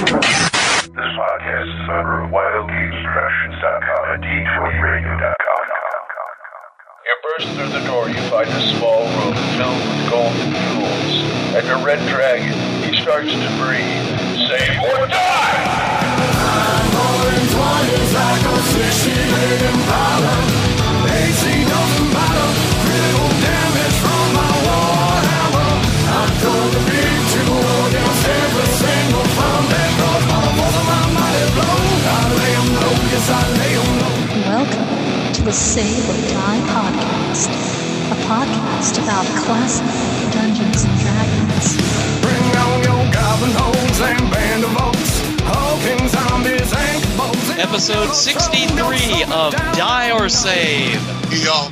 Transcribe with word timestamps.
This 0.00 0.08
podcast 0.16 1.68
is 1.68 1.80
a 1.84 1.92
member 1.92 2.24
of 2.24 2.30
WildGamesProductions.com 2.30 4.04
and 4.08 4.22
D20Radio.com. 4.24 5.64
You 7.04 7.14
burst 7.28 7.48
through 7.52 7.68
the 7.68 7.84
door, 7.86 8.08
you 8.08 8.16
find 8.30 8.48
a 8.48 8.62
small 8.78 9.04
room 9.04 9.34
filled 9.60 9.76
with 9.76 10.08
golden 10.08 10.56
jewels, 10.56 11.12
and 11.52 11.68
a 11.68 11.84
red 11.84 12.00
dragon. 12.08 12.56
He 12.88 12.96
starts 13.02 13.28
to 13.28 13.48
breathe. 13.60 14.48
Save 14.48 14.80
or 14.88 15.04
die! 15.06 15.90
Welcome 18.10 18.64
to 18.64 18.80
the 35.44 35.52
Save 35.52 36.08
or 36.08 36.28
Die 36.32 36.60
podcast, 36.68 37.48
a 38.10 38.14
podcast 38.26 39.02
about 39.02 39.24
classic 39.42 39.86
Dungeons 40.32 40.84
and 40.84 41.00
Dragons. 41.00 41.76
Bring 42.20 42.56
on 42.56 42.82
your 42.82 43.12
goblin 43.12 43.52
holes 43.54 44.00
and 44.00 44.30
band 44.30 44.64
of 44.64 44.70
orcs, 44.70 45.40
hulking 45.44 46.08
zombies 46.08 46.72
and 46.72 47.02
kaboos. 47.04 47.58
episode 47.58 48.12
63 48.12 49.24
of 49.32 49.52
Die 49.52 50.10
or 50.12 50.28
Save, 50.28 51.32
Y'all, 51.42 51.70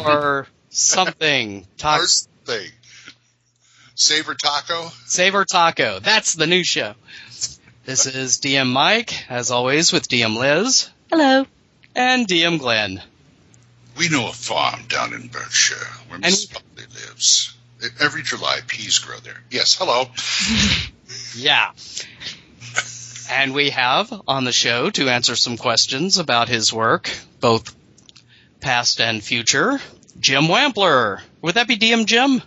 or 0.06 0.46
something. 0.70 1.66
Ta- 1.76 1.98
first 1.98 2.28
thing. 2.44 2.70
Saber 3.94 4.34
taco. 4.34 4.90
Save 5.06 5.34
or 5.34 5.44
Taco. 5.44 5.98
That's 6.00 6.34
the 6.34 6.46
new 6.46 6.62
show. 6.62 6.94
This 7.84 8.06
is 8.06 8.38
DM 8.38 8.68
Mike, 8.68 9.28
as 9.30 9.50
always, 9.50 9.92
with 9.92 10.08
DM 10.08 10.36
Liz 10.38 10.88
Hello. 11.10 11.46
And 11.98 12.28
DM 12.28 12.60
Glenn. 12.60 13.02
We 13.96 14.08
know 14.08 14.28
a 14.28 14.32
farm 14.32 14.84
down 14.88 15.12
in 15.12 15.26
Berkshire 15.26 15.74
where 16.08 16.20
Miss 16.20 16.46
Buckley 16.46 16.84
lives. 16.94 17.56
Every 18.00 18.22
July, 18.22 18.60
peas 18.66 19.00
grow 19.00 19.18
there. 19.18 19.42
Yes, 19.50 19.74
hello. 19.74 20.06
Yeah. 21.34 21.70
And 23.30 23.54
we 23.54 23.70
have 23.70 24.12
on 24.28 24.44
the 24.44 24.52
show 24.52 24.90
to 24.90 25.08
answer 25.08 25.36
some 25.36 25.56
questions 25.56 26.18
about 26.18 26.48
his 26.50 26.70
work, 26.70 27.10
both 27.40 27.74
past 28.60 29.00
and 29.00 29.22
future, 29.22 29.80
Jim 30.20 30.44
Wampler. 30.44 31.20
Would 31.40 31.54
that 31.54 31.66
be 31.66 31.78
DM 31.78 32.04
Jim? 32.04 32.42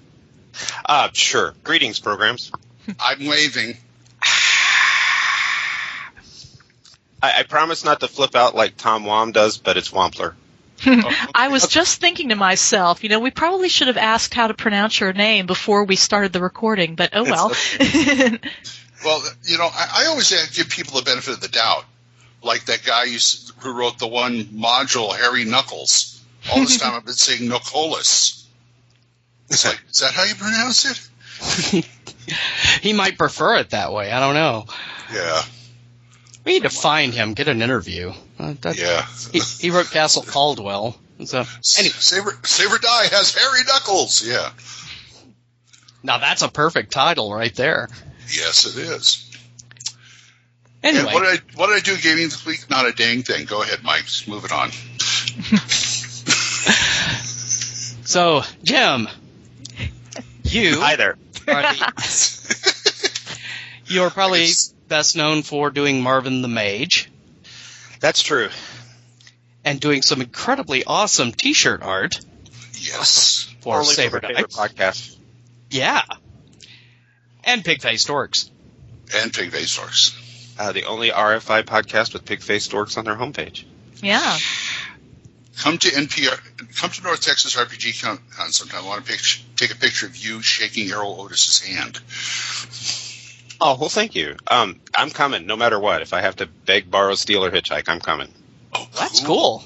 Uh, 0.85 1.09
sure. 1.13 1.55
Greetings, 1.63 1.99
programs. 1.99 2.51
I'm 2.99 3.25
waving. 3.25 3.77
I, 7.21 7.39
I 7.39 7.43
promise 7.43 7.83
not 7.83 7.99
to 8.01 8.07
flip 8.07 8.35
out 8.35 8.55
like 8.55 8.77
Tom 8.77 9.05
Wham 9.05 9.31
does, 9.31 9.57
but 9.57 9.77
it's 9.77 9.91
Wampler. 9.91 10.33
I 11.35 11.49
was 11.49 11.67
just 11.67 12.01
thinking 12.01 12.29
to 12.29 12.35
myself, 12.35 13.03
you 13.03 13.09
know, 13.09 13.19
we 13.19 13.29
probably 13.29 13.69
should 13.69 13.87
have 13.87 13.97
asked 13.97 14.33
how 14.33 14.47
to 14.47 14.55
pronounce 14.55 14.99
your 14.99 15.13
name 15.13 15.45
before 15.45 15.83
we 15.83 15.95
started 15.95 16.33
the 16.33 16.41
recording, 16.41 16.95
but 16.95 17.11
oh 17.13 17.23
well. 17.23 17.51
Well, 19.03 19.23
you 19.43 19.57
know, 19.57 19.65
I, 19.71 20.03
I 20.03 20.05
always 20.07 20.31
uh, 20.31 20.45
give 20.53 20.69
people 20.69 20.99
the 20.99 21.03
benefit 21.03 21.33
of 21.33 21.41
the 21.41 21.47
doubt. 21.47 21.85
Like 22.43 22.65
that 22.65 22.83
guy 22.83 23.07
who, 23.07 23.17
who 23.59 23.73
wrote 23.73 23.99
the 23.99 24.07
one 24.07 24.45
module, 24.45 25.15
Harry 25.15 25.45
Nuckols. 25.45 26.21
All 26.51 26.59
this 26.59 26.77
time 26.77 26.93
I've 26.93 27.05
been 27.05 27.13
saying 27.13 27.47
Knuckles. 27.47 28.47
It's 29.49 29.65
like, 29.65 29.79
is 29.89 29.99
that 29.99 30.11
how 30.11 30.23
you 30.23 30.35
pronounce 30.35 30.85
it? 30.85 31.87
He 32.81 32.93
might 32.93 33.17
prefer 33.17 33.57
it 33.57 33.71
that 33.71 33.91
way. 33.91 34.09
I 34.09 34.19
don't 34.19 34.35
know. 34.35 34.65
Yeah, 35.13 35.41
We 36.43 36.53
need 36.53 36.63
to 36.63 36.69
find 36.69 37.13
him, 37.13 37.33
get 37.33 37.47
an 37.47 37.61
interview. 37.61 38.13
Uh, 38.39 38.53
that- 38.61 38.77
yeah. 38.77 39.05
He, 39.31 39.39
he 39.59 39.69
wrote 39.69 39.91
Castle 39.91 40.23
Caldwell. 40.23 40.97
So 41.25 41.43
anyway, 41.77 41.93
Saber, 41.99 42.37
Saber 42.43 42.79
Die 42.79 43.07
has 43.11 43.35
Harry 43.35 43.63
Nuckols. 43.67 44.23
Yeah. 44.27 44.49
now 46.01 46.17
that's 46.17 46.41
a 46.41 46.49
perfect 46.49 46.91
title 46.91 47.31
right 47.33 47.53
there. 47.53 47.89
Yes, 48.27 48.65
it 48.65 48.75
is. 48.81 49.27
Anyway, 50.83 51.03
And 51.05 51.13
what 51.13 51.19
did 51.23 51.39
I 51.39 51.57
what 51.57 51.67
did 51.67 51.75
I 51.75 51.79
do 51.81 51.95
gaming 52.01 52.23
this 52.23 52.43
week? 52.43 52.67
Not 52.71 52.87
a 52.87 52.91
dang 52.91 53.21
thing. 53.21 53.45
Go 53.45 53.61
ahead, 53.61 53.83
Mike. 53.83 54.05
Just 54.05 54.27
move 54.27 54.45
it 54.45 54.51
on. 54.51 54.71
so 58.03 58.41
Jim, 58.63 59.07
you 60.43 60.81
either. 60.81 61.17
are 61.47 61.61
the- 61.61 63.11
you're 63.85 64.09
probably 64.09 64.47
best 64.91 65.15
known 65.15 65.41
for 65.41 65.69
doing 65.71 66.01
Marvin 66.01 66.41
the 66.41 66.47
Mage 66.49 67.09
That's 68.01 68.21
true. 68.21 68.49
and 69.63 69.79
doing 69.79 70.01
some 70.01 70.21
incredibly 70.21 70.83
awesome 70.83 71.31
T-shirt 71.31 71.81
art 71.81 72.19
Yes. 72.73 73.47
for 73.61 73.77
Only 73.77 73.93
Saber 73.93 74.19
my 74.21 74.27
favorite 74.33 74.51
podcast. 74.51 75.15
Yeah, 75.69 76.01
and 77.45 77.63
Pig-Faced 77.63 78.07
Orcs. 78.09 78.49
And 79.15 79.33
Pig 79.33 79.51
Faced 79.51 79.79
Orcs. 79.79 80.15
Uh, 80.59 80.71
the 80.73 80.83
only 80.85 81.09
RFI 81.09 81.63
podcast 81.63 82.11
with 82.13 82.25
pig-faced 82.25 82.71
Orcs 82.71 82.97
on 82.97 83.05
their 83.05 83.15
homepage. 83.15 83.63
yeah. 84.01 84.37
Come 85.57 85.77
to 85.77 85.87
NPR. 85.89 86.39
Come 86.79 86.89
to 86.91 87.03
North 87.03 87.21
Texas 87.21 87.55
RPG 87.55 88.01
Con 88.01 88.19
Con 88.35 88.51
sometime. 88.51 88.83
I 88.83 88.87
want 88.87 89.05
to 89.05 89.11
pic- 89.11 89.41
take 89.57 89.71
a 89.71 89.75
picture 89.75 90.05
of 90.07 90.15
you 90.17 90.41
shaking 90.41 90.87
Erol 90.87 91.19
Otus's 91.19 91.59
hand. 91.61 91.99
Oh, 93.63 93.77
well, 93.79 93.89
thank 93.89 94.15
you. 94.15 94.35
Um, 94.47 94.79
I'm 94.95 95.11
coming, 95.11 95.45
no 95.45 95.55
matter 95.55 95.79
what. 95.79 96.01
If 96.01 96.13
I 96.13 96.21
have 96.21 96.37
to 96.37 96.47
beg, 96.47 96.89
borrow, 96.89 97.13
steal, 97.15 97.45
or 97.45 97.51
hitchhike, 97.51 97.87
I'm 97.89 97.99
coming. 97.99 98.27
Oh, 98.73 98.87
That's 98.97 99.23
cool. 99.23 99.63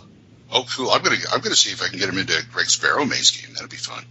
Oh, 0.51 0.65
cool. 0.75 0.91
I'm 0.91 1.01
gonna 1.01 1.15
I'm 1.33 1.41
gonna 1.41 1.55
see 1.55 1.71
if 1.71 1.81
I 1.81 1.87
can 1.87 1.97
get 1.99 2.09
him 2.09 2.17
into 2.17 2.33
Greg 2.51 2.69
Sparrow 2.69 3.03
Maze 3.05 3.31
game. 3.31 3.53
That'd 3.53 3.69
be 3.69 3.77
fun. 3.77 4.03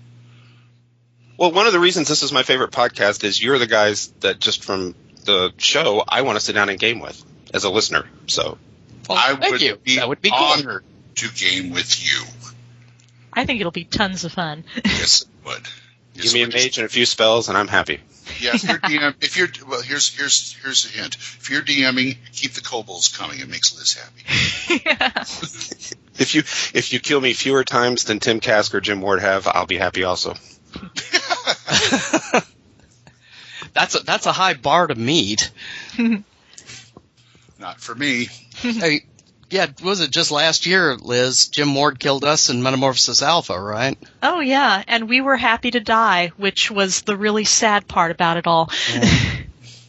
Well, 1.37 1.53
one 1.53 1.67
of 1.67 1.73
the 1.73 1.81
reasons 1.81 2.09
this 2.09 2.23
is 2.23 2.33
my 2.33 2.43
favorite 2.43 2.71
podcast 2.71 3.25
is 3.25 3.43
you're 3.43 3.59
the 3.59 3.67
guys 3.67 4.09
that 4.21 4.41
just 4.41 4.65
from 4.65 4.95
the 5.25 5.53
show 5.59 6.03
I 6.07 6.23
want 6.23 6.37
to 6.39 6.45
sit 6.45 6.53
down 6.55 6.69
and 6.71 6.79
game 6.79 7.01
with 7.01 7.23
as 7.53 7.65
a 7.65 7.71
listener. 7.71 8.05
So 8.27 8.59
Well, 9.09 9.19
I 9.19 9.35
thank 9.37 9.53
would 9.53 9.61
you. 9.63 9.77
be 9.77 9.97
that 9.97 10.09
would 10.09 10.21
be 10.23 10.31
cool. 10.31 10.39
honored 10.39 10.85
to 11.17 11.29
game 11.33 11.71
with 11.71 12.03
you. 12.05 12.23
I 13.33 13.45
think 13.47 13.61
it'll 13.61 13.73
be 13.73 13.85
tons 13.85 14.25
of 14.25 14.33
fun. 14.33 14.65
Yes, 14.85 15.23
it 15.23 15.29
would. 15.47 15.63
Yes, 16.15 16.25
give 16.25 16.35
me 16.35 16.43
it 16.43 16.55
a 16.55 16.57
mage 16.57 16.79
and 16.79 16.87
a 16.87 16.89
few 16.89 17.07
spells, 17.07 17.49
and 17.49 17.59
I'm 17.59 17.69
happy. 17.69 18.01
Yeah, 18.41 18.55
if 18.55 18.65
you're 18.65 18.79
DM, 18.79 19.15
if 19.21 19.37
you're 19.37 19.49
well, 19.69 19.83
here's 19.83 20.17
here's 20.17 20.53
here's 20.63 20.85
a 20.87 20.89
hint. 20.89 21.17
If 21.17 21.51
you're 21.51 21.63
DMing, 21.63 22.17
keep 22.33 22.53
the 22.53 22.61
kobolds 22.61 23.09
coming. 23.09 23.41
It 23.41 23.49
makes 23.49 23.77
Liz 23.77 23.95
happy. 23.95 25.95
If 26.17 26.37
you 26.37 26.43
if 26.79 26.93
you 26.93 27.01
kill 27.01 27.21
me 27.21 27.33
fewer 27.33 27.65
times 27.65 28.05
than 28.05 28.21
Tim 28.21 28.39
Kask 28.39 28.73
or 28.73 28.81
Jim 28.81 29.01
Ward 29.01 29.21
have, 29.21 29.49
I'll 29.49 29.67
be 29.67 29.77
happy 29.77 30.05
also. 30.05 30.35
That's 33.73 33.97
a, 33.97 34.05
that's 34.05 34.27
a 34.27 34.33
high 34.33 34.55
bar 34.55 34.87
to 34.87 34.95
meet. 34.95 35.51
Not 37.59 37.81
for 37.81 37.93
me. 37.93 38.29
Hey, 38.55 39.07
yeah, 39.51 39.67
was 39.83 40.01
it 40.01 40.11
just 40.11 40.31
last 40.31 40.67
year, 40.67 40.97
Liz? 40.97 41.49
Jim 41.49 41.75
Ward 41.75 41.99
killed 41.99 42.25
us 42.25 42.51
in 42.51 42.63
Metamorphosis 42.63 43.23
Alpha, 43.23 43.59
right? 43.59 43.99
Oh 44.23 44.41
yeah, 44.41 44.83
and 44.87 45.09
we 45.09 45.21
were 45.21 45.37
happy 45.37 45.71
to 45.71 45.81
die, 45.81 46.33
which 46.37 46.71
was 46.71 47.03
the 47.03 47.17
really 47.17 47.45
sad 47.45 47.87
part 47.87 48.11
about 48.11 48.37
it 48.37 48.47
all. 48.47 48.71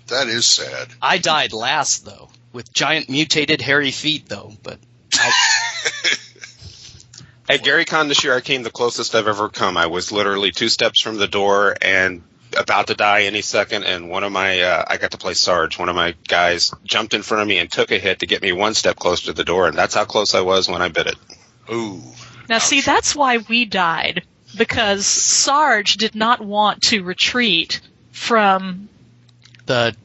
That 0.07 0.27
is 0.27 0.45
sad. 0.45 0.89
I 1.01 1.17
died 1.17 1.51
last 1.51 2.05
though, 2.05 2.29
with 2.53 2.71
giant 2.71 3.09
mutated 3.09 3.61
hairy 3.61 3.91
feet 3.91 4.27
though. 4.29 4.53
But 4.61 4.77
I, 5.15 5.31
At 7.49 7.63
Gary 7.63 7.85
Con 7.85 8.07
this 8.07 8.23
year, 8.23 8.35
I 8.35 8.41
came 8.41 8.63
the 8.63 8.71
closest 8.71 9.15
I've 9.15 9.27
ever 9.27 9.49
come. 9.49 9.77
I 9.77 9.87
was 9.87 10.11
literally 10.11 10.51
two 10.51 10.69
steps 10.69 11.01
from 11.01 11.17
the 11.17 11.27
door 11.27 11.75
and 11.81 12.21
about 12.57 12.87
to 12.87 12.95
die 12.95 13.23
any 13.23 13.41
second. 13.41 13.83
And 13.83 14.09
one 14.09 14.23
of 14.23 14.31
my, 14.31 14.61
uh, 14.61 14.85
I 14.87 14.97
got 14.97 15.11
to 15.11 15.17
play 15.17 15.33
Sarge. 15.33 15.77
One 15.77 15.89
of 15.89 15.95
my 15.95 16.15
guys 16.27 16.71
jumped 16.83 17.13
in 17.13 17.21
front 17.21 17.43
of 17.43 17.47
me 17.47 17.57
and 17.57 17.71
took 17.71 17.91
a 17.91 17.99
hit 17.99 18.19
to 18.19 18.25
get 18.25 18.41
me 18.41 18.51
one 18.51 18.73
step 18.73 18.95
closer 18.95 19.27
to 19.27 19.33
the 19.33 19.43
door. 19.43 19.67
And 19.67 19.77
that's 19.77 19.95
how 19.95 20.05
close 20.05 20.35
I 20.35 20.41
was 20.41 20.69
when 20.69 20.81
I 20.81 20.89
bit 20.89 21.07
it. 21.07 21.15
Ooh. 21.71 22.01
Now, 22.47 22.59
see, 22.59 22.81
that's 22.81 23.15
why 23.15 23.37
we 23.37 23.65
died 23.65 24.23
because 24.57 25.05
Sarge 25.05 25.97
did 25.97 26.15
not 26.15 26.41
want 26.41 26.81
to 26.83 27.03
retreat 27.03 27.81
from. 28.11 28.89
the 29.65 29.95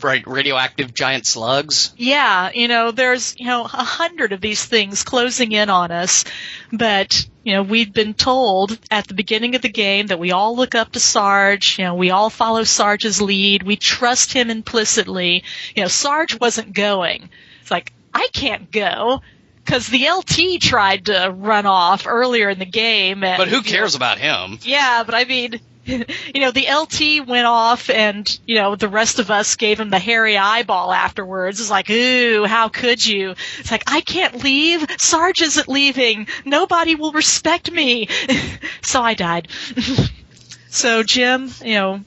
right 0.00 0.26
radioactive 0.26 0.94
giant 0.94 1.26
slugs. 1.26 1.92
Yeah, 1.96 2.50
you 2.54 2.68
know, 2.68 2.90
there's 2.90 3.34
you 3.38 3.46
know 3.46 3.64
a 3.64 3.66
hundred 3.66 4.32
of 4.32 4.40
these 4.40 4.64
things 4.64 5.02
closing 5.02 5.52
in 5.52 5.70
on 5.70 5.90
us, 5.90 6.24
but 6.72 7.26
you 7.42 7.52
know 7.52 7.62
we'd 7.62 7.92
been 7.92 8.14
told 8.14 8.78
at 8.90 9.06
the 9.06 9.14
beginning 9.14 9.54
of 9.54 9.62
the 9.62 9.68
game 9.68 10.08
that 10.08 10.18
we 10.18 10.32
all 10.32 10.56
look 10.56 10.74
up 10.74 10.92
to 10.92 11.00
Sarge. 11.00 11.78
You 11.78 11.84
know, 11.84 11.94
we 11.94 12.10
all 12.10 12.30
follow 12.30 12.64
Sarge's 12.64 13.20
lead. 13.20 13.62
We 13.62 13.76
trust 13.76 14.32
him 14.32 14.50
implicitly. 14.50 15.44
You 15.74 15.82
know, 15.82 15.88
Sarge 15.88 16.38
wasn't 16.40 16.72
going. 16.72 17.28
It's 17.60 17.70
like 17.70 17.92
I 18.12 18.28
can't 18.32 18.70
go. 18.70 19.20
Because 19.64 19.86
the 19.86 20.10
LT 20.10 20.60
tried 20.60 21.06
to 21.06 21.34
run 21.34 21.64
off 21.64 22.06
earlier 22.06 22.50
in 22.50 22.58
the 22.58 22.66
game, 22.66 23.24
and 23.24 23.38
But 23.38 23.48
who 23.48 23.56
you 23.56 23.62
know, 23.62 23.68
cares 23.70 23.94
about 23.94 24.18
him? 24.18 24.58
Yeah, 24.60 25.04
but 25.06 25.14
I 25.14 25.24
mean, 25.24 25.58
you 25.86 26.40
know, 26.40 26.50
the 26.50 26.66
LT 26.72 27.26
went 27.26 27.46
off 27.46 27.90
and, 27.90 28.38
you 28.46 28.54
know, 28.54 28.74
the 28.74 28.88
rest 28.88 29.18
of 29.18 29.30
us 29.30 29.56
gave 29.56 29.78
him 29.78 29.90
the 29.90 29.98
hairy 29.98 30.38
eyeball 30.38 30.92
afterwards. 30.92 31.60
It's 31.60 31.70
like, 31.70 31.90
ooh, 31.90 32.44
how 32.44 32.68
could 32.68 33.04
you? 33.04 33.34
It's 33.58 33.70
like, 33.70 33.84
I 33.86 34.00
can't 34.00 34.42
leave. 34.42 34.86
Sarge 34.98 35.42
isn't 35.42 35.68
leaving. 35.68 36.28
Nobody 36.44 36.94
will 36.94 37.12
respect 37.12 37.70
me. 37.70 38.08
so 38.82 39.02
I 39.02 39.14
died. 39.14 39.48
so 40.70 41.02
Jim, 41.02 41.50
you 41.62 41.74
know, 41.74 42.00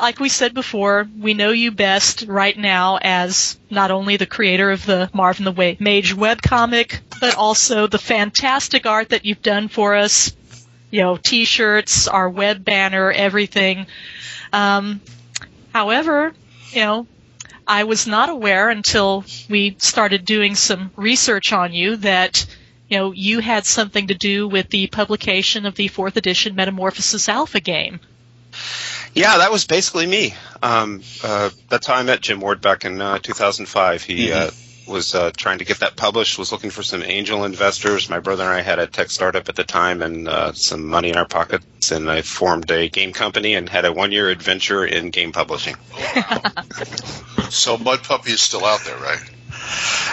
like 0.00 0.20
we 0.20 0.28
said 0.28 0.54
before, 0.54 1.08
we 1.18 1.34
know 1.34 1.50
you 1.50 1.70
best 1.70 2.24
right 2.26 2.56
now 2.56 2.98
as 3.00 3.58
not 3.70 3.90
only 3.90 4.16
the 4.16 4.26
creator 4.26 4.70
of 4.70 4.84
the 4.84 5.10
Marvin 5.12 5.44
the 5.44 5.76
Mage 5.80 6.14
webcomic, 6.14 7.00
but 7.20 7.36
also 7.36 7.86
the 7.86 7.98
fantastic 7.98 8.86
art 8.86 9.10
that 9.10 9.24
you've 9.24 9.42
done 9.42 9.68
for 9.68 9.94
us. 9.94 10.32
You 10.94 11.00
know, 11.00 11.16
t-shirts, 11.16 12.06
our 12.06 12.30
web 12.30 12.64
banner, 12.64 13.10
everything. 13.10 13.88
Um, 14.52 15.00
however, 15.72 16.32
you 16.70 16.82
know, 16.82 17.06
I 17.66 17.82
was 17.82 18.06
not 18.06 18.28
aware 18.28 18.70
until 18.70 19.24
we 19.50 19.74
started 19.80 20.24
doing 20.24 20.54
some 20.54 20.92
research 20.94 21.52
on 21.52 21.72
you 21.72 21.96
that 21.96 22.46
you 22.88 22.98
know 22.98 23.10
you 23.10 23.40
had 23.40 23.66
something 23.66 24.06
to 24.06 24.14
do 24.14 24.46
with 24.46 24.70
the 24.70 24.86
publication 24.86 25.66
of 25.66 25.74
the 25.74 25.88
fourth 25.88 26.16
edition 26.16 26.54
Metamorphosis 26.54 27.28
Alpha 27.28 27.58
game. 27.58 27.98
Yeah, 29.14 29.38
that 29.38 29.50
was 29.50 29.64
basically 29.64 30.06
me. 30.06 30.34
Um, 30.62 31.02
uh, 31.24 31.50
that's 31.68 31.88
how 31.88 31.94
I 31.94 32.04
met 32.04 32.20
Jim 32.20 32.38
Ward 32.38 32.60
back 32.60 32.84
in 32.84 33.00
uh, 33.00 33.18
2005. 33.18 34.04
He 34.04 34.30
uh, 34.30 34.52
was 34.86 35.14
uh, 35.14 35.30
trying 35.36 35.58
to 35.58 35.64
get 35.64 35.80
that 35.80 35.96
published, 35.96 36.38
was 36.38 36.52
looking 36.52 36.70
for 36.70 36.82
some 36.82 37.02
angel 37.02 37.44
investors. 37.44 38.10
My 38.10 38.20
brother 38.20 38.44
and 38.44 38.52
I 38.52 38.60
had 38.60 38.78
a 38.78 38.86
tech 38.86 39.10
startup 39.10 39.48
at 39.48 39.56
the 39.56 39.64
time 39.64 40.02
and 40.02 40.28
uh, 40.28 40.52
some 40.52 40.86
money 40.86 41.10
in 41.10 41.16
our 41.16 41.26
pockets, 41.26 41.90
and 41.90 42.10
I 42.10 42.22
formed 42.22 42.70
a 42.70 42.88
game 42.88 43.12
company 43.12 43.54
and 43.54 43.68
had 43.68 43.84
a 43.84 43.92
one 43.92 44.12
year 44.12 44.28
adventure 44.28 44.84
in 44.84 45.10
game 45.10 45.32
publishing. 45.32 45.76
So 47.54 47.78
Mud 47.78 48.02
Puppy 48.02 48.32
is 48.32 48.42
still 48.42 48.64
out 48.64 48.80
there, 48.80 48.96
right? 48.96 49.22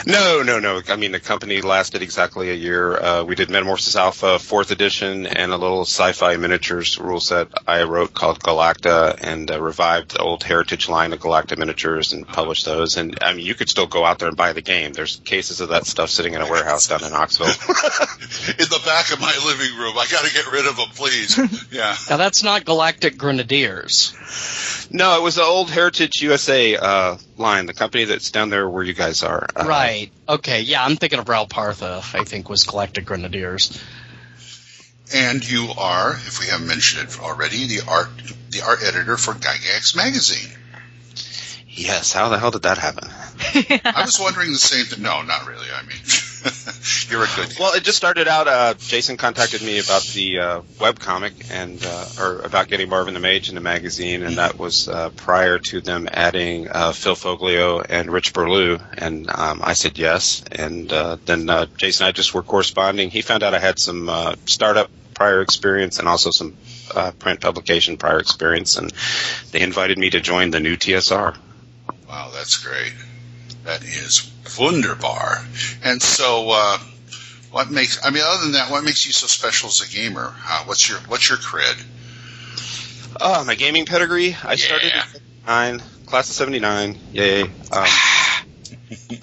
No, 0.07 0.41
no, 0.41 0.59
no. 0.59 0.81
I 0.89 0.95
mean, 0.95 1.11
the 1.11 1.19
company 1.19 1.61
lasted 1.61 2.01
exactly 2.01 2.49
a 2.49 2.55
year. 2.55 2.97
Uh, 2.97 3.23
we 3.23 3.35
did 3.35 3.49
Metamorphosis 3.49 3.95
Alpha, 3.95 4.39
fourth 4.39 4.71
edition, 4.71 5.27
and 5.27 5.51
a 5.51 5.57
little 5.57 5.81
sci-fi 5.81 6.37
miniatures 6.37 6.97
rule 6.97 7.19
set 7.19 7.49
I 7.67 7.83
wrote 7.83 8.13
called 8.13 8.39
Galacta, 8.39 9.19
and 9.21 9.49
uh, 9.51 9.61
revived 9.61 10.11
the 10.11 10.19
old 10.19 10.43
Heritage 10.43 10.89
line 10.89 11.13
of 11.13 11.19
Galacta 11.19 11.57
miniatures 11.57 12.13
and 12.13 12.27
published 12.27 12.65
those. 12.65 12.97
And 12.97 13.17
I 13.21 13.33
mean, 13.33 13.45
you 13.45 13.53
could 13.53 13.69
still 13.69 13.87
go 13.87 14.03
out 14.03 14.19
there 14.19 14.27
and 14.27 14.37
buy 14.37 14.53
the 14.53 14.61
game. 14.61 14.93
There's 14.93 15.17
cases 15.17 15.61
of 15.61 15.69
that 15.69 15.85
stuff 15.85 16.09
sitting 16.09 16.33
in 16.33 16.41
a 16.41 16.49
warehouse 16.49 16.87
down 16.87 17.03
in 17.03 17.11
Knoxville. 17.11 17.47
In 18.51 18.65
the 18.69 18.81
back 18.85 19.11
of 19.13 19.19
my 19.19 19.33
living 19.45 19.77
room. 19.77 19.97
I 19.97 20.07
got 20.09 20.25
to 20.25 20.33
get 20.33 20.51
rid 20.51 20.65
of 20.65 20.77
them, 20.77 20.89
please. 20.95 21.37
Yeah. 21.71 21.95
Now 22.09 22.17
that's 22.17 22.43
not 22.43 22.65
Galactic 22.65 23.17
Grenadiers. 23.17 24.13
no, 24.91 25.17
it 25.17 25.21
was 25.21 25.35
the 25.35 25.43
old 25.43 25.69
Heritage 25.69 26.21
USA 26.21 26.75
uh, 26.75 27.17
line, 27.41 27.65
the 27.65 27.73
company 27.73 28.05
that's 28.05 28.31
down 28.31 28.49
there 28.49 28.69
where 28.69 28.83
you 28.83 28.93
guys 28.93 29.23
are. 29.23 29.47
Uh, 29.55 29.65
Right. 29.65 30.11
Okay. 30.27 30.61
Yeah, 30.61 30.83
I'm 30.83 30.95
thinking 30.95 31.19
of 31.19 31.27
Ral 31.27 31.47
Partha. 31.47 32.01
I 32.13 32.23
think 32.23 32.49
was 32.49 32.63
Galactic 32.63 33.05
Grenadiers. 33.05 33.81
And 35.13 35.49
you 35.49 35.69
are, 35.77 36.13
if 36.13 36.39
we 36.39 36.47
haven't 36.47 36.67
mentioned 36.67 37.09
it 37.09 37.19
already, 37.19 37.67
the 37.67 37.81
art 37.87 38.09
the 38.49 38.61
art 38.61 38.79
editor 38.83 39.17
for 39.17 39.33
Gygax 39.33 39.95
magazine. 39.95 40.57
Yes. 41.73 42.11
How 42.13 42.29
the 42.29 42.37
hell 42.37 42.51
did 42.51 42.63
that 42.63 42.77
happen? 42.77 43.09
I 43.85 44.03
was 44.05 44.19
wondering 44.19 44.51
the 44.51 44.57
same 44.57 44.85
thing. 44.85 45.01
No, 45.01 45.21
not 45.21 45.47
really. 45.47 45.67
I 45.73 45.81
mean, 45.83 45.97
you're 47.09 47.23
a 47.23 47.27
good. 47.35 47.55
Well, 47.59 47.73
it 47.73 47.83
just 47.83 47.97
started 47.97 48.27
out. 48.27 48.47
Uh, 48.47 48.73
Jason 48.75 49.17
contacted 49.17 49.61
me 49.61 49.79
about 49.79 50.03
the 50.13 50.39
uh, 50.39 50.61
web 50.79 50.99
comic 50.99 51.33
and 51.49 51.83
uh, 51.83 52.05
or 52.19 52.39
about 52.41 52.67
getting 52.67 52.89
Marvin 52.89 53.13
the 53.13 53.19
Mage 53.19 53.49
in 53.49 53.55
the 53.55 53.61
magazine, 53.61 54.23
and 54.23 54.37
that 54.37 54.59
was 54.59 54.87
uh, 54.87 55.09
prior 55.11 55.59
to 55.59 55.81
them 55.81 56.07
adding 56.11 56.67
uh, 56.69 56.91
Phil 56.91 57.15
Foglio 57.15 57.83
and 57.87 58.11
Rich 58.11 58.33
Burlew, 58.33 58.79
and 58.97 59.29
um, 59.29 59.61
I 59.63 59.73
said 59.73 59.97
yes. 59.97 60.43
And 60.51 60.91
uh, 60.91 61.17
then 61.25 61.49
uh, 61.49 61.67
Jason 61.77 62.05
and 62.05 62.09
I 62.09 62.11
just 62.11 62.33
were 62.33 62.43
corresponding. 62.43 63.09
He 63.09 63.21
found 63.21 63.43
out 63.43 63.53
I 63.53 63.59
had 63.59 63.79
some 63.79 64.09
uh, 64.09 64.35
startup 64.45 64.89
prior 65.13 65.41
experience 65.41 65.99
and 65.99 66.07
also 66.07 66.31
some 66.31 66.57
uh, 66.95 67.11
print 67.11 67.39
publication 67.39 67.97
prior 67.97 68.19
experience, 68.19 68.77
and 68.77 68.91
they 69.51 69.61
invited 69.61 69.97
me 69.97 70.09
to 70.09 70.19
join 70.19 70.51
the 70.51 70.59
new 70.59 70.75
TSR. 70.75 71.37
Wow, 72.11 72.29
that's 72.33 72.57
great. 72.57 72.93
That 73.63 73.83
is 73.83 74.29
wunderbar. 74.59 75.45
And 75.81 76.01
so, 76.01 76.49
uh, 76.49 76.77
what 77.51 77.71
makes? 77.71 78.05
I 78.05 78.09
mean, 78.09 78.23
other 78.25 78.43
than 78.43 78.51
that, 78.53 78.69
what 78.69 78.83
makes 78.83 79.05
you 79.05 79.13
so 79.13 79.27
special 79.27 79.69
as 79.69 79.81
a 79.81 79.89
gamer? 79.89 80.33
Uh, 80.45 80.63
what's 80.65 80.89
your 80.89 80.99
What's 81.07 81.29
your 81.29 81.37
cred? 81.37 81.81
Oh, 83.19 83.43
my 83.45 83.55
gaming 83.55 83.85
pedigree. 83.85 84.35
I 84.43 84.55
started 84.57 84.91
Yeah. 84.93 85.03
in 85.13 85.21
'79, 85.45 85.81
class 86.05 86.29
of 86.29 86.35
'79. 86.35 86.99
Yay! 87.13 87.43
Um, 87.43 87.49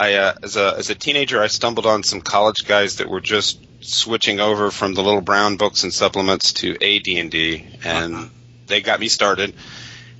I 0.00 0.14
uh, 0.14 0.34
as 0.42 0.56
a 0.56 0.74
as 0.78 0.88
a 0.88 0.94
teenager, 0.94 1.42
I 1.42 1.48
stumbled 1.48 1.84
on 1.86 2.02
some 2.02 2.22
college 2.22 2.66
guys 2.66 2.96
that 2.96 3.08
were 3.08 3.20
just 3.20 3.58
switching 3.80 4.40
over 4.40 4.70
from 4.70 4.94
the 4.94 5.02
little 5.02 5.20
brown 5.20 5.56
books 5.56 5.82
and 5.82 5.92
supplements 5.92 6.54
to 6.54 6.72
AD 6.74 7.06
and 7.08 7.30
D, 7.30 7.66
and 7.84 8.30
they 8.66 8.80
got 8.80 8.98
me 9.00 9.08
started. 9.08 9.54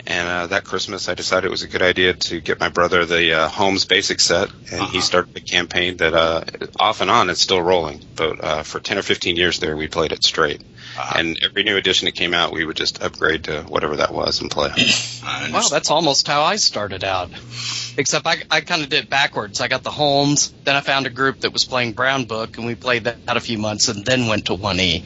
And 0.08 0.26
uh, 0.26 0.46
that 0.46 0.64
Christmas, 0.64 1.06
I 1.10 1.14
decided 1.14 1.48
it 1.48 1.50
was 1.50 1.64
a 1.64 1.68
good 1.68 1.82
idea 1.82 2.14
to 2.14 2.40
get 2.40 2.58
my 2.58 2.70
brother 2.70 3.04
the 3.04 3.34
uh, 3.34 3.48
Holmes 3.48 3.84
Basic 3.84 4.20
set, 4.20 4.48
and 4.72 4.84
he 4.84 5.02
started 5.02 5.36
a 5.36 5.40
campaign 5.40 5.98
that 5.98 6.14
uh, 6.14 6.44
off 6.80 7.02
and 7.02 7.10
on 7.10 7.28
it's 7.28 7.42
still 7.42 7.60
rolling. 7.60 8.00
But 8.16 8.42
uh, 8.42 8.62
for 8.62 8.80
ten 8.80 8.96
or 8.96 9.02
fifteen 9.02 9.36
years 9.36 9.58
there, 9.58 9.76
we 9.76 9.86
played 9.86 10.12
it 10.12 10.24
straight. 10.24 10.62
And 11.14 11.38
every 11.44 11.62
new 11.62 11.76
edition 11.76 12.06
that 12.06 12.14
came 12.14 12.32
out, 12.32 12.52
we 12.52 12.64
would 12.64 12.76
just 12.76 13.02
upgrade 13.02 13.44
to 13.44 13.64
whatever 13.64 13.96
that 13.96 14.12
was 14.12 14.40
and 14.40 14.50
play. 14.50 14.70
I 15.22 15.50
Wow, 15.52 15.68
that's 15.70 15.90
almost 15.90 16.26
how 16.26 16.42
I 16.42 16.56
started 16.56 17.04
out. 17.04 17.30
Except 17.98 18.26
I, 18.26 18.36
I 18.50 18.62
kind 18.62 18.82
of 18.82 18.88
did 18.88 19.04
it 19.04 19.10
backwards. 19.10 19.60
I 19.60 19.68
got 19.68 19.82
the 19.82 19.90
Holmes, 19.90 20.54
then 20.64 20.74
I 20.74 20.80
found 20.80 21.06
a 21.06 21.10
group 21.10 21.40
that 21.40 21.52
was 21.52 21.66
playing 21.66 21.92
Brown 21.92 22.24
Book, 22.24 22.56
and 22.56 22.66
we 22.66 22.74
played 22.74 23.04
that 23.04 23.36
a 23.36 23.40
few 23.40 23.58
months, 23.58 23.88
and 23.88 24.06
then 24.06 24.26
went 24.26 24.46
to 24.46 24.54
E. 24.54 24.56
1E. 24.56 25.04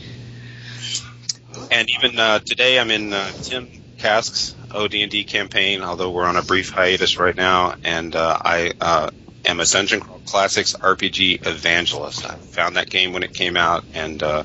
And 1.73 1.89
even 1.91 2.19
uh, 2.19 2.39
today, 2.39 2.79
I'm 2.79 2.91
in 2.93 3.13
uh, 3.13 3.31
Tim 3.43 3.69
Kask's 3.99 4.55
OD&D 4.75 5.25
campaign, 5.25 5.83
although 5.83 6.11
we're 6.11 6.25
on 6.25 6.37
a 6.37 6.43
brief 6.43 6.71
hiatus 6.71 7.19
right 7.19 7.37
now, 7.37 7.75
and 7.85 8.15
uh, 8.15 8.39
I 8.41 8.73
uh, 8.81 9.11
am 9.45 9.61
a 9.61 9.65
Dungeon 9.65 10.01
Crawl 10.01 10.21
Classics 10.27 10.75
RPG 10.75 11.47
evangelist. 11.47 12.25
I 12.25 12.35
found 12.37 12.77
that 12.77 12.91
game 12.91 13.13
when 13.13 13.23
it 13.23 13.35
came 13.35 13.57
out, 13.57 13.85
and 13.95 14.23
uh, 14.23 14.45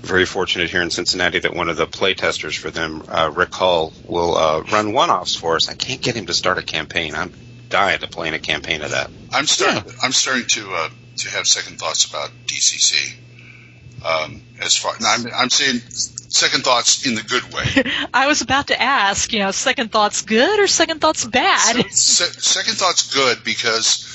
very 0.00 0.26
fortunate 0.26 0.70
here 0.70 0.82
in 0.82 0.90
Cincinnati 0.90 1.40
that 1.40 1.54
one 1.54 1.68
of 1.68 1.76
the 1.76 1.86
playtesters 1.86 2.56
for 2.56 2.70
them, 2.70 3.02
uh, 3.08 3.30
Rick 3.34 3.54
Hull, 3.54 3.92
will 4.06 4.36
uh, 4.36 4.62
run 4.72 4.92
one-offs 4.92 5.34
for 5.34 5.56
us. 5.56 5.68
I 5.68 5.74
can't 5.74 6.00
get 6.00 6.14
him 6.14 6.26
to 6.26 6.34
start 6.34 6.58
a 6.58 6.62
campaign. 6.62 7.14
I'm 7.14 7.32
dying 7.68 8.00
to 8.00 8.06
play 8.06 8.28
in 8.28 8.34
a 8.34 8.38
campaign 8.38 8.82
of 8.82 8.90
that. 8.90 9.10
I'm 9.32 9.46
starting. 9.46 9.92
I'm 10.02 10.12
starting 10.12 10.46
to 10.52 10.72
uh, 10.72 10.88
to 11.18 11.30
have 11.30 11.46
second 11.46 11.78
thoughts 11.78 12.04
about 12.04 12.30
DCC. 12.46 13.14
Um, 14.04 14.42
as 14.60 14.76
far, 14.76 14.94
I'm 15.00 15.26
I'm 15.34 15.50
saying 15.50 15.80
second 16.34 16.64
thoughts 16.64 17.06
in 17.06 17.14
the 17.14 17.22
good 17.22 17.44
way. 17.54 17.90
I 18.14 18.26
was 18.26 18.42
about 18.42 18.66
to 18.68 18.80
ask, 18.80 19.32
you 19.32 19.38
know, 19.38 19.50
second 19.50 19.92
thoughts 19.92 20.22
good 20.22 20.60
or 20.60 20.66
second 20.66 21.00
thoughts 21.00 21.24
bad? 21.24 21.90
Se- 21.90 22.40
second 22.40 22.74
thought's 22.74 23.14
good 23.14 23.44
because 23.44 24.10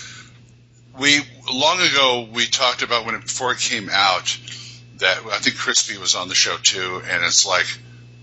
we 0.99 1.21
long 1.51 1.79
ago 1.79 2.27
we 2.31 2.45
talked 2.45 2.81
about 2.83 3.05
when 3.05 3.15
it, 3.15 3.21
before 3.21 3.53
it 3.53 3.59
came 3.59 3.89
out 3.91 4.37
that 4.97 5.17
I 5.25 5.37
think 5.39 5.57
Crispy 5.57 5.97
was 5.97 6.15
on 6.15 6.27
the 6.27 6.35
show 6.35 6.57
too, 6.61 7.01
and 7.09 7.23
it's 7.23 7.47
like, 7.47 7.65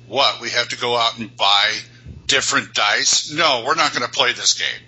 what 0.06 0.40
we 0.40 0.50
have 0.50 0.68
to 0.68 0.78
go 0.78 0.94
out 0.94 1.18
and 1.18 1.34
buy 1.34 1.72
different 2.26 2.74
dice? 2.74 3.32
No, 3.32 3.64
we're 3.66 3.74
not 3.74 3.92
going 3.92 4.04
to 4.04 4.10
play 4.10 4.32
this 4.32 4.54
game. 4.54 4.85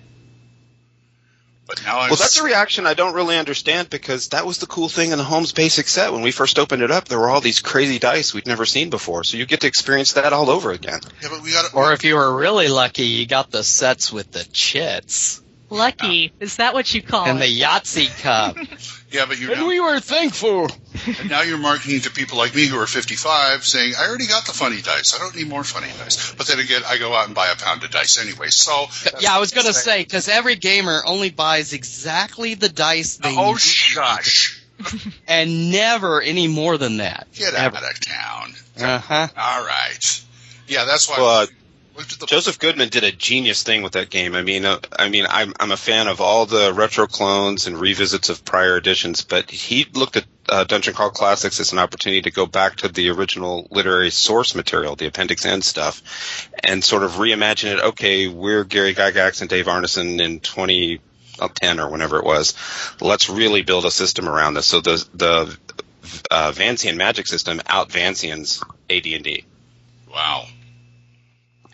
But 1.68 1.82
now 1.84 2.00
I'm 2.00 2.08
Well, 2.10 2.16
that's 2.16 2.38
a 2.38 2.42
reaction 2.42 2.86
I 2.86 2.94
don't 2.94 3.14
really 3.14 3.36
understand 3.36 3.90
because 3.90 4.28
that 4.28 4.46
was 4.46 4.58
the 4.58 4.66
cool 4.66 4.88
thing 4.88 5.12
in 5.12 5.18
the 5.18 5.24
Holmes 5.24 5.52
Basic 5.52 5.86
set. 5.86 6.12
When 6.12 6.22
we 6.22 6.32
first 6.32 6.58
opened 6.58 6.82
it 6.82 6.90
up, 6.90 7.06
there 7.06 7.18
were 7.18 7.28
all 7.28 7.42
these 7.42 7.60
crazy 7.60 7.98
dice 7.98 8.32
we'd 8.32 8.46
never 8.46 8.64
seen 8.64 8.88
before. 8.88 9.22
So 9.22 9.36
you 9.36 9.46
get 9.46 9.60
to 9.60 9.66
experience 9.66 10.14
that 10.14 10.32
all 10.32 10.48
over 10.50 10.72
again. 10.72 11.00
yeah, 11.22 11.28
but 11.30 11.42
we 11.42 11.52
got 11.52 11.74
Or 11.74 11.92
if 11.92 12.04
you 12.04 12.14
were 12.16 12.34
really 12.34 12.68
lucky, 12.68 13.04
you 13.04 13.26
got 13.26 13.50
the 13.50 13.62
sets 13.62 14.10
with 14.10 14.32
the 14.32 14.44
chits 14.44 15.42
Lucky. 15.70 16.32
Is 16.40 16.56
that 16.56 16.74
what 16.74 16.92
you 16.94 17.02
call 17.02 17.26
and 17.26 17.38
it? 17.38 17.42
the 17.42 17.60
Yahtzee 17.60 18.22
Cup. 18.22 18.56
yeah, 19.10 19.26
but 19.26 19.38
you 19.38 19.50
and 19.50 19.60
now, 19.60 19.68
we 19.68 19.80
were 19.80 20.00
thankful. 20.00 20.68
And 21.18 21.30
now 21.30 21.42
you're 21.42 21.58
marketing 21.58 22.00
to 22.02 22.10
people 22.10 22.38
like 22.38 22.54
me 22.54 22.66
who 22.66 22.78
are 22.78 22.86
55, 22.86 23.64
saying 23.64 23.94
I 23.98 24.06
already 24.06 24.26
got 24.26 24.46
the 24.46 24.52
funny 24.52 24.80
dice. 24.82 25.14
I 25.14 25.18
don't 25.18 25.34
need 25.34 25.48
more 25.48 25.64
funny 25.64 25.88
dice. 25.98 26.34
But 26.34 26.46
then 26.46 26.58
again, 26.58 26.82
I 26.86 26.98
go 26.98 27.14
out 27.14 27.26
and 27.26 27.34
buy 27.34 27.48
a 27.48 27.56
pound 27.56 27.84
of 27.84 27.90
dice 27.90 28.18
anyway. 28.18 28.48
So 28.48 28.86
Yeah, 29.20 29.34
I 29.34 29.38
was 29.38 29.52
going 29.52 29.66
to 29.66 29.74
say, 29.74 30.02
because 30.02 30.28
every 30.28 30.56
gamer 30.56 31.02
only 31.06 31.30
buys 31.30 31.72
exactly 31.72 32.54
the 32.54 32.68
dice 32.68 33.16
they 33.16 33.36
oh 33.36 33.52
need, 33.52 33.60
shush, 33.60 34.62
and 35.28 35.70
never 35.70 36.20
any 36.20 36.48
more 36.48 36.78
than 36.78 36.98
that. 36.98 37.28
get 37.34 37.54
out 37.54 37.74
of 37.74 38.00
town. 38.00 38.54
Uh 38.80 38.98
huh. 38.98 39.28
All 39.36 39.64
right. 39.64 40.24
Yeah, 40.68 40.84
that's 40.84 41.08
why. 41.08 41.16
Well, 41.18 41.46
Looked 41.98 42.12
at 42.12 42.20
the 42.20 42.26
Joseph 42.26 42.60
Goodman 42.60 42.90
did 42.90 43.02
a 43.02 43.10
genius 43.10 43.64
thing 43.64 43.82
with 43.82 43.94
that 43.94 44.08
game. 44.08 44.36
I 44.36 44.42
mean, 44.42 44.64
uh, 44.64 44.78
I 44.96 45.08
mean, 45.08 45.26
I'm 45.28 45.52
I'm 45.58 45.72
a 45.72 45.76
fan 45.76 46.06
of 46.06 46.20
all 46.20 46.46
the 46.46 46.72
retro 46.72 47.08
clones 47.08 47.66
and 47.66 47.76
revisits 47.76 48.28
of 48.28 48.44
prior 48.44 48.76
editions, 48.76 49.24
but 49.24 49.50
he 49.50 49.84
looked 49.92 50.16
at 50.16 50.24
uh, 50.48 50.62
Dungeon 50.62 50.94
Crawl 50.94 51.10
Classics 51.10 51.58
as 51.58 51.72
an 51.72 51.80
opportunity 51.80 52.22
to 52.22 52.30
go 52.30 52.46
back 52.46 52.76
to 52.76 52.88
the 52.88 53.10
original 53.10 53.66
literary 53.72 54.10
source 54.10 54.54
material, 54.54 54.94
the 54.94 55.08
Appendix 55.08 55.44
N 55.44 55.60
stuff, 55.60 56.48
and 56.62 56.84
sort 56.84 57.02
of 57.02 57.14
reimagine 57.14 57.76
it. 57.76 57.82
Okay, 57.82 58.28
we're 58.28 58.62
Gary 58.62 58.94
Gygax 58.94 59.40
and 59.40 59.50
Dave 59.50 59.66
Arneson 59.66 60.20
in 60.20 60.38
2010 60.38 61.80
or 61.80 61.90
whenever 61.90 62.18
it 62.18 62.24
was. 62.24 62.54
Let's 63.00 63.28
really 63.28 63.62
build 63.62 63.86
a 63.86 63.90
system 63.90 64.28
around 64.28 64.54
this. 64.54 64.66
So 64.66 64.80
the 64.80 65.04
the 65.14 65.58
uh, 66.30 66.52
Vancian 66.52 66.96
magic 66.96 67.26
system 67.26 67.60
out 67.66 67.88
Vancian's 67.88 68.62
AD&D. 68.88 69.44
wow. 70.08 70.46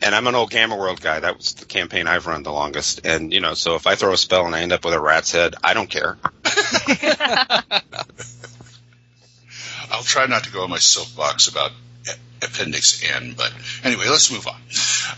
And 0.05 0.15
I'm 0.15 0.27
an 0.27 0.35
old 0.35 0.51
Gamma 0.51 0.77
World 0.77 1.01
guy. 1.01 1.19
That 1.19 1.39
was 1.39 1.55
the 1.55 1.65
campaign 1.65 2.07
I've 2.07 2.27
run 2.27 2.43
the 2.43 2.53
longest. 2.53 3.07
And 3.07 3.33
you 3.33 3.41
know, 3.41 3.55
so 3.55 3.75
if 3.75 3.87
I 3.87 3.95
throw 3.95 4.13
a 4.13 4.19
spell 4.19 4.45
and 4.45 4.55
I 4.55 4.61
end 4.61 4.73
up 4.73 4.85
with 4.85 4.93
a 4.93 5.01
rat's 5.01 5.33
head, 5.33 5.55
I 5.65 5.73
don't 5.73 5.89
care. 5.89 6.19
I'll 9.91 10.03
try 10.03 10.27
not 10.27 10.45
to 10.45 10.53
go 10.53 10.63
on 10.63 10.71
my 10.71 10.79
soapbox 10.79 11.49
about 11.49 11.73
Appendix 12.43 13.03
N, 13.03 13.35
but 13.35 13.51
anyway, 13.83 14.05
let's 14.09 14.31
move 14.31 14.47
on. 14.47 14.61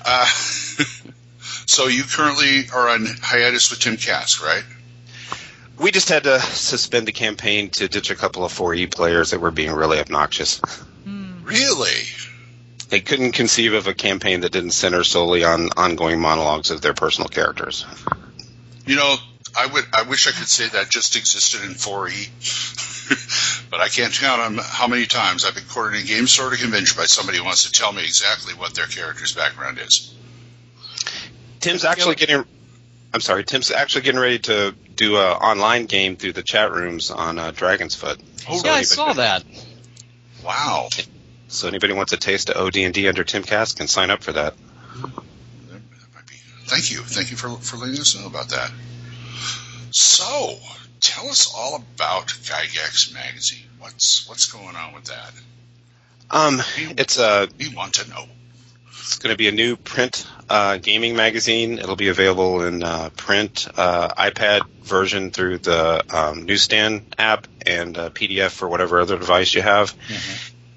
Uh, 0.04 0.26
so 1.66 1.88
you 1.88 2.04
currently 2.04 2.68
are 2.72 2.88
on 2.88 3.06
hiatus 3.20 3.70
with 3.70 3.80
Tim 3.80 3.96
Kask, 3.96 4.40
right? 4.44 4.62
We 5.78 5.90
just 5.90 6.08
had 6.08 6.22
to 6.24 6.40
suspend 6.40 7.08
the 7.08 7.12
campaign 7.12 7.70
to 7.70 7.88
ditch 7.88 8.10
a 8.10 8.14
couple 8.14 8.44
of 8.44 8.52
4E 8.52 8.90
players 8.92 9.32
that 9.32 9.40
were 9.40 9.50
being 9.50 9.72
really 9.72 9.98
obnoxious. 9.98 10.60
Really? 11.42 12.02
They 12.88 13.00
couldn't 13.00 13.32
conceive 13.32 13.72
of 13.72 13.86
a 13.88 13.94
campaign 13.94 14.40
that 14.40 14.52
didn't 14.52 14.70
center 14.70 15.02
solely 15.02 15.42
on 15.44 15.70
ongoing 15.76 16.20
monologues 16.20 16.70
of 16.70 16.80
their 16.80 16.94
personal 16.94 17.28
characters. 17.28 17.84
You 18.86 18.96
know, 18.96 19.16
I 19.58 19.66
would. 19.66 19.84
I 19.92 20.02
wish 20.02 20.28
I 20.28 20.30
could 20.30 20.46
say 20.46 20.68
that 20.68 20.88
just 20.88 21.16
existed 21.16 21.62
in 21.64 21.72
4E, 21.74 23.66
but 23.70 23.80
I 23.80 23.88
can't 23.88 24.12
count 24.12 24.40
on 24.40 24.58
how 24.62 24.86
many 24.86 25.06
times 25.06 25.44
I've 25.44 25.54
been 25.54 25.64
cornered 25.64 25.96
in 25.96 26.06
game 26.06 26.26
sort 26.28 26.52
of 26.52 26.60
convention 26.60 26.96
by 26.96 27.06
somebody 27.06 27.38
who 27.38 27.44
wants 27.44 27.64
to 27.64 27.72
tell 27.72 27.92
me 27.92 28.04
exactly 28.04 28.54
what 28.54 28.74
their 28.74 28.86
character's 28.86 29.34
background 29.34 29.78
is. 29.80 30.14
Tim's 31.60 31.84
actually 31.84 32.14
getting. 32.14 32.44
I'm 33.12 33.20
sorry. 33.20 33.44
Tim's 33.44 33.70
actually 33.72 34.02
getting 34.02 34.20
ready 34.20 34.38
to 34.40 34.74
do 34.94 35.16
an 35.16 35.22
online 35.22 35.86
game 35.86 36.16
through 36.16 36.34
the 36.34 36.42
chat 36.42 36.70
rooms 36.70 37.10
on 37.10 37.38
uh, 37.38 37.50
Dragon's 37.50 37.94
Foot. 37.96 38.20
Oh, 38.48 38.60
yeah, 38.64 38.70
I 38.70 38.78
anybody- 38.78 38.84
saw 38.84 39.12
that. 39.14 39.44
Wow. 40.44 40.88
So 41.48 41.68
anybody 41.68 41.92
wants 41.92 42.12
a 42.12 42.16
taste 42.16 42.50
of 42.50 42.56
OD&D 42.56 43.08
under 43.08 43.24
Tim 43.24 43.42
Kask 43.42 43.76
can 43.76 43.86
sign 43.86 44.10
up 44.10 44.22
for 44.22 44.32
that. 44.32 44.54
That 45.68 45.80
might 46.14 46.26
be. 46.26 46.34
Thank 46.64 46.90
you. 46.90 46.98
Thank 46.98 47.30
you 47.30 47.36
for 47.36 47.50
for 47.50 47.76
letting 47.76 48.00
us 48.00 48.18
know 48.18 48.26
about 48.26 48.48
that. 48.48 48.70
So, 49.90 50.56
tell 51.00 51.28
us 51.28 51.52
all 51.54 51.76
about 51.76 52.26
Gygax 52.28 53.14
magazine. 53.14 53.66
What's 53.78 54.28
what's 54.28 54.46
going 54.52 54.76
on 54.76 54.92
with 54.92 55.04
that? 55.04 55.32
Um, 56.30 56.60
it's 56.76 57.18
a 57.18 57.48
We 57.58 57.68
want 57.68 57.94
to 57.94 58.10
know. 58.10 58.24
It's 58.90 59.18
going 59.18 59.32
to 59.32 59.38
be 59.38 59.46
a 59.46 59.52
new 59.52 59.76
print 59.76 60.26
uh, 60.50 60.78
gaming 60.78 61.14
magazine. 61.14 61.78
It'll 61.78 61.94
be 61.94 62.08
available 62.08 62.62
in 62.62 62.82
uh, 62.82 63.10
print, 63.16 63.68
uh, 63.76 64.08
iPad 64.08 64.62
version 64.82 65.30
through 65.30 65.58
the 65.58 66.02
um, 66.10 66.44
newsstand 66.44 67.14
app, 67.16 67.46
and 67.64 67.96
uh, 67.96 68.10
PDF 68.10 68.50
for 68.50 68.68
whatever 68.68 69.00
other 69.00 69.16
device 69.16 69.54
you 69.54 69.62
have. 69.62 69.94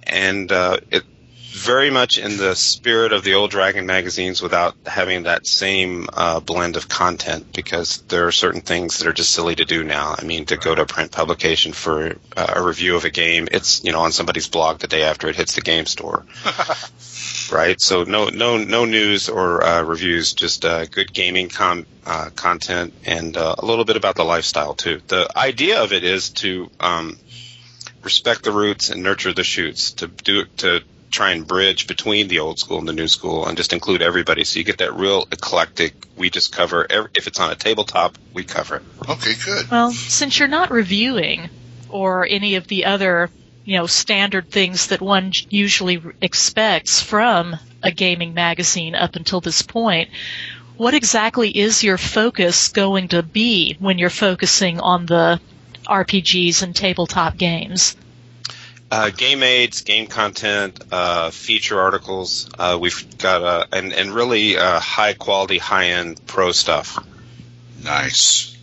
And 0.10 0.52
uh, 0.52 0.78
it 0.92 1.04
very 1.52 1.90
much 1.90 2.18
in 2.18 2.38
the 2.38 2.56
spirit 2.56 3.12
of 3.12 3.24
the 3.24 3.34
old 3.34 3.52
Dragon 3.52 3.86
magazines, 3.86 4.42
without 4.42 4.76
having 4.86 5.24
that 5.24 5.46
same 5.46 6.08
uh, 6.14 6.40
blend 6.40 6.78
of 6.78 6.88
content, 6.88 7.52
because 7.54 8.02
there 8.08 8.28
are 8.28 8.32
certain 8.32 8.62
things 8.62 9.00
that 9.00 9.08
are 9.08 9.14
just 9.14 9.32
silly 9.32 9.56
to 9.56 9.66
do 9.66 9.84
now. 9.84 10.16
I 10.18 10.24
mean, 10.24 10.46
to 10.46 10.58
go 10.58 10.74
to 10.74 10.84
a 10.84 10.86
print 10.86 11.12
publication 11.12 11.74
for 11.74 12.16
uh, 12.38 12.54
a 12.56 12.64
review 12.64 12.96
of 12.96 13.06
a 13.06 13.10
game, 13.10 13.48
it's 13.52 13.84
you 13.84 13.92
know 13.92 14.02
on 14.02 14.12
somebody's 14.12 14.48
blog 14.48 14.80
the 14.80 14.88
day 14.88 15.04
after 15.04 15.28
it 15.28 15.36
hits 15.36 15.56
the 15.56 15.62
game 15.62 15.86
store 15.86 16.26
right? 17.52 17.80
So 17.80 18.04
no 18.04 18.30
no 18.30 18.58
no 18.58 18.86
news 18.86 19.30
or 19.30 19.64
uh, 19.64 19.84
reviews, 19.84 20.34
just 20.34 20.66
uh, 20.66 20.86
good 20.86 21.14
gaming 21.14 21.50
com- 21.50 21.86
uh, 22.06 22.30
content 22.36 22.94
and 23.06 23.36
uh, 23.36 23.56
a 23.58 23.66
little 23.66 23.86
bit 23.86 23.98
about 23.98 24.16
the 24.16 24.24
lifestyle 24.24 24.74
too. 24.74 25.02
The 25.08 25.30
idea 25.38 25.82
of 25.84 25.94
it 25.94 26.04
is 26.04 26.30
to 26.30 26.70
um, 26.80 27.18
respect 28.04 28.44
the 28.44 28.52
roots 28.52 28.90
and 28.90 29.04
nurture 29.04 29.34
the 29.34 29.44
shoots. 29.44 29.92
To 29.94 30.08
do 30.08 30.46
to 30.58 30.82
try 31.12 31.32
and 31.32 31.48
bridge 31.48 31.88
between 31.88 32.28
the 32.28 32.40
old 32.40 32.60
school 32.60 32.78
and 32.78 32.88
the 32.88 32.94
new 32.94 33.08
school, 33.08 33.48
and 33.48 33.58
just 33.58 33.74
include 33.74 34.02
everybody, 34.02 34.44
so 34.44 34.60
you 34.60 34.66
get 34.66 34.78
that 34.78 34.94
real 34.94 35.28
eclectic. 35.32 35.94
We 36.16 36.30
just 36.30 36.52
cover 36.52 36.86
every, 36.90 37.10
if 37.16 37.28
it's 37.28 37.40
on 37.40 37.52
a 37.52 37.56
tabletop, 37.56 38.18
we 38.34 38.44
cover 38.44 38.78
it. 38.78 38.84
Okay, 39.10 39.34
good. 39.44 39.72
Well, 39.72 39.92
since 39.92 40.38
you're 40.38 40.48
not 40.48 40.72
reviewing 40.72 41.50
or 41.90 42.28
any 42.30 42.56
of 42.56 42.68
the 42.68 42.86
other, 42.86 43.30
you 43.66 43.78
know, 43.78 43.88
standard 43.88 44.50
things 44.50 44.88
that 44.88 45.02
one 45.02 45.32
usually 45.50 46.02
expects 46.22 47.02
from 47.02 47.56
a 47.82 47.92
gaming 47.92 48.34
magazine 48.34 48.94
up 48.94 49.16
until 49.16 49.42
this 49.42 49.62
point, 49.62 50.10
what 50.78 50.94
exactly 50.94 51.50
is 51.50 51.84
your 51.84 51.98
focus 51.98 52.70
going 52.70 53.10
to 53.10 53.24
be 53.24 53.76
when 53.80 53.98
you're 53.98 54.10
focusing 54.10 54.80
on 54.80 55.06
the 55.06 55.42
RPGs 55.90 56.64
and 56.64 56.76
tabletop 56.76 57.38
games? 57.38 57.96
Uh, 58.92 59.10
game 59.10 59.44
aids, 59.44 59.82
game 59.82 60.08
content, 60.08 60.84
uh, 60.92 61.30
feature 61.30 61.80
articles. 61.80 62.50
Uh, 62.58 62.78
we've 62.80 63.18
got 63.18 63.44
uh, 63.44 63.66
and 63.72 63.94
and 63.94 64.12
really 64.12 64.58
uh, 64.58 64.80
high 64.80 65.14
quality, 65.14 65.60
high 65.60 65.90
end 65.92 66.20
pro 66.26 66.52
stuff. 66.52 66.98
Nice. 67.84 68.58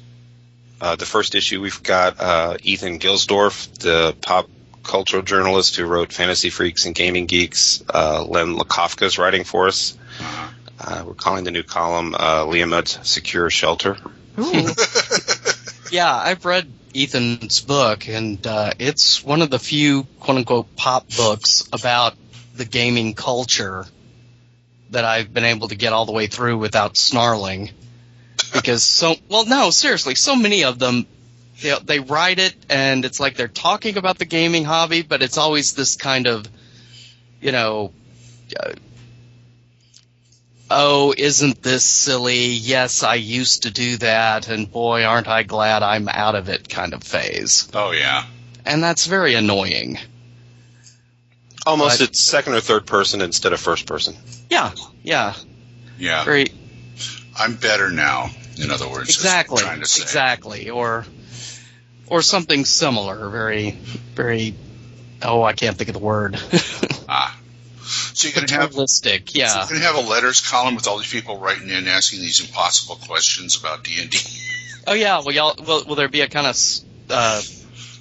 Uh, 0.81 0.97
the 0.97 1.07
first 1.07 1.35
issue 1.35 1.61
we've 1.61 1.83
got 1.83 2.21
uh, 2.21 2.57
Ethan 2.63 2.99
Gilsdorf, 2.99 3.73
the 3.79 4.17
pop 4.21 4.49
cultural 4.83 5.23
journalist 5.23 5.77
who 5.77 5.85
wrote 5.85 6.13
Fantasy 6.13 6.51
Freaks 6.51 6.87
and 6.87 6.95
Gaming 6.95 7.27
Geeks. 7.27 7.83
Uh, 7.93 8.25
Len 8.25 8.59
is 9.01 9.19
writing 9.19 9.45
for 9.45 9.69
us. 9.69 9.97
Uh, 10.79 11.05
we're 11.07 11.15
calling 11.15 11.45
the 11.45 11.51
new 11.51 11.63
column 11.63 12.15
uh, 12.15 12.45
Leomund's 12.45 12.99
Secure 13.09 13.49
Shelter. 13.49 13.97
Ooh. 14.39 14.69
Yeah, 15.91 16.15
I've 16.15 16.45
read 16.45 16.71
Ethan's 16.97 17.61
book, 17.61 18.09
and 18.09 18.45
uh, 18.47 18.73
it's 18.79 19.23
one 19.23 19.43
of 19.43 19.51
the 19.51 19.59
few 19.59 20.05
quote 20.21 20.39
unquote 20.39 20.77
pop 20.77 21.07
books 21.17 21.69
about 21.73 22.15
the 22.55 22.65
gaming 22.65 23.15
culture 23.15 23.85
that 24.91 25.05
I've 25.05 25.33
been 25.33 25.45
able 25.45 25.69
to 25.69 25.75
get 25.75 25.93
all 25.93 26.07
the 26.07 26.13
way 26.13 26.27
through 26.27 26.59
without 26.59 26.97
snarling. 26.97 27.71
Because 28.53 28.83
so, 28.83 29.15
well, 29.29 29.45
no, 29.45 29.71
seriously, 29.71 30.15
so 30.15 30.37
many 30.37 30.65
of 30.65 30.79
them, 30.79 31.07
they, 31.61 31.75
they 31.85 32.01
write 32.01 32.39
it, 32.39 32.55
and 32.71 33.05
it's 33.05 33.21
like 33.21 33.37
they're 33.37 33.49
talking 33.49 33.97
about 33.97 34.19
the 34.19 34.25
gaming 34.25 34.65
hobby, 34.65 35.03
but 35.03 35.23
it's 35.23 35.39
always 35.39 35.75
this 35.75 35.97
kind 35.97 36.27
of, 36.27 36.47
you 37.41 37.53
know, 37.53 37.93
uh, 38.59 38.73
oh, 40.71 41.15
isn't 41.17 41.63
this 41.63 41.85
silly? 41.85 42.47
Yes, 42.47 43.03
I 43.03 43.15
used 43.15 43.63
to 43.65 43.71
do 43.71 43.97
that, 43.99 44.49
and 44.49 44.71
boy, 44.71 45.05
aren't 45.05 45.29
I 45.29 45.43
glad 45.43 45.83
I'm 45.83 46.09
out 46.09 46.35
of 46.35 46.49
it 46.49 46.69
kind 46.69 46.93
of 46.95 47.03
phase. 47.03 47.69
Oh 47.75 47.93
yeah. 47.93 48.25
And 48.65 48.83
that's 48.83 49.07
very 49.07 49.35
annoying. 49.35 49.99
Almost 51.67 51.99
But- 52.01 52.11
it's 52.11 52.21
second 52.21 52.55
or 52.55 52.61
third 52.61 52.87
person 52.87 53.21
instead 53.21 53.53
of 53.53 53.61
first 53.61 53.87
person. 53.87 54.17
Yeah, 54.51 54.73
yeah, 55.03 55.35
Yeah. 55.99 56.25
very 56.25 56.47
I'm 57.39 57.55
better 57.57 57.91
now. 57.91 58.31
In 58.57 58.71
other 58.71 58.89
words, 58.89 59.11
is 59.11 59.17
what 59.19 59.27
I'm 59.27 59.41
exactly, 59.41 59.63
Trying 59.63 59.81
to 59.81 59.87
say. 59.87 60.03
exactly, 60.03 60.71
or 60.71 61.05
or 62.07 62.23
something 62.23 62.65
similar. 62.65 63.29
Very, 63.29 63.73
very. 64.15 64.55
Oh, 65.23 65.43
I 65.43 65.53
can't 65.53 65.77
think 65.77 65.89
of 65.89 65.95
the 65.95 65.99
word. 66.01 66.39
Ah. 67.09 67.36
So 68.17 68.29
you're 68.29 68.35
gonna 68.35 68.51
have 68.63 68.71
Paternalistic, 68.71 69.29
so 69.29 69.39
yeah. 69.39 69.59
you're 69.59 69.79
gonna 69.79 69.81
have 69.81 70.03
a 70.03 70.09
letters 70.09 70.41
column 70.41 70.75
with 70.75 70.89
all 70.89 70.97
these 70.97 71.13
people 71.13 71.37
writing 71.37 71.69
in 71.69 71.87
asking 71.87 72.21
these 72.21 72.41
impossible 72.41 72.97
questions 72.97 73.61
about 73.61 73.85
D 73.85 74.01
and 74.01 74.11
D. 74.11 74.19
Oh 74.89 74.95
yeah. 74.95 75.19
Will 75.19 75.33
y'all? 75.33 75.55
Will, 75.59 75.85
will 75.85 75.97
there 75.97 76.09
be 76.09 76.21
a 76.21 76.29
kind 76.29 76.47
of 76.47 76.57
uh, 77.11 77.43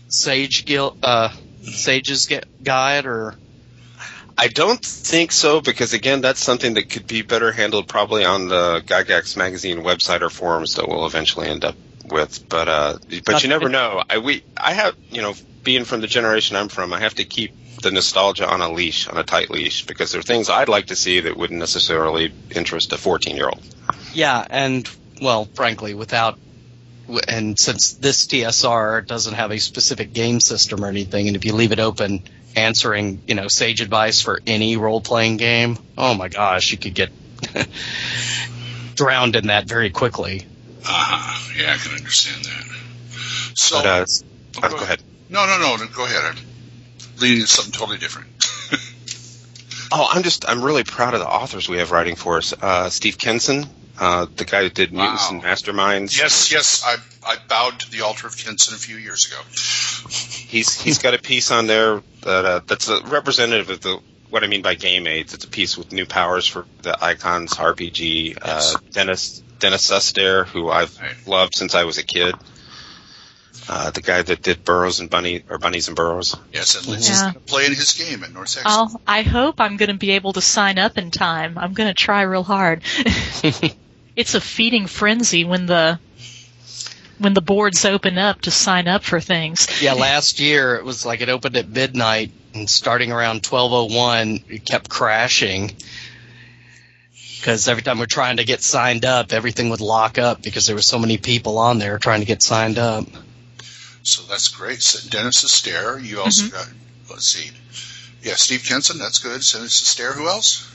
sage 0.07 0.65
guild, 0.65 0.99
uh, 1.01 1.29
sages 1.63 2.27
gu- 2.27 2.41
guide 2.61 3.07
or? 3.07 3.33
I 4.37 4.49
don't 4.49 4.85
think 4.85 5.31
so 5.31 5.61
because 5.61 5.93
again, 5.93 6.21
that's 6.21 6.39
something 6.39 6.75
that 6.75 6.91
could 6.91 7.07
be 7.07 7.23
better 7.23 7.51
handled 7.51 7.87
probably 7.87 8.23
on 8.23 8.49
the 8.49 8.83
Gygax 8.85 9.35
magazine 9.35 9.79
website 9.79 10.21
or 10.21 10.29
forums 10.29 10.75
that 10.75 10.87
we'll 10.87 11.07
eventually 11.07 11.47
end 11.47 11.65
up 11.65 11.75
with. 12.05 12.47
But 12.47 12.69
uh, 12.69 12.97
but 13.25 13.41
you 13.41 13.49
never 13.49 13.67
know. 13.67 14.03
I 14.07 14.19
we 14.19 14.43
I 14.55 14.73
have 14.73 14.95
you 15.09 15.23
know 15.23 15.33
being 15.63 15.85
from 15.85 16.01
the 16.01 16.07
generation 16.07 16.55
I'm 16.55 16.69
from, 16.69 16.93
I 16.93 16.99
have 16.99 17.15
to 17.15 17.25
keep 17.25 17.51
the 17.85 17.91
nostalgia 17.91 18.49
on 18.49 18.61
a 18.61 18.71
leash, 18.71 19.07
on 19.07 19.17
a 19.17 19.23
tight 19.23 19.51
leash, 19.51 19.85
because 19.85 20.11
there 20.11 20.19
are 20.19 20.23
things 20.23 20.49
I'd 20.49 20.69
like 20.69 20.87
to 20.87 20.95
see 20.95 21.21
that 21.21 21.37
wouldn't 21.37 21.59
necessarily 21.59 22.33
interest 22.53 22.91
a 22.91 22.97
14 22.97 23.35
year 23.35 23.47
old. 23.47 23.63
Yeah, 24.11 24.45
and 24.49 24.89
well, 25.21 25.45
frankly, 25.45 25.93
without 25.93 26.39
and 27.27 27.57
since 27.59 27.93
this 27.93 28.25
TSR 28.25 29.05
doesn't 29.05 29.35
have 29.35 29.51
a 29.51 29.59
specific 29.59 30.13
game 30.13 30.39
system 30.39 30.83
or 30.83 30.87
anything, 30.87 31.27
and 31.27 31.35
if 31.37 31.45
you 31.45 31.53
leave 31.53 31.71
it 31.71 31.79
open, 31.79 32.23
answering 32.55 33.21
you 33.27 33.35
know 33.35 33.47
sage 33.47 33.81
advice 33.81 34.19
for 34.19 34.41
any 34.47 34.77
role 34.77 34.99
playing 34.99 35.37
game, 35.37 35.77
oh 35.95 36.15
my 36.15 36.27
gosh, 36.27 36.71
you 36.71 36.79
could 36.79 36.95
get 36.95 37.11
drowned 38.95 39.35
in 39.35 39.47
that 39.47 39.67
very 39.67 39.91
quickly. 39.91 40.41
Uh 40.81 40.87
huh. 40.87 41.53
Yeah, 41.55 41.73
I 41.73 41.77
can 41.77 41.95
understand 41.95 42.45
that. 42.45 42.65
So, 43.53 43.77
But, 43.77 43.85
uh, 43.85 44.05
oh, 44.57 44.59
uh, 44.63 44.69
go 44.69 44.77
ahead. 44.77 45.03
No, 45.29 45.45
no, 45.45 45.59
no, 45.59 45.75
no. 45.75 45.85
Go 45.93 46.05
ahead. 46.05 46.35
Leading 47.19 47.41
to 47.41 47.47
something 47.47 47.71
totally 47.73 47.97
different. 47.97 48.27
Oh, 49.91 50.09
I'm 50.11 50.23
just 50.23 50.49
I'm 50.49 50.63
really 50.63 50.83
proud 50.83 51.13
of 51.13 51.19
the 51.19 51.27
authors 51.27 51.69
we 51.69 51.77
have 51.77 51.91
writing 51.91 52.15
for 52.15 52.37
us. 52.37 52.53
Uh, 52.59 52.89
Steve 52.89 53.17
Kenson, 53.19 53.65
uh, 53.99 54.25
the 54.35 54.43
guy 54.43 54.63
who 54.63 54.69
did 54.69 54.91
Mutants 54.91 55.29
Wow. 55.29 55.35
and 55.35 55.43
Masterminds. 55.43 56.17
yes, 56.17 56.51
yes. 56.51 56.83
I 56.83 56.95
I 57.25 57.35
bowed 57.47 57.79
to 57.81 57.91
the 57.91 58.01
altar 58.01 58.25
of 58.27 58.35
Kenson 58.35 58.73
a 58.73 58.77
few 58.77 58.97
years 58.97 59.27
ago. 59.27 59.39
He's 60.09 60.73
he's 60.81 60.97
got 60.97 61.13
a 61.13 61.19
piece 61.19 61.51
on 61.51 61.67
there 61.67 62.01
that 62.21 62.45
uh, 62.45 62.59
that's 62.65 62.89
a 62.89 62.99
representative 63.03 63.69
of 63.69 63.81
the 63.81 63.99
what 64.31 64.43
I 64.43 64.47
mean 64.47 64.63
by 64.63 64.73
game 64.73 65.05
aids. 65.07 65.33
It's 65.35 65.45
a 65.45 65.49
piece 65.49 65.77
with 65.77 65.91
new 65.93 66.05
powers 66.07 66.47
for 66.47 66.65
the 66.81 66.97
Icons 67.01 67.53
RPG. 67.53 68.37
Yes. 68.43 68.75
Uh, 68.75 68.79
Dennis 68.91 69.43
Dennis 69.59 69.89
Sustare, 69.89 70.45
who 70.47 70.69
I've 70.69 70.99
Right. 70.99 71.15
loved 71.27 71.53
since 71.55 71.75
I 71.75 71.83
was 71.83 71.99
a 71.99 72.03
kid. 72.03 72.35
Uh, 73.67 73.89
the 73.89 74.01
guy 74.01 74.21
that 74.21 74.41
did 74.43 74.63
Burrows 74.63 74.99
and 74.99 75.09
Bunny 75.09 75.43
or 75.49 75.57
Bunnies 75.57 75.87
and 75.87 75.95
Burrows. 75.97 76.35
Yes, 76.53 76.75
and 76.75 76.85
Lindsay's 76.87 77.17
Yeah. 77.17 77.31
going 77.31 77.33
to 77.33 77.39
play 77.39 77.65
in 77.65 77.73
his 77.73 77.93
game 77.93 78.23
at 78.23 78.31
North 78.31 78.53
Texas. 78.53 78.63
I'll, 78.65 79.01
I 79.07 79.23
hope 79.23 79.59
I'm 79.59 79.77
going 79.77 79.89
to 79.89 79.97
be 79.97 80.11
able 80.11 80.33
to 80.33 80.41
sign 80.41 80.77
up 80.77 80.97
in 80.97 81.09
time. 81.09 81.57
I'm 81.57 81.73
going 81.73 81.87
to 81.87 81.93
try 81.95 82.21
real 82.21 82.43
hard. 82.43 82.83
it's 84.15 84.35
a 84.35 84.41
feeding 84.41 84.85
frenzy 84.85 85.45
when 85.45 85.65
the 85.65 85.99
when 87.17 87.33
the 87.33 87.41
boards 87.41 87.85
open 87.85 88.17
up 88.17 88.41
to 88.41 88.51
sign 88.51 88.87
up 88.87 89.03
for 89.03 89.19
things. 89.19 89.81
Yeah, 89.81 89.93
last 89.93 90.39
year 90.39 90.75
it 90.75 90.83
was 90.83 91.05
like 91.05 91.21
it 91.21 91.29
opened 91.29 91.55
at 91.57 91.69
midnight 91.69 92.31
and 92.53 92.69
starting 92.69 93.11
around 93.11 93.41
12:01 93.41 94.43
it 94.49 94.65
kept 94.65 94.89
crashing. 94.89 95.75
Cuz 97.41 97.67
every 97.67 97.83
time 97.83 97.99
we're 97.99 98.05
trying 98.05 98.37
to 98.37 98.43
get 98.43 98.61
signed 98.61 99.05
up, 99.05 99.31
everything 99.33 99.69
would 99.69 99.81
lock 99.81 100.17
up 100.17 100.41
because 100.41 100.65
there 100.65 100.75
were 100.75 100.81
so 100.81 100.99
many 100.99 101.17
people 101.17 101.57
on 101.57 101.79
there 101.79 101.97
trying 101.99 102.19
to 102.19 102.25
get 102.25 102.43
signed 102.43 102.77
up. 102.77 103.05
So 104.05 104.21
that's 104.29 104.47
great. 104.49 104.81
So 104.81 105.09
Dennis 105.09 105.43
Sustare. 105.43 106.01
You 106.03 106.21
also 106.21 106.43
Mm-hmm. 106.43 106.55
got, 106.55 106.69
let's 107.09 107.25
see. 107.27 107.51
Yeah, 108.21 108.35
Steve 108.35 108.63
Kenson. 108.63 108.97
That's 108.99 109.17
good. 109.19 109.41
Dennis 109.41 109.81
Sustare. 109.81 110.13
Who 110.13 110.27
else? 110.27 110.71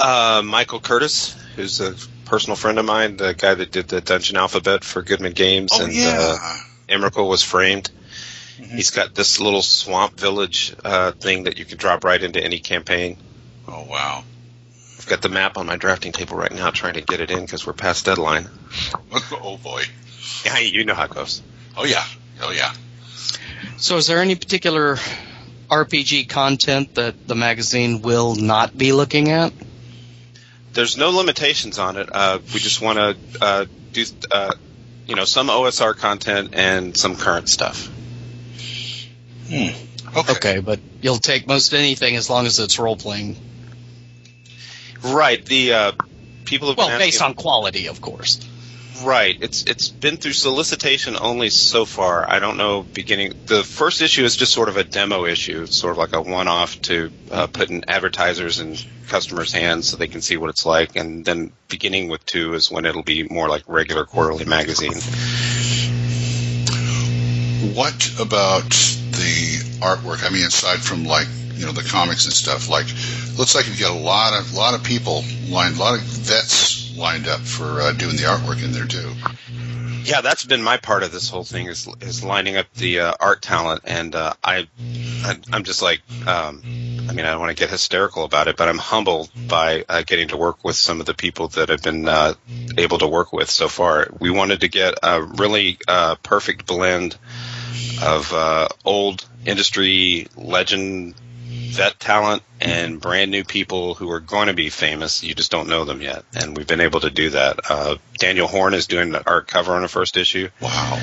Uh, 0.00 0.42
Michael 0.44 0.80
Curtis, 0.80 1.36
who's 1.54 1.80
a 1.80 1.94
personal 2.24 2.56
friend 2.56 2.78
of 2.80 2.84
mine, 2.84 3.16
the 3.18 3.34
guy 3.34 3.54
that 3.54 3.70
did 3.70 3.86
the 3.88 4.00
Dungeon 4.00 4.36
Alphabet 4.36 4.82
for 4.84 5.00
Goodman 5.02 5.32
Games, 5.32 5.70
Oh, 5.72 5.84
and 5.84 5.94
yeah. 5.94 6.36
uh, 6.40 6.56
Emrakul 6.88 7.28
was 7.28 7.42
framed. 7.42 7.90
Mhm. 8.58 8.74
He's 8.74 8.90
got 8.90 9.14
this 9.14 9.38
little 9.38 9.62
swamp 9.62 10.18
village 10.18 10.74
uh, 10.84 11.12
thing 11.12 11.44
that 11.44 11.58
you 11.58 11.64
can 11.64 11.78
drop 11.78 12.02
right 12.04 12.20
into 12.22 12.42
any 12.42 12.58
campaign. 12.58 13.16
oh, 13.68 13.84
wow. 13.88 14.24
I've 14.98 15.06
got 15.06 15.22
the 15.22 15.28
map 15.28 15.56
on 15.56 15.66
my 15.66 15.76
drafting 15.76 16.10
table 16.12 16.36
right 16.36 16.52
now, 16.52 16.70
trying 16.70 16.94
to 16.94 17.00
get 17.00 17.20
it 17.20 17.30
in 17.30 17.40
because 17.44 17.64
we're 17.66 17.72
past 17.74 18.04
deadline. 18.06 18.48
oh, 19.32 19.56
boy. 19.62 19.82
Yeah, 20.44 20.58
you 20.58 20.84
know 20.84 20.94
how 20.94 21.04
it 21.04 21.10
goes. 21.10 21.42
Oh, 21.76 21.84
yeah. 21.84 22.04
Oh, 22.42 22.50
yeah. 22.50 22.72
So 23.76 23.96
is 23.96 24.06
there 24.06 24.18
any 24.18 24.34
particular 24.34 24.96
RPG 25.70 26.28
content 26.28 26.96
that 26.96 27.26
the 27.26 27.34
magazine 27.34 28.02
will 28.02 28.34
not 28.34 28.76
be 28.76 28.92
looking 28.92 29.30
at? 29.30 29.52
There's 30.72 30.96
no 30.96 31.10
limitations 31.10 31.78
on 31.78 31.96
it. 31.96 32.08
Uh, 32.12 32.40
we 32.52 32.60
just 32.60 32.80
want 32.80 32.98
to 32.98 33.44
uh, 33.44 33.64
do, 33.92 34.04
uh, 34.30 34.52
you 35.06 35.14
know, 35.14 35.24
some 35.24 35.48
OSR 35.48 35.96
content 35.96 36.54
and 36.54 36.96
some 36.96 37.16
current 37.16 37.48
stuff. 37.48 37.88
Okay. 39.50 40.32
Okay, 40.32 40.60
but 40.60 40.80
you'll 41.00 41.18
take 41.18 41.46
most 41.46 41.72
anything 41.74 42.16
as 42.16 42.28
long 42.28 42.46
as 42.46 42.58
it's 42.58 42.78
role 42.78 42.96
playing. 42.96 43.36
Right. 45.02 45.44
The 45.44 45.72
uh, 45.72 45.92
people 46.44 46.68
have 46.68 46.78
Well, 46.78 46.98
based 46.98 47.22
on 47.22 47.34
quality, 47.34 47.88
of 47.88 48.00
course. 48.00 48.40
Right. 49.02 49.36
It's 49.40 49.64
it's 49.64 49.88
been 49.88 50.16
through 50.16 50.32
solicitation 50.32 51.16
only 51.20 51.50
so 51.50 51.84
far. 51.84 52.28
I 52.28 52.38
don't 52.38 52.56
know 52.56 52.82
beginning. 52.82 53.34
The 53.46 53.64
first 53.64 54.00
issue 54.00 54.24
is 54.24 54.36
just 54.36 54.52
sort 54.52 54.68
of 54.68 54.76
a 54.76 54.84
demo 54.84 55.24
issue, 55.24 55.66
sort 55.66 55.92
of 55.92 55.98
like 55.98 56.12
a 56.12 56.20
one-off 56.20 56.80
to 56.82 57.10
uh, 57.30 57.46
put 57.48 57.70
in 57.70 57.88
advertisers 57.88 58.60
and 58.60 58.84
customers' 59.08 59.52
hands 59.52 59.88
so 59.88 59.96
they 59.96 60.08
can 60.08 60.22
see 60.22 60.36
what 60.36 60.50
it's 60.50 60.64
like. 60.64 60.96
And 60.96 61.24
then 61.24 61.52
beginning 61.68 62.08
with 62.08 62.24
two 62.26 62.54
is 62.54 62.70
when 62.70 62.84
it'll 62.86 63.02
be 63.02 63.24
more 63.24 63.48
like 63.48 63.64
regular 63.66 64.04
quarterly 64.04 64.44
magazine. 64.44 64.92
What 67.74 68.20
about 68.20 68.70
the 68.70 69.78
artwork? 69.80 70.24
I 70.24 70.30
mean, 70.30 70.46
aside 70.46 70.80
from 70.80 71.04
like 71.04 71.28
you 71.54 71.66
know 71.66 71.72
the 71.72 71.82
comics 71.82 72.24
and 72.24 72.34
stuff, 72.34 72.68
like 72.68 72.86
looks 73.38 73.54
like 73.54 73.66
you've 73.66 73.80
got 73.80 73.92
a 73.92 73.98
lot 73.98 74.38
of 74.38 74.54
lot 74.54 74.74
of 74.74 74.82
people 74.84 75.24
lined, 75.48 75.76
a 75.76 75.80
lot 75.80 75.94
of 75.94 76.00
vets 76.00 76.96
lined 76.96 77.26
up 77.26 77.40
for 77.40 77.80
uh, 77.80 77.92
doing 77.92 78.16
the 78.16 78.22
artwork 78.22 78.62
in 78.64 78.72
there 78.72 78.86
too. 78.86 79.12
Yeah, 80.04 80.20
that's 80.20 80.44
been 80.44 80.62
my 80.62 80.78
part 80.78 81.04
of 81.04 81.12
this 81.12 81.28
whole 81.28 81.44
thing 81.44 81.66
is 81.66 81.88
is 82.00 82.24
lining 82.24 82.56
up 82.56 82.66
the 82.74 83.00
uh, 83.00 83.14
art 83.20 83.40
talent, 83.40 83.82
and 83.84 84.14
uh, 84.14 84.32
I, 84.42 84.66
I'm 85.52 85.62
just 85.62 85.80
like, 85.80 86.02
um, 86.26 86.60
I 87.08 87.12
mean, 87.12 87.20
I 87.20 87.30
don't 87.30 87.40
want 87.40 87.56
to 87.56 87.60
get 87.60 87.70
hysterical 87.70 88.24
about 88.24 88.48
it, 88.48 88.56
but 88.56 88.68
I'm 88.68 88.78
humbled 88.78 89.30
by 89.46 89.84
uh, 89.88 90.02
getting 90.04 90.28
to 90.28 90.36
work 90.36 90.64
with 90.64 90.74
some 90.74 90.98
of 90.98 91.06
the 91.06 91.14
people 91.14 91.48
that 91.48 91.70
I've 91.70 91.82
been 91.82 92.08
uh, 92.08 92.34
able 92.76 92.98
to 92.98 93.06
work 93.06 93.32
with 93.32 93.48
so 93.48 93.68
far. 93.68 94.08
We 94.18 94.30
wanted 94.30 94.62
to 94.62 94.68
get 94.68 94.94
a 95.04 95.22
really 95.22 95.78
uh, 95.86 96.16
perfect 96.16 96.66
blend 96.66 97.16
of 98.02 98.32
old 98.84 99.24
industry 99.46 100.26
legend 100.36 101.14
vet 101.72 101.98
talent 101.98 102.42
and 102.60 103.00
brand 103.00 103.30
new 103.30 103.44
people 103.44 103.94
who 103.94 104.10
are 104.10 104.20
going 104.20 104.48
to 104.48 104.54
be 104.54 104.70
famous. 104.70 105.22
You 105.22 105.34
just 105.34 105.50
don't 105.50 105.68
know 105.68 105.84
them 105.84 106.00
yet, 106.00 106.24
and 106.34 106.56
we've 106.56 106.66
been 106.66 106.80
able 106.80 107.00
to 107.00 107.10
do 107.10 107.30
that. 107.30 107.60
Uh, 107.68 107.96
Daniel 108.18 108.46
Horne 108.46 108.74
is 108.74 108.86
doing 108.86 109.10
the 109.10 109.26
art 109.28 109.48
cover 109.48 109.74
on 109.74 109.82
the 109.82 109.88
first 109.88 110.16
issue. 110.16 110.48
Wow. 110.60 111.00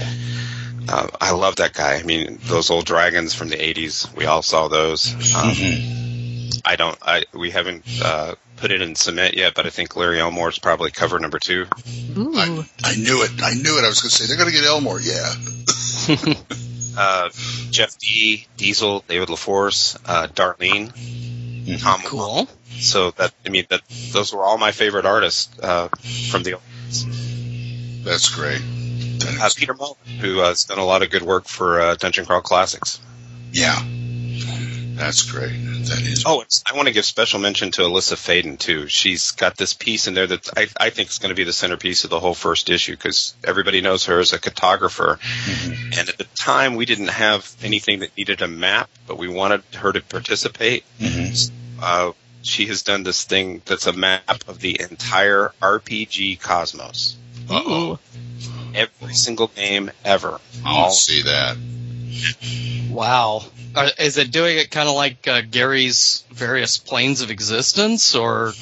Uh, 0.88 1.08
I 1.20 1.32
love 1.32 1.58
that 1.58 1.74
guy. 1.74 1.96
I 1.96 2.04
mean, 2.04 2.40
those 2.44 2.70
old 2.70 2.86
dragons 2.86 3.34
from 3.34 3.50
the 3.50 3.58
'80s. 3.58 4.16
We 4.16 4.26
all 4.26 4.42
saw 4.42 4.68
those. 4.68 5.14
Um, 5.36 5.54
I 6.66 6.76
don't. 6.76 6.98
I 7.02 7.26
we 7.34 7.52
haven't 7.52 7.86
uh, 8.04 8.36
put 8.58 8.72
it 8.72 8.82
in 8.82 8.96
cement 8.96 9.36
yet, 9.36 9.54
but 9.56 9.66
I 9.66 9.70
think 9.70 9.96
Larry 9.96 10.20
Elmore 10.20 10.50
is 10.50 10.60
probably 10.60 10.92
cover 10.92 11.20
number 11.20 11.40
two. 11.40 11.66
Ooh. 12.18 12.36
I, 12.36 12.66
I 12.84 12.96
knew 12.96 13.24
it. 13.24 13.32
I 13.42 13.54
knew 13.54 13.78
it. 13.78 13.84
I 13.84 13.88
was 13.88 14.02
going 14.02 14.10
to 14.10 14.16
say 14.16 14.28
they're 14.28 14.38
going 14.38 14.50
to 14.50 14.56
get 14.56 14.66
Elmore. 14.66 15.00
Yeah. 15.00 15.34
Uh, 17.02 17.30
Jeff 17.72 17.98
Dee, 17.98 18.46
Diesel, 18.58 19.06
David 19.08 19.30
LaForce, 19.30 19.98
uh, 20.06 20.28
Darlene, 20.28 20.92
Tom. 21.82 22.02
Cool. 22.04 22.50
So 22.72 23.12
that 23.12 23.34
I 23.46 23.50
mean 23.50 23.66
that 23.70 23.82
those 24.12 24.34
were 24.34 24.44
all 24.44 24.58
my 24.58 24.72
favorite 24.72 25.06
artists 25.06 25.58
uh, 25.60 25.88
from 26.30 26.44
the 26.44 26.56
old. 26.56 26.64
That's 28.04 28.36
great. 28.36 28.62
That 29.20 29.40
uh, 29.42 29.50
Peter 29.56 29.74
Mullen, 29.74 29.96
who 30.20 30.42
uh, 30.42 30.50
has 30.50 30.66
done 30.66 30.80
a 30.80 30.86
lot 30.86 31.02
of 31.02 31.10
good 31.10 31.24
work 31.24 31.46
for 31.46 31.80
uh, 31.80 31.96
Dungeon 31.96 32.26
Crawl 32.26 32.42
Classics. 32.42 33.00
yeah. 33.54 33.80
That's 35.00 35.24
great. 35.32 35.54
That 35.54 36.02
is. 36.02 36.24
Oh, 36.26 36.42
it's, 36.42 36.62
I 36.70 36.76
want 36.76 36.90
to 36.90 36.94
give 36.94 37.06
special 37.06 37.40
mention 37.40 37.72
to 37.72 37.84
Alyssa 37.84 38.16
Faden 38.16 38.60
too. 38.60 38.88
She's 38.88 39.32
got 39.32 39.56
this 39.56 39.74
piece 39.74 40.08
in 40.08 40.14
there 40.14 40.28
that 40.28 40.50
I, 40.58 40.68
I 40.78 40.90
think 40.90 41.08
is 41.10 41.20
going 41.20 41.30
to 41.30 41.36
be 41.36 41.46
the 41.46 41.54
centerpiece 41.54 42.04
of 42.04 42.10
the 42.10 42.20
whole 42.20 42.34
first 42.34 42.70
issue 42.70 42.92
because 42.98 43.34
everybody 43.44 43.80
knows 43.80 44.06
her 44.08 44.20
as 44.20 44.34
a 44.34 44.40
cartographer, 44.40 45.18
and 45.98 46.10
at 46.10 46.18
the 46.18 46.28
time 46.36 46.76
we 46.76 46.86
didn't 46.86 47.08
have 47.08 47.50
anything 47.64 48.00
that 48.00 48.16
needed 48.18 48.42
a 48.42 48.48
map, 48.50 48.90
but 49.08 49.18
we 49.18 49.30
wanted 49.30 49.64
her 49.76 49.94
to 49.94 50.02
participate. 50.02 50.84
Mhm. 51.00 51.50
Uh, 51.82 52.12
she 52.42 52.66
has 52.66 52.84
done 52.84 53.04
this 53.04 53.24
thing 53.24 53.62
that's 53.66 53.88
a 53.88 53.94
map 53.94 54.44
of 54.50 54.60
the 54.60 54.82
entire 54.82 55.54
RPG 55.62 56.42
cosmos, 56.42 57.16
Uh-oh. 57.50 58.00
Every 58.76 59.14
single 59.14 59.48
game 59.48 59.92
ever. 60.04 60.40
I'll 60.66 60.92
see 60.92 61.22
that. 61.24 61.56
Wow. 62.90 63.44
Are, 63.76 63.88
is 64.00 64.18
it 64.18 64.32
doing 64.32 64.58
it 64.58 64.72
kind 64.72 64.90
of 64.90 64.96
like 64.96 65.28
uh, 65.28 65.42
Gary's 65.42 66.24
various 66.32 66.78
planes 66.78 67.22
of 67.22 67.32
existence, 67.32 68.16
or 68.16 68.54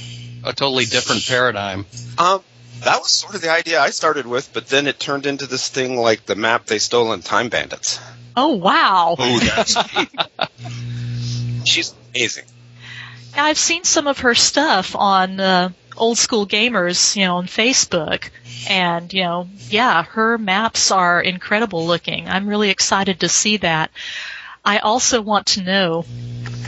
a 0.44 0.54
totally 0.54 0.86
different 0.86 1.26
paradigm? 1.26 1.86
Um, 2.18 2.42
that 2.84 3.00
was 3.00 3.12
sort 3.12 3.36
of 3.36 3.42
the 3.42 3.52
idea 3.52 3.80
I 3.80 3.90
started 3.90 4.28
with, 4.28 4.54
but 4.54 4.68
then 4.68 4.88
it 4.88 5.00
turned 5.00 5.26
into 5.26 5.48
this 5.48 5.68
thing 5.70 5.98
like 5.98 6.26
the 6.26 6.36
map 6.36 6.66
they 6.66 6.80
stole 6.80 7.14
in 7.14 7.22
Time 7.22 7.50
Bandits. 7.50 8.00
Oh 8.36 8.56
wow. 8.56 9.16
Oh, 9.18 9.40
that's 9.40 9.76
She's 11.66 11.94
amazing. 12.14 12.46
I've 13.36 13.58
seen 13.58 13.84
some 13.84 14.08
of 14.08 14.20
her 14.20 14.36
stuff 14.36 14.96
on 14.96 15.40
uh, 15.40 15.70
Old 15.98 16.18
School 16.18 16.48
Gamers, 16.48 17.16
you 17.16 17.26
know, 17.26 17.38
on 17.38 17.48
Facebook, 17.48 18.30
and 18.70 19.12
you 19.14 19.24
know, 19.24 19.48
yeah, 19.70 20.04
her 20.04 20.38
maps 20.38 20.92
are 20.92 21.22
incredible 21.22 21.86
looking. 21.86 22.28
I'm 22.28 22.48
really 22.48 22.70
excited 22.70 23.22
to 23.22 23.30
see 23.30 23.58
that. 23.58 23.92
I 24.64 24.80
also 24.80 25.22
want 25.22 25.48
to 25.48 25.64
know 25.64 26.02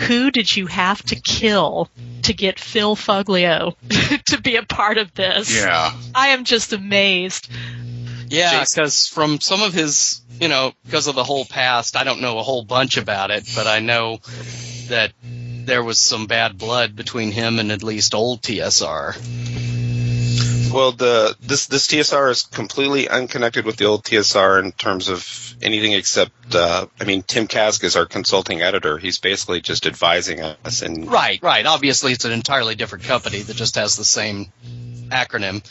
who 0.07 0.31
did 0.31 0.55
you 0.55 0.67
have 0.67 1.03
to 1.03 1.15
kill 1.15 1.89
to 2.23 2.33
get 2.33 2.59
Phil 2.59 2.95
Foglio 2.95 3.75
to 4.27 4.41
be 4.41 4.55
a 4.55 4.63
part 4.63 4.97
of 4.97 5.13
this? 5.13 5.53
yeah. 5.53 5.91
I 6.15 6.29
am 6.29 6.45
just 6.45 6.71
amazed. 6.73 7.49
Yeah, 8.29 8.59
because 8.59 9.07
from 9.07 9.39
some 9.41 9.63
of 9.63 9.73
his, 9.73 10.21
you 10.39 10.47
know, 10.47 10.73
because 10.85 11.07
of 11.07 11.15
the 11.15 11.23
whole 11.23 11.45
past, 11.45 11.95
I 11.95 12.03
don't 12.03 12.21
know 12.21 12.37
a 12.37 12.43
whole 12.43 12.63
bunch 12.63 12.97
about 12.97 13.31
it, 13.31 13.49
but 13.55 13.67
I 13.67 13.79
know 13.79 14.19
that 14.87 15.11
there 15.65 15.83
was 15.83 15.99
some 15.99 16.27
bad 16.27 16.57
blood 16.57 16.95
between 16.95 17.31
him 17.31 17.59
and 17.59 17.71
at 17.71 17.83
least 17.83 18.13
old 18.13 18.41
TSR. 18.41 19.15
Well, 20.71 20.91
the 20.91 21.35
this 21.41 21.67
this 21.67 21.87
TSR 21.87 22.29
is 22.31 22.43
completely 22.43 23.09
unconnected 23.09 23.65
with 23.65 23.77
the 23.77 23.85
old 23.85 24.03
TSR 24.03 24.63
in 24.63 24.71
terms 24.71 25.09
of 25.09 25.55
anything 25.61 25.93
except. 25.93 26.53
Uh, 26.53 26.87
I 26.99 27.05
mean, 27.05 27.23
Tim 27.23 27.47
Kask 27.47 27.83
is 27.83 27.95
our 27.95 28.05
consulting 28.05 28.61
editor. 28.61 28.97
He's 28.97 29.17
basically 29.17 29.61
just 29.61 29.87
advising 29.87 30.41
us. 30.41 30.81
And 30.81 31.11
Right, 31.11 31.41
right. 31.41 31.65
Obviously, 31.65 32.11
it's 32.11 32.25
an 32.25 32.31
entirely 32.31 32.75
different 32.75 33.05
company 33.05 33.41
that 33.41 33.55
just 33.55 33.75
has 33.75 33.95
the 33.95 34.05
same 34.05 34.51
acronym. 35.09 35.63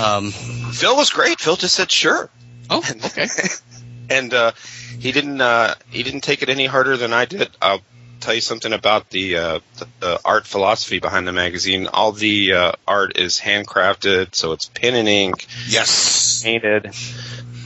Um, 0.00 0.30
Phil 0.30 0.96
was 0.96 1.10
great. 1.10 1.38
Phil 1.38 1.56
just 1.56 1.74
said 1.74 1.90
sure. 1.90 2.30
oh, 2.70 2.82
okay. 3.04 3.28
and 4.10 4.32
uh, 4.32 4.52
he 4.98 5.12
didn't 5.12 5.40
uh, 5.40 5.74
he 5.90 6.02
didn't 6.02 6.22
take 6.22 6.42
it 6.42 6.48
any 6.48 6.66
harder 6.66 6.96
than 6.96 7.12
I 7.12 7.26
did. 7.26 7.50
I'll 7.60 7.82
tell 8.22 8.34
you 8.34 8.40
something 8.40 8.72
about 8.72 9.10
the, 9.10 9.36
uh, 9.36 9.60
the, 9.78 9.86
the 10.00 10.20
art 10.24 10.46
philosophy 10.46 10.98
behind 11.00 11.26
the 11.26 11.32
magazine. 11.32 11.86
All 11.92 12.12
the 12.12 12.52
uh, 12.54 12.72
art 12.86 13.18
is 13.18 13.38
handcrafted, 13.40 14.34
so 14.34 14.52
it's 14.52 14.66
pen 14.66 14.94
and 14.94 15.08
ink, 15.08 15.46
Yes. 15.68 16.42
painted. 16.42 16.94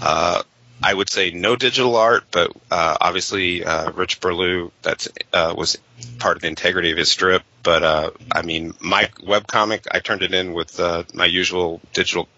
Uh, 0.02 0.42
I 0.82 0.92
would 0.92 1.08
say 1.08 1.30
no 1.30 1.56
digital 1.56 1.96
art, 1.96 2.24
but 2.30 2.52
uh, 2.70 2.96
obviously 3.00 3.64
uh, 3.64 3.90
Rich 3.92 4.20
Burlew 4.20 4.70
that 4.82 5.06
uh, 5.32 5.54
was 5.56 5.78
part 6.18 6.36
of 6.36 6.42
the 6.42 6.48
integrity 6.48 6.90
of 6.92 6.98
his 6.98 7.10
strip. 7.10 7.42
But 7.62 7.82
uh, 7.82 8.10
I 8.30 8.42
mean, 8.42 8.74
my 8.80 9.04
webcomic, 9.22 9.86
I 9.90 10.00
turned 10.00 10.22
it 10.22 10.34
in 10.34 10.52
with 10.52 10.78
uh, 10.78 11.04
my 11.14 11.24
usual 11.24 11.80
digital 11.92 12.28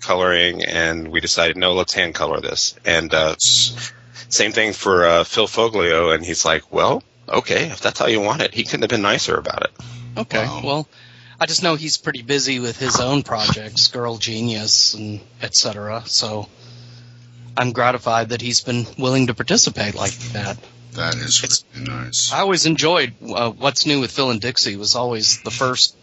coloring, 0.00 0.62
and 0.64 1.08
we 1.08 1.20
decided 1.20 1.56
no, 1.56 1.72
let's 1.72 1.94
hand 1.94 2.14
color 2.14 2.40
this. 2.40 2.76
And 2.84 3.12
uh, 3.14 3.34
same 3.38 4.52
thing 4.52 4.72
for 4.74 5.06
uh, 5.06 5.24
Phil 5.24 5.46
Foglio, 5.46 6.14
and 6.14 6.24
he's 6.24 6.44
like, 6.44 6.70
well, 6.72 7.02
okay, 7.28 7.66
if 7.66 7.80
that's 7.80 7.98
how 7.98 8.06
you 8.06 8.20
want 8.20 8.42
it, 8.42 8.54
he 8.54 8.64
couldn't 8.64 8.82
have 8.82 8.90
been 8.90 9.02
nicer 9.02 9.36
about 9.36 9.62
it. 9.64 9.70
Okay. 10.16 10.44
Wow. 10.44 10.62
Well, 10.64 10.88
I 11.38 11.46
just 11.46 11.62
know 11.62 11.74
he's 11.74 11.98
pretty 11.98 12.22
busy 12.22 12.60
with 12.60 12.78
his 12.78 12.98
own 13.00 13.22
projects, 13.22 13.88
Girl 13.88 14.16
Genius 14.16 14.94
and 14.94 15.20
etc. 15.42 16.02
So 16.06 16.48
I'm 17.56 17.72
gratified 17.72 18.30
that 18.30 18.40
he's 18.40 18.60
been 18.60 18.86
willing 18.98 19.26
to 19.26 19.34
participate 19.34 19.94
like 19.94 20.12
that. 20.32 20.56
That 20.92 21.14
is 21.16 21.42
It's- 21.44 21.64
really 21.74 21.90
nice. 21.90 22.32
I 22.32 22.40
always 22.40 22.64
enjoyed 22.64 23.14
uh, 23.22 23.50
What's 23.50 23.84
New 23.84 24.00
with 24.00 24.10
Phil 24.12 24.30
and 24.30 24.40
Dixie 24.40 24.76
was 24.76 24.94
always 24.94 25.42
the 25.42 25.50
first 25.50 25.94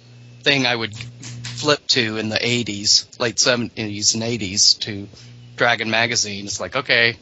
thing 0.43 0.67
I 0.67 0.75
would 0.75 0.95
flip 0.95 1.85
to 1.87 2.17
in 2.17 2.29
the 2.29 2.37
80s, 2.37 3.19
late 3.19 3.37
70s 3.37 4.13
and 4.13 4.21
80s 4.23 4.79
to 4.81 5.07
Dragon 5.55 5.89
Magazine. 5.89 6.45
It's 6.45 6.59
like, 6.59 6.75
okay, 6.75 7.15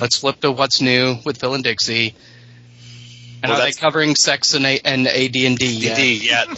let's 0.00 0.16
flip 0.18 0.40
to 0.40 0.52
What's 0.52 0.80
New 0.80 1.16
with 1.24 1.38
Phil 1.38 1.52
and 1.54 1.64
Dixie. 1.64 2.14
And 3.42 3.50
Well, 3.50 3.60
are 3.60 3.64
they 3.64 3.72
covering 3.72 4.16
sex 4.16 4.54
and, 4.54 4.66
A- 4.66 4.80
and 4.84 5.06
AD&D 5.06 5.38
yet? 5.38 5.98
Indeed, 5.98 6.22
yeah. 6.22 6.44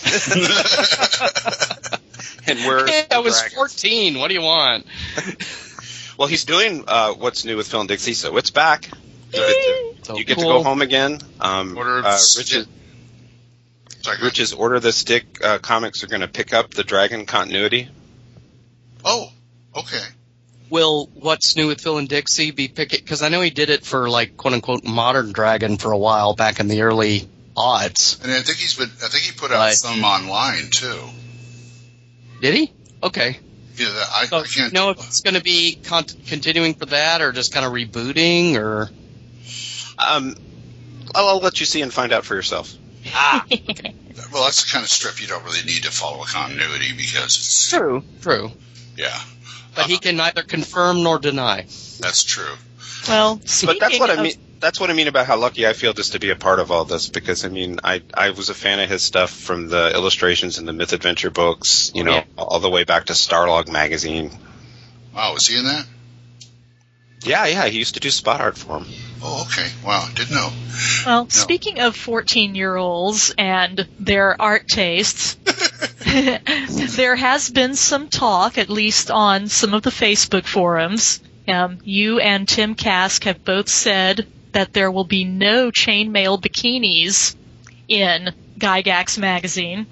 and 2.47 2.59
where 2.67 2.87
Hey, 2.87 3.07
I 3.11 3.21
was 3.21 3.41
14. 3.41 4.19
What 4.19 4.29
do 4.29 4.35
you 4.35 4.43
want? 4.43 4.87
Well, 6.19 6.29
he's 6.29 6.45
doing 6.45 6.85
uh, 6.87 7.15
what's 7.15 7.45
new 7.45 7.57
with 7.57 7.69
Phil 7.69 7.81
and 7.81 7.89
Dixie, 7.89 8.13
so 8.15 8.37
it's 8.37 8.51
back. 8.51 8.89
So 9.33 10.17
you 10.17 10.25
get 10.25 10.37
cool. 10.37 10.45
to 10.45 10.51
go 10.59 10.63
home 10.63 10.83
again. 10.83 11.19
Um, 11.41 11.77
Order 11.77 11.99
of 11.99 12.05
uh, 12.05 12.19
Rich's, 12.37 12.67
Sorry, 14.03 14.19
go. 14.19 14.25
Rich's 14.25 14.53
Order 14.53 14.79
the 14.79 14.93
Stick 14.93 15.43
uh, 15.43 15.59
comics 15.59 16.05
are 16.05 16.09
going 16.09 16.21
to 16.21 16.29
pick 16.29 16.53
up 16.53 16.75
the 16.75 16.85
Dragon 16.85 17.25
continuity. 17.25 17.89
Oh, 19.05 19.33
okay. 19.75 20.03
Will 20.73 21.07
What's 21.15 21.55
New 21.55 21.69
with 21.69 21.81
Phil 21.83 21.99
and 21.99 22.09
Dixie 22.09 22.51
be 22.51 22.67
picking? 22.67 22.99
Because 23.01 23.23
I 23.23 23.29
know 23.29 23.43
he 23.43 23.51
did 23.51 23.69
it 23.71 23.85
for 23.85 24.09
like 24.09 24.37
quote 24.39 24.55
unquote 24.55 24.85
modern 24.85 25.31
Dragon 25.33 25.77
for 25.77 25.93
a 25.93 25.99
while 25.99 26.35
back 26.35 26.59
in 26.61 26.67
the 26.69 26.81
early 26.83 27.29
odds. 27.55 28.19
And 28.23 28.33
I 28.33 28.41
think 28.41 28.57
he's 28.59 28.75
been. 28.75 28.89
I 28.89 29.09
think 29.09 29.23
he 29.25 29.33
put 29.33 29.51
out 29.53 29.57
Right. 29.59 29.75
some 29.75 30.03
online 30.03 30.71
too. 30.71 30.99
Did 32.41 32.55
he? 32.55 32.73
Okay. 33.03 33.39
Yeah, 33.77 33.87
I, 34.15 34.27
So 34.27 34.39
I 34.39 34.43
can't. 34.45 34.73
know 34.73 34.91
if 34.91 34.99
it's 34.99 35.21
going 35.21 35.35
to 35.35 35.43
be 35.43 35.79
con- 35.85 36.05
continuing 36.27 36.75
for 36.75 36.87
that, 36.87 37.21
or 37.21 37.33
just 37.33 37.53
kind 37.53 37.65
of 37.67 37.73
rebooting, 37.73 38.57
or 38.57 38.91
Um, 39.99 40.35
I'll, 41.15 41.29
I'll 41.29 41.39
let 41.41 41.61
you 41.61 41.67
see 41.67 41.83
and 41.83 41.93
find 41.93 42.13
out 42.13 42.25
for 42.25 42.35
yourself. 42.35 42.73
ah, 43.15 43.45
Well, 44.33 44.45
that's 44.45 44.65
the 44.65 44.71
kind 44.73 44.83
of 44.85 44.91
strip 44.91 45.21
you 45.21 45.27
don't 45.27 45.45
really 45.45 45.63
need 45.65 45.83
to 45.85 45.91
follow 45.91 46.23
a 46.23 46.27
continuity 46.27 46.93
because 46.97 47.37
it's. 47.37 47.69
true, 47.71 48.03
true. 48.23 48.51
Yeah, 48.97 49.19
But 49.75 49.87
he 49.87 49.95
uh-huh. 49.95 50.01
can 50.01 50.17
neither 50.17 50.43
confirm 50.43 51.03
nor 51.03 51.19
deny. 51.19 51.63
that's 52.01 52.25
true. 52.25 52.55
Well, 53.09 53.37
But 53.37 53.81
that's 53.81 53.99
what 53.99 54.11
I 54.11 54.23
mean. 54.23 54.35
That's 54.61 54.79
what 54.79 54.91
I 54.91 54.93
mean 54.93 55.09
about 55.09 55.27
how 55.27 55.37
lucky 55.39 55.67
I 55.67 55.73
feel 55.73 55.93
just 55.93 56.13
to 56.13 56.21
be 56.21 56.31
a 56.31 56.37
part 56.37 56.61
of 56.61 56.71
all 56.71 56.85
this 56.85 57.09
because 57.09 57.45
I 57.45 57.49
mean 57.49 57.81
I 57.83 58.01
I 58.15 58.31
was 58.31 58.49
a 58.49 58.55
fan 58.55 58.79
of 58.79 58.89
his 58.89 59.03
stuff 59.03 59.31
from 59.31 59.69
the 59.69 59.93
illustrations 59.93 60.59
in 60.59 60.67
the 60.67 60.73
Myth 60.73 60.93
Adventure 60.93 61.31
books, 61.31 61.91
you 61.95 62.03
oh, 62.03 62.07
know, 62.07 62.15
Yeah. 62.15 62.25
all 62.39 62.61
the 62.61 62.71
way 62.71 62.85
back 62.85 63.07
to 63.07 63.15
Starlog 63.15 63.69
magazine. 63.69 64.31
Wow, 65.13 65.35
was 65.35 65.49
he 65.49 65.59
in 65.59 65.65
that? 65.65 65.85
Yeah, 67.25 67.47
yeah, 67.47 67.67
he 67.67 67.79
used 67.79 67.95
to 67.95 68.01
do 68.01 68.11
spot 68.11 68.41
art 68.41 68.59
for 68.59 68.79
him. 68.79 68.87
Oh, 69.23 69.43
okay. 69.43 69.69
Wow, 69.85 70.09
didn't 70.15 70.35
know. 70.35 70.51
Well, 71.07 71.31
speaking 71.31 71.81
of 71.81 71.95
14 71.95 72.55
year 72.55 72.75
olds 72.75 73.33
and 73.39 73.87
their 73.99 74.41
art 74.41 74.67
tastes, 74.69 75.37
there 76.97 77.17
has 77.17 77.51
been 77.51 77.75
some 77.75 78.09
talk, 78.09 78.59
at 78.59 78.69
least 78.69 79.11
on 79.11 79.49
some 79.49 79.75
of 79.75 79.83
the 79.83 79.91
Facebook 79.91 80.45
forums. 80.45 81.21
Um, 81.49 81.79
you 81.85 82.21
and 82.21 82.47
Tim 82.47 82.75
Kask 82.75 83.25
have 83.25 83.45
both 83.45 83.69
said 83.69 84.27
that 84.53 84.73
there 84.73 84.91
will 84.91 85.05
be 85.05 85.25
no 85.25 85.71
chainmail 85.71 86.41
bikinis 86.41 87.35
in 87.89 88.33
Gygax 88.59 89.19
magazine. 89.19 89.87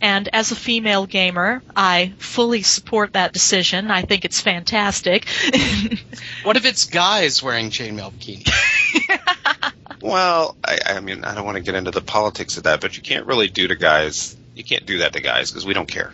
And 0.00 0.28
as 0.32 0.50
a 0.50 0.56
female 0.56 1.06
gamer, 1.06 1.62
I 1.74 2.12
fully 2.18 2.62
support 2.62 3.12
that 3.12 3.32
decision. 3.32 3.90
I 3.90 4.02
think 4.02 4.24
it's 4.24 4.40
fantastic. 4.40 5.26
What 6.44 6.56
if 6.56 6.64
it's 6.64 6.86
guys 6.86 7.40
wearing 7.42 7.70
chainmail 7.70 8.12
bikinis? 8.12 8.52
Well, 10.02 10.56
I, 10.64 10.78
I 10.84 11.00
mean, 11.00 11.22
I 11.22 11.34
don't 11.34 11.46
want 11.46 11.56
to 11.56 11.62
get 11.62 11.76
into 11.76 11.92
the 11.92 12.00
politics 12.00 12.56
of 12.56 12.64
that, 12.64 12.80
but 12.80 12.96
you 12.96 13.02
can't 13.04 13.24
really 13.24 13.46
do 13.46 13.68
to 13.68 13.76
guys. 13.76 14.36
You 14.54 14.64
can't 14.64 14.86
do 14.86 14.98
that 14.98 15.12
to 15.14 15.20
guys 15.20 15.50
because 15.50 15.64
we 15.64 15.74
don't 15.74 15.88
care. 15.88 16.12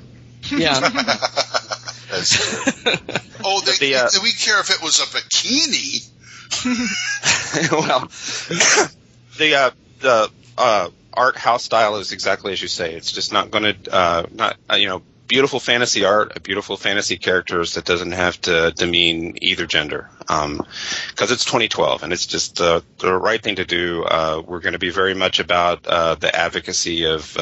Yeah. 0.51 0.81
That's 2.11 2.31
true. 2.83 2.93
Oh, 3.45 3.61
they, 3.61 3.73
The, 3.73 3.95
uh, 3.97 4.09
do 4.09 4.21
we 4.23 4.33
care 4.33 4.61
if 4.61 4.71
it 4.71 4.83
was 4.83 5.01
a 5.01 5.05
bikini? 5.05 6.09
well, 7.73 8.09
the 9.37 9.55
uh, 9.55 9.71
the 10.01 10.31
uh, 10.57 10.89
art 11.13 11.37
house 11.37 11.63
style 11.63 11.97
is 11.97 12.13
exactly 12.13 12.53
as 12.53 12.63
you 12.63 12.69
say. 12.69 12.95
It's 12.95 13.13
just 13.13 13.33
not 13.33 13.51
going 13.51 13.75
to 13.75 13.95
uh, 13.95 14.27
not 14.33 14.57
uh, 14.71 14.77
you 14.77 14.89
know 14.89 15.03
beautiful 15.27 15.61
fantasy 15.61 16.07
art, 16.07 16.43
beautiful 16.43 16.79
fantasy 16.79 17.19
characters 17.19 17.75
that 17.75 17.85
doesn't 17.85 18.13
have 18.13 18.41
to 18.41 18.73
demean 18.75 19.39
either 19.43 19.67
gender. 19.67 20.09
Because 20.21 21.31
it's 21.31 21.45
2012 21.45 22.03
and 22.03 22.13
it's 22.15 22.27
just 22.27 22.61
uh, 22.61 22.81
the 22.99 23.13
right 23.13 23.43
thing 23.43 23.57
to 23.57 23.67
do. 23.67 24.05
Uh, 24.05 24.43
we're 24.45 24.61
going 24.61 24.73
to 24.73 24.79
be 24.79 24.91
very 24.91 25.15
much 25.15 25.39
about 25.39 25.87
uh, 25.87 26.15
the 26.15 26.35
advocacy 26.35 27.05
of. 27.05 27.37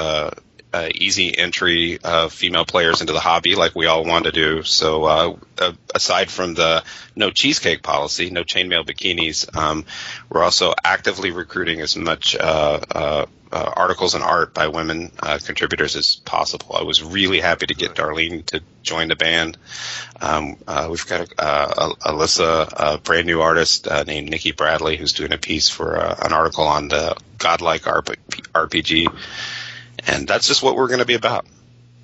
Uh, 0.76 0.90
easy 0.94 1.36
entry 1.38 1.98
uh, 2.04 2.28
female 2.28 2.66
players 2.66 3.00
into 3.00 3.14
the 3.14 3.20
hobby, 3.20 3.54
like 3.54 3.74
we 3.74 3.86
all 3.86 4.04
want 4.04 4.26
to 4.26 4.30
do. 4.30 4.62
So, 4.62 5.04
uh, 5.04 5.36
uh, 5.58 5.72
aside 5.94 6.30
from 6.30 6.52
the 6.52 6.84
no 7.14 7.30
cheesecake 7.30 7.82
policy, 7.82 8.28
no 8.28 8.44
chainmail 8.44 8.84
bikinis, 8.84 9.56
um, 9.56 9.86
we're 10.28 10.44
also 10.44 10.74
actively 10.84 11.30
recruiting 11.30 11.80
as 11.80 11.96
much 11.96 12.36
uh, 12.36 12.80
uh, 12.94 13.26
uh, 13.50 13.72
articles 13.74 14.14
and 14.14 14.22
art 14.22 14.52
by 14.52 14.68
women 14.68 15.10
uh, 15.20 15.38
contributors 15.42 15.96
as 15.96 16.16
possible. 16.16 16.76
I 16.76 16.82
was 16.82 17.02
really 17.02 17.40
happy 17.40 17.66
to 17.66 17.74
get 17.74 17.94
Darlene 17.94 18.44
to 18.46 18.60
join 18.82 19.08
the 19.08 19.16
band. 19.16 19.56
Um, 20.20 20.56
uh, 20.66 20.88
we've 20.90 21.06
got 21.06 21.32
uh, 21.38 21.94
Alyssa, 22.04 22.68
a 22.76 22.98
brand 22.98 23.26
new 23.26 23.40
artist 23.40 23.88
uh, 23.88 24.02
named 24.02 24.28
Nikki 24.28 24.52
Bradley, 24.52 24.98
who's 24.98 25.14
doing 25.14 25.32
a 25.32 25.38
piece 25.38 25.70
for 25.70 25.96
uh, 25.96 26.16
an 26.22 26.34
article 26.34 26.64
on 26.64 26.88
the 26.88 27.16
godlike 27.38 27.82
RP- 27.82 28.16
RPG. 28.52 29.06
And 30.06 30.26
that's 30.28 30.46
just 30.46 30.62
what 30.62 30.76
we're 30.76 30.88
going 30.88 31.00
to 31.00 31.06
be 31.06 31.14
about. 31.14 31.46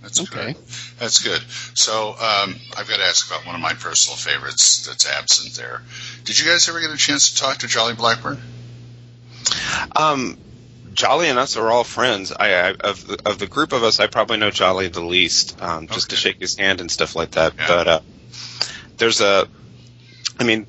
That's 0.02 0.20
Okay. 0.20 0.54
good. 0.54 0.56
That's 0.98 1.22
good. 1.22 1.40
So 1.74 2.10
um, 2.10 2.56
I've 2.76 2.88
got 2.88 2.96
to 2.96 3.04
ask 3.04 3.26
about 3.28 3.46
one 3.46 3.54
of 3.54 3.60
my 3.60 3.74
personal 3.74 4.16
favorites 4.16 4.86
that's 4.86 5.06
absent 5.06 5.54
there. 5.54 5.82
Did 6.24 6.38
you 6.38 6.44
guys 6.46 6.68
ever 6.68 6.80
get 6.80 6.90
a 6.90 6.96
chance 6.96 7.30
to 7.32 7.36
talk 7.40 7.58
to 7.58 7.68
Jolly 7.68 7.94
Blackburn? 7.94 8.40
Um, 9.94 10.36
Jolly 10.92 11.28
and 11.28 11.38
us 11.38 11.56
are 11.56 11.70
all 11.70 11.84
friends. 11.84 12.32
I, 12.32 12.52
I 12.54 12.70
of 12.72 13.06
the, 13.06 13.18
of 13.24 13.38
the 13.38 13.46
group 13.46 13.72
of 13.72 13.84
us, 13.84 14.00
I 14.00 14.08
probably 14.08 14.38
know 14.38 14.50
Jolly 14.50 14.88
the 14.88 15.04
least, 15.04 15.60
um, 15.62 15.86
just 15.86 16.10
to 16.10 16.16
shake 16.16 16.40
his 16.40 16.56
hand 16.56 16.80
and 16.80 16.90
stuff 16.90 17.14
like 17.16 17.32
that. 17.32 17.54
Yeah. 17.56 17.66
But 17.68 17.88
uh, 17.88 18.00
there's 18.98 19.20
a, 19.20 19.46
I 20.38 20.44
mean, 20.44 20.66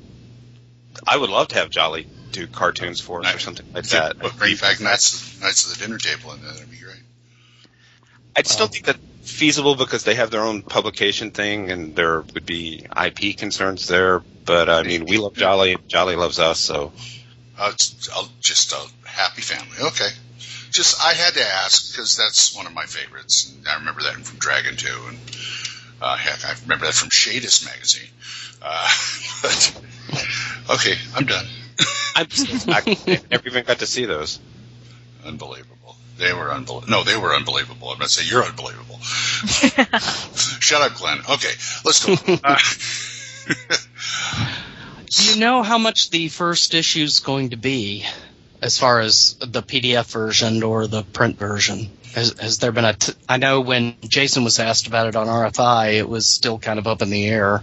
I 1.08 1.18
would 1.18 1.30
love 1.30 1.50
to 1.50 1.56
have 1.56 1.70
Jolly 1.72 2.08
do 2.32 2.48
cartoons 2.48 3.02
for 3.02 3.24
us 3.26 3.36
or 3.36 3.40
something 3.40 3.66
like 3.74 3.86
that. 3.86 4.18
But 4.20 4.38
bring 4.38 4.56
back 4.58 4.80
Knights, 4.80 5.42
Knights 5.42 5.66
of 5.72 5.78
the 5.78 5.86
Dinner 5.86 5.98
Table, 5.98 6.32
and 6.32 6.44
that'd 6.44 6.70
be 6.70 6.78
great. 6.78 6.96
I 8.36 8.42
just 8.42 8.58
don't 8.58 8.72
think 8.72 8.86
that's 8.86 9.00
feasible 9.22 9.76
because 9.76 10.04
they 10.04 10.16
have 10.16 10.32
their 10.32 10.42
own 10.42 10.62
publication 10.64 11.32
thing, 11.32 11.72
and 11.72 11.96
there 11.96 12.22
would 12.34 12.46
be 12.46 12.86
IP 13.06 13.38
concerns 13.38 13.88
there. 13.88 14.22
But 14.46 14.70
I 14.70 14.84
mean, 14.84 15.06
we 15.06 15.18
love 15.18 15.34
Jolly, 15.34 15.78
Jolly 15.88 16.16
loves 16.16 16.40
us, 16.40 16.60
so 16.60 16.92
Uh, 17.58 17.70
it's 17.74 18.10
uh, 18.14 18.26
just 18.42 18.74
a 18.74 18.82
happy 19.08 19.42
family. 19.42 19.78
Okay. 19.80 20.10
Just 20.72 21.00
I 21.04 21.14
had 21.14 21.36
to 21.36 21.46
ask 21.46 21.94
because 21.94 22.18
that's 22.18 22.56
one 22.56 22.66
of 22.66 22.74
my 22.74 22.86
favorites. 22.86 23.54
And 23.54 23.68
I 23.68 23.76
remember 23.76 24.02
that 24.04 24.16
from 24.16 24.40
Dragon 24.40 24.76
2, 24.76 24.88
and 25.10 25.18
uh, 26.02 26.18
heck, 26.18 26.44
I 26.44 26.56
remember 26.64 26.86
that 26.86 26.96
from 26.96 27.10
Shadis 27.10 27.64
magazine. 27.66 28.10
Uh, 28.62 28.90
but 29.44 29.82
okay, 30.76 30.96
I'm 31.16 31.26
done. 31.26 31.46
I'm 32.16 32.28
I 32.70 32.98
never 33.30 33.48
even 33.48 33.64
got 33.66 33.80
to 33.80 33.86
see 33.86 34.06
those. 34.06 34.40
Unbelievable. 35.24 35.73
They 36.24 36.32
were 36.34 36.54
unbelievable. 36.54 36.90
No, 36.90 37.04
they 37.04 37.18
were 37.18 37.36
unbelievable. 37.36 37.90
I'm 37.90 37.98
going 37.98 38.08
to 38.08 38.14
say 38.14 38.26
you're 38.26 38.44
unbelievable. 38.46 38.98
Shut 40.62 40.82
up, 40.82 40.98
Glenn. 40.98 41.20
Okay, 41.30 41.52
let's 41.84 42.06
go. 42.06 42.16
Uh, 42.44 42.58
Do 45.06 45.26
you 45.34 45.38
know 45.38 45.64
how 45.64 45.78
much 45.78 46.12
the 46.12 46.30
first 46.30 46.74
issue 46.74 47.04
is 47.04 47.20
going 47.20 47.50
to 47.50 47.58
be, 47.58 48.06
as 48.62 48.80
far 48.80 49.02
as 49.02 49.34
the 49.42 49.62
PDF 49.62 50.10
version 50.14 50.64
or 50.64 50.88
the 50.88 51.04
print 51.04 51.38
version? 51.38 51.90
Has, 52.16 52.40
has 52.40 52.58
there 52.60 52.72
been 52.72 52.86
a? 52.86 52.94
T- 52.94 53.12
I 53.28 53.36
know 53.36 53.60
when 53.60 53.96
Jason 54.08 54.46
was 54.46 54.60
asked 54.60 54.88
about 54.88 55.08
it 55.08 55.18
on 55.18 55.28
RFI, 55.28 55.96
it 55.96 56.08
was 56.08 56.26
still 56.26 56.58
kind 56.58 56.80
of 56.80 56.88
up 56.88 57.02
in 57.02 57.10
the 57.10 57.28
air. 57.28 57.62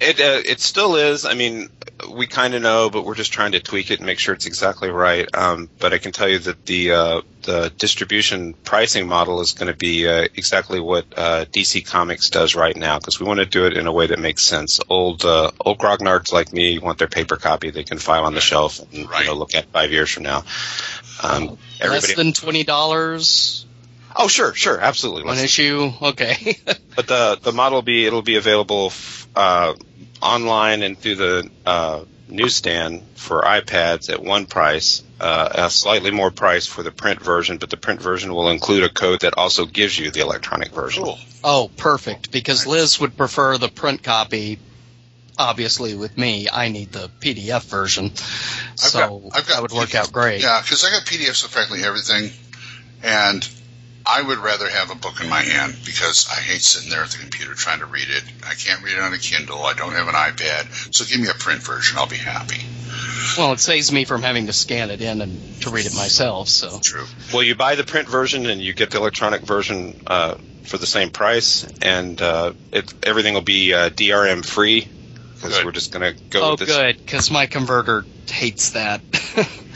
It 0.00 0.20
uh, 0.20 0.42
it 0.46 0.60
still 0.60 0.94
is. 0.94 1.24
I 1.24 1.34
mean, 1.34 1.70
we 2.08 2.26
kind 2.26 2.54
of 2.54 2.62
know, 2.62 2.90
but 2.90 3.04
we're 3.04 3.14
just 3.14 3.32
trying 3.32 3.52
to 3.52 3.60
tweak 3.60 3.90
it 3.90 3.98
and 3.98 4.06
make 4.06 4.18
sure 4.18 4.34
it's 4.34 4.46
exactly 4.46 4.90
right. 4.90 5.26
Um, 5.34 5.68
but 5.78 5.92
I 5.92 5.98
can 5.98 6.12
tell 6.12 6.28
you 6.28 6.38
that 6.38 6.64
the 6.66 6.92
uh, 6.92 7.20
the 7.42 7.72
distribution 7.76 8.54
pricing 8.54 9.06
model 9.08 9.40
is 9.40 9.52
going 9.52 9.70
to 9.72 9.76
be 9.76 10.08
uh, 10.08 10.28
exactly 10.36 10.80
what 10.80 11.06
uh, 11.16 11.44
DC 11.46 11.86
Comics 11.86 12.30
does 12.30 12.54
right 12.54 12.76
now 12.76 12.98
because 12.98 13.18
we 13.20 13.26
want 13.26 13.40
to 13.40 13.46
do 13.46 13.66
it 13.66 13.76
in 13.76 13.86
a 13.86 13.92
way 13.92 14.06
that 14.06 14.18
makes 14.18 14.42
sense. 14.42 14.80
Old 14.88 15.24
uh, 15.24 15.50
old 15.60 15.78
grognards 15.78 16.32
like 16.32 16.52
me 16.52 16.78
want 16.78 16.98
their 16.98 17.08
paper 17.08 17.36
copy 17.36 17.70
they 17.70 17.84
can 17.84 17.98
file 17.98 18.24
on 18.24 18.34
the 18.34 18.40
shelf 18.40 18.78
and 18.92 19.08
Right. 19.08 19.20
you 19.20 19.26
know, 19.26 19.34
look 19.34 19.54
at 19.54 19.66
five 19.66 19.90
years 19.90 20.10
from 20.10 20.22
now. 20.24 20.44
Um, 21.22 21.58
Less 21.80 22.14
than 22.14 22.32
twenty 22.32 22.64
dollars 22.64 23.66
oh, 24.16 24.28
sure, 24.28 24.54
sure, 24.54 24.78
absolutely. 24.80 25.24
one 25.24 25.38
issue. 25.38 25.92
Okay. 26.02 26.56
But 26.96 27.06
the 27.06 27.38
the 27.40 27.52
model 27.52 27.76
will 27.78 27.82
be 27.82 28.04
it'll 28.04 28.20
be 28.20 28.36
available 28.36 28.86
f- 28.86 29.28
uh, 29.34 29.74
online 30.22 30.82
and 30.82 30.98
through 30.98 31.16
the 31.16 31.50
uh, 31.66 32.04
newsstand 32.28 33.02
for 33.14 33.42
iPads 33.42 34.10
at 34.10 34.22
one 34.22 34.46
price, 34.46 35.02
uh, 35.20 35.48
a 35.54 35.70
slightly 35.70 36.10
more 36.10 36.30
price 36.30 36.66
for 36.66 36.82
the 36.82 36.90
print 36.90 37.20
version, 37.20 37.58
but 37.58 37.70
the 37.70 37.76
print 37.76 38.00
version 38.00 38.32
will 38.34 38.50
include 38.50 38.84
a 38.84 38.88
code 38.88 39.20
that 39.20 39.36
also 39.36 39.66
gives 39.66 39.98
you 39.98 40.10
the 40.10 40.20
electronic 40.20 40.72
version. 40.72 41.04
cool. 41.04 41.18
oh, 41.44 41.70
perfect. 41.76 42.30
Because 42.30 42.66
Liz 42.66 43.00
would 43.00 43.16
prefer 43.16 43.58
the 43.58 43.68
print 43.68 44.02
copy. 44.02 44.58
Obviously, 45.38 45.94
with 45.94 46.18
me, 46.18 46.48
I 46.52 46.68
need 46.68 46.92
the 46.92 47.10
PDF 47.20 47.64
version, 47.64 48.14
so 48.74 48.98
got- 48.98 49.38
I've 49.38 49.46
got 49.46 49.54
that 49.54 49.62
would 49.62 49.72
work 49.72 49.94
out 49.94 50.12
great. 50.12 50.42
Yeah, 50.42 50.60
because 50.60 50.84
I 50.84 50.90
got 50.90 51.06
PDFs 51.06 51.44
of 51.44 51.50
frankly 51.50 51.82
everything, 51.82 52.30
and 53.02 53.48
I 54.10 54.22
would 54.22 54.38
rather 54.38 54.68
have 54.68 54.90
a 54.90 54.96
book 54.96 55.20
in 55.20 55.28
my 55.28 55.40
hand 55.40 55.76
because 55.86 56.28
I 56.28 56.40
hate 56.40 56.62
sitting 56.62 56.90
there 56.90 57.02
at 57.02 57.10
the 57.10 57.18
computer 57.18 57.54
trying 57.54 57.78
to 57.78 57.86
read 57.86 58.08
it. 58.08 58.24
I 58.44 58.54
can't 58.54 58.82
read 58.82 58.94
it 58.94 59.00
on 59.00 59.12
a 59.12 59.18
Kindle. 59.18 59.62
I 59.62 59.74
don't 59.74 59.92
have 59.92 60.08
an 60.08 60.14
iPad, 60.14 60.94
so 60.94 61.04
give 61.04 61.20
me 61.20 61.28
a 61.28 61.38
print 61.38 61.62
version. 61.62 61.96
I'll 61.96 62.08
be 62.08 62.16
happy. 62.16 62.60
Well, 63.38 63.52
it 63.52 63.60
saves 63.60 63.92
me 63.92 64.04
from 64.04 64.22
having 64.22 64.46
to 64.46 64.52
scan 64.52 64.90
it 64.90 65.00
in 65.00 65.20
and 65.20 65.40
to 65.60 65.70
read 65.70 65.86
it 65.86 65.94
myself. 65.94 66.48
So 66.48 66.80
True. 66.82 67.04
Well, 67.32 67.44
you 67.44 67.54
buy 67.54 67.76
the 67.76 67.84
print 67.84 68.08
version 68.08 68.46
and 68.46 68.60
you 68.60 68.74
get 68.74 68.90
the 68.90 68.98
electronic 68.98 69.42
version 69.42 69.94
uh, 70.08 70.34
for 70.62 70.76
the 70.76 70.86
same 70.86 71.10
price, 71.10 71.64
and 71.80 72.20
uh, 72.20 72.52
it, 72.72 72.92
everything 73.04 73.34
will 73.34 73.42
be 73.42 73.72
uh, 73.72 73.90
DRM 73.90 74.44
free 74.44 74.88
because 75.34 75.64
we're 75.64 75.72
just 75.72 75.92
going 75.92 76.12
to 76.12 76.20
go 76.30 76.42
oh, 76.42 76.50
with 76.52 76.60
this. 76.60 76.76
good, 76.76 76.96
because 76.96 77.30
my 77.30 77.46
converter 77.46 78.04
hates 78.26 78.72
that. 78.72 79.02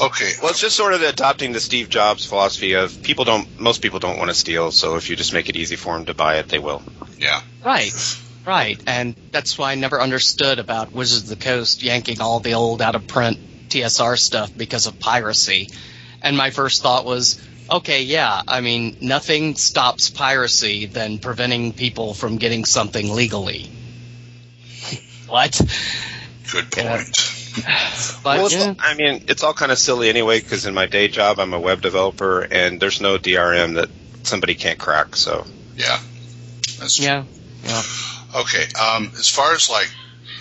Okay. 0.00 0.32
Well, 0.40 0.50
it's 0.50 0.60
just 0.60 0.76
sort 0.76 0.92
of 0.92 1.02
adopting 1.02 1.52
the 1.52 1.60
Steve 1.60 1.88
Jobs 1.88 2.26
philosophy 2.26 2.74
of 2.74 3.02
people 3.02 3.24
don't, 3.24 3.58
most 3.58 3.80
people 3.80 3.98
don't 3.98 4.18
want 4.18 4.30
to 4.30 4.34
steal, 4.34 4.70
so 4.70 4.96
if 4.96 5.08
you 5.08 5.16
just 5.16 5.32
make 5.32 5.48
it 5.48 5.56
easy 5.56 5.76
for 5.76 5.94
them 5.94 6.06
to 6.06 6.14
buy 6.14 6.36
it, 6.36 6.48
they 6.48 6.58
will. 6.58 6.82
Yeah. 7.18 7.40
Right, 7.64 7.92
right, 8.46 8.80
and 8.86 9.14
that's 9.32 9.56
why 9.56 9.72
I 9.72 9.74
never 9.74 10.00
understood 10.00 10.58
about 10.58 10.92
Wizards 10.92 11.30
of 11.30 11.38
the 11.38 11.44
Coast 11.44 11.82
yanking 11.82 12.20
all 12.20 12.40
the 12.40 12.54
old 12.54 12.82
out 12.82 12.94
of 12.94 13.06
print 13.06 13.38
TSR 13.68 14.18
stuff 14.18 14.50
because 14.56 14.86
of 14.86 14.98
piracy. 15.00 15.70
And 16.22 16.36
my 16.36 16.50
first 16.50 16.82
thought 16.82 17.04
was, 17.04 17.40
okay, 17.70 18.02
yeah, 18.02 18.42
I 18.46 18.60
mean, 18.60 18.98
nothing 19.00 19.54
stops 19.54 20.10
piracy 20.10 20.86
than 20.86 21.18
preventing 21.18 21.72
people 21.72 22.14
from 22.14 22.36
getting 22.36 22.64
something 22.64 23.12
legally. 23.12 23.70
what? 25.26 25.60
Good 26.52 26.66
Yeah. 26.76 27.35
Point. 27.62 28.22
But 28.22 28.38
well, 28.38 28.50
yeah, 28.50 28.74
I 28.78 28.94
mean, 28.94 29.22
it's 29.28 29.44
all 29.44 29.54
kind 29.54 29.70
of 29.70 29.78
silly 29.78 30.08
anyway 30.08 30.40
because 30.40 30.66
in 30.66 30.74
my 30.74 30.86
day 30.86 31.08
job, 31.08 31.38
I'm 31.38 31.54
a 31.54 31.60
web 31.60 31.80
developer, 31.80 32.40
and 32.40 32.80
there's 32.80 33.00
no 33.00 33.18
DRM 33.18 33.74
that 33.76 33.88
somebody 34.24 34.54
can't 34.54 34.78
crack. 34.78 35.14
So 35.16 35.46
Yeah. 35.76 35.98
That's 36.78 36.96
true. 36.96 37.06
yeah, 37.06 37.24
yeah. 37.64 37.82
Okay. 38.34 38.64
Um, 38.78 39.10
as 39.18 39.30
far 39.30 39.54
as 39.54 39.70
like, 39.70 39.88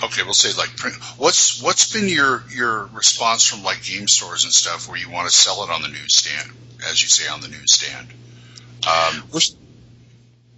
okay, 0.03 0.23
we'll 0.23 0.33
say 0.33 0.57
like 0.57 0.75
print. 0.75 0.95
What's 1.17 1.61
what's 1.61 1.93
been 1.93 2.09
your 2.09 2.43
your 2.53 2.85
response 2.87 3.45
from 3.45 3.63
like 3.63 3.83
game 3.83 4.07
stores 4.07 4.43
and 4.43 4.53
stuff 4.53 4.89
where 4.89 4.97
you 4.97 5.09
want 5.09 5.29
to 5.29 5.35
sell 5.35 5.63
it 5.63 5.69
on 5.69 5.81
the 5.81 5.87
newsstand, 5.87 6.51
as 6.89 7.01
you 7.01 7.07
say 7.07 7.29
on 7.29 7.41
the 7.41 7.47
newsstand? 7.47 8.07
Um, 8.87 9.23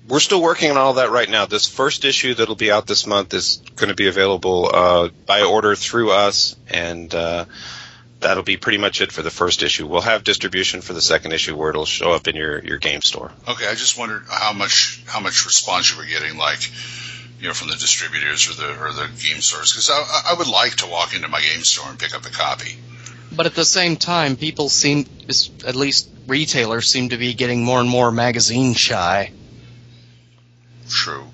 we're 0.08 0.18
we're 0.18 0.22
still 0.22 0.42
working 0.42 0.72
on 0.72 0.78
all 0.78 0.94
that 0.94 1.12
right 1.12 1.30
now. 1.30 1.46
This 1.46 1.68
first 1.68 2.06
issue 2.06 2.34
that'll 2.34 2.56
be 2.56 2.72
out 2.72 2.88
this 2.88 3.06
month 3.06 3.34
is 3.34 3.62
going 3.76 3.90
to 3.90 3.96
be 3.96 4.08
available 4.08 4.70
uh, 4.74 5.10
by 5.26 5.44
order 5.44 5.76
through 5.76 6.12
us, 6.12 6.56
and 6.68 7.14
uh, 7.14 7.46
that'll 8.20 8.44
be 8.44 8.58
pretty 8.58 8.78
much 8.78 9.02
it 9.02 9.12
for 9.12 9.22
the 9.22 9.30
first 9.30 9.62
issue. 9.62 9.86
We'll 9.86 10.02
have 10.02 10.24
distribution 10.24 10.82
for 10.82 10.94
the 10.94 11.02
second 11.02 11.34
issue 11.34 11.56
where 11.56 11.70
it'll 11.70 11.86
show 11.86 12.14
up 12.14 12.28
in 12.28 12.36
your, 12.36 12.64
your 12.64 12.78
game 12.78 13.02
store. 13.02 13.32
okay, 13.48 13.68
I 13.68 13.76
just 13.76 13.98
wondered 13.98 14.24
how 14.28 14.54
much 14.54 15.04
how 15.06 15.20
much 15.20 15.46
response 15.46 15.92
you 15.92 15.98
were 15.98 16.06
getting, 16.06 16.38
like 16.38 16.60
you 17.40 17.48
know, 17.48 17.54
from 17.54 17.70
the 17.70 17.76
distributors 17.76 18.50
or 18.50 18.54
the 18.54 18.84
or 18.84 18.94
the 18.94 19.10
game 19.22 19.42
stores, 19.42 19.72
because 19.72 19.92
I, 19.92 20.32
I 20.32 20.34
would 20.34 20.48
like 20.48 20.78
to 20.78 20.88
walk 20.88 21.16
into 21.16 21.28
my 21.28 21.42
game 21.42 21.64
store 21.64 21.90
and 21.90 22.00
pick 22.00 22.16
up 22.16 22.26
a 22.26 22.32
copy. 22.32 22.76
But 23.32 23.46
at 23.46 23.54
the 23.54 23.66
same 23.66 23.98
time, 23.98 24.36
people 24.36 24.68
seem, 24.70 25.06
at 25.64 25.76
least 25.76 26.10
retailers, 26.26 26.90
seem 26.90 27.10
to 27.10 27.18
be 27.18 27.36
getting 27.36 27.64
more 27.64 27.80
and 27.80 27.90
more 27.90 28.12
magazine 28.12 28.74
shy. 28.74 29.32
True. 30.90 31.26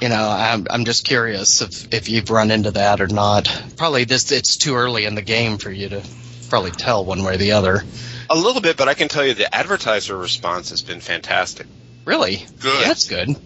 You 0.00 0.08
know, 0.08 0.28
I'm 0.28 0.66
I'm 0.68 0.84
just 0.84 1.04
curious 1.04 1.62
if 1.62 1.94
if 1.94 2.08
you've 2.08 2.28
run 2.30 2.50
into 2.50 2.72
that 2.72 3.00
or 3.00 3.06
not. 3.06 3.48
Probably 3.76 4.04
this 4.04 4.32
it's 4.32 4.56
too 4.56 4.74
early 4.74 5.04
in 5.04 5.14
the 5.14 5.22
game 5.22 5.58
for 5.58 5.70
you 5.70 5.88
to 5.90 6.02
probably 6.48 6.72
tell 6.72 7.04
one 7.04 7.22
way 7.22 7.34
or 7.34 7.36
the 7.36 7.52
other. 7.52 7.82
A 8.28 8.36
little 8.36 8.60
bit, 8.60 8.76
but 8.76 8.88
I 8.88 8.94
can 8.94 9.08
tell 9.08 9.24
you 9.24 9.34
the 9.34 9.54
advertiser 9.54 10.16
response 10.16 10.70
has 10.70 10.82
been 10.82 11.00
fantastic. 11.00 11.66
Really? 12.04 12.44
Good. 12.60 12.84
That's 12.84 13.08
good. 13.08 13.36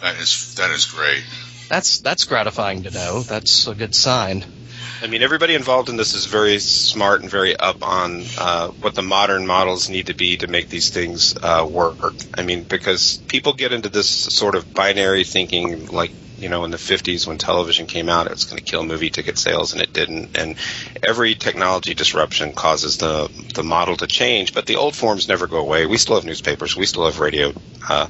That 0.00 0.16
is 0.16 0.56
that 0.56 0.70
is 0.70 0.86
great. 0.86 1.22
That's 1.68 2.00
that's 2.00 2.24
gratifying 2.24 2.82
to 2.82 2.90
know. 2.90 3.20
That's 3.20 3.68
a 3.68 3.74
good 3.74 3.94
sign. 3.94 4.44
I 5.02 5.08
mean, 5.08 5.22
everybody 5.22 5.56
involved 5.56 5.88
in 5.88 5.96
this 5.96 6.14
is 6.14 6.26
very 6.26 6.60
smart 6.60 7.22
and 7.22 7.30
very 7.30 7.56
up 7.56 7.82
on 7.82 8.22
uh, 8.38 8.68
what 8.82 8.94
the 8.94 9.02
modern 9.02 9.48
models 9.48 9.90
need 9.90 10.06
to 10.06 10.14
be 10.14 10.36
to 10.36 10.46
make 10.46 10.68
these 10.68 10.90
things 10.90 11.34
uh, 11.42 11.66
work. 11.68 12.14
I 12.38 12.42
mean, 12.44 12.62
because 12.62 13.20
people 13.26 13.52
get 13.52 13.72
into 13.72 13.88
this 13.88 14.08
sort 14.08 14.54
of 14.54 14.72
binary 14.72 15.24
thinking, 15.24 15.86
like 15.88 16.12
you 16.38 16.48
know, 16.48 16.64
in 16.64 16.70
the 16.70 16.76
'50s 16.76 17.26
when 17.26 17.36
television 17.36 17.86
came 17.86 18.08
out, 18.08 18.26
it 18.26 18.32
was 18.32 18.44
going 18.44 18.58
to 18.58 18.64
kill 18.64 18.84
movie 18.84 19.10
ticket 19.10 19.38
sales, 19.38 19.72
and 19.72 19.82
it 19.82 19.92
didn't. 19.92 20.38
And 20.38 20.54
every 21.02 21.34
technology 21.34 21.94
disruption 21.94 22.52
causes 22.52 22.98
the 22.98 23.28
the 23.54 23.64
model 23.64 23.96
to 23.96 24.06
change, 24.06 24.54
but 24.54 24.66
the 24.66 24.76
old 24.76 24.94
forms 24.94 25.26
never 25.26 25.48
go 25.48 25.58
away. 25.58 25.84
We 25.84 25.98
still 25.98 26.14
have 26.14 26.24
newspapers, 26.24 26.76
we 26.76 26.86
still 26.86 27.06
have 27.06 27.18
radio. 27.18 27.52
Uh, 27.88 28.06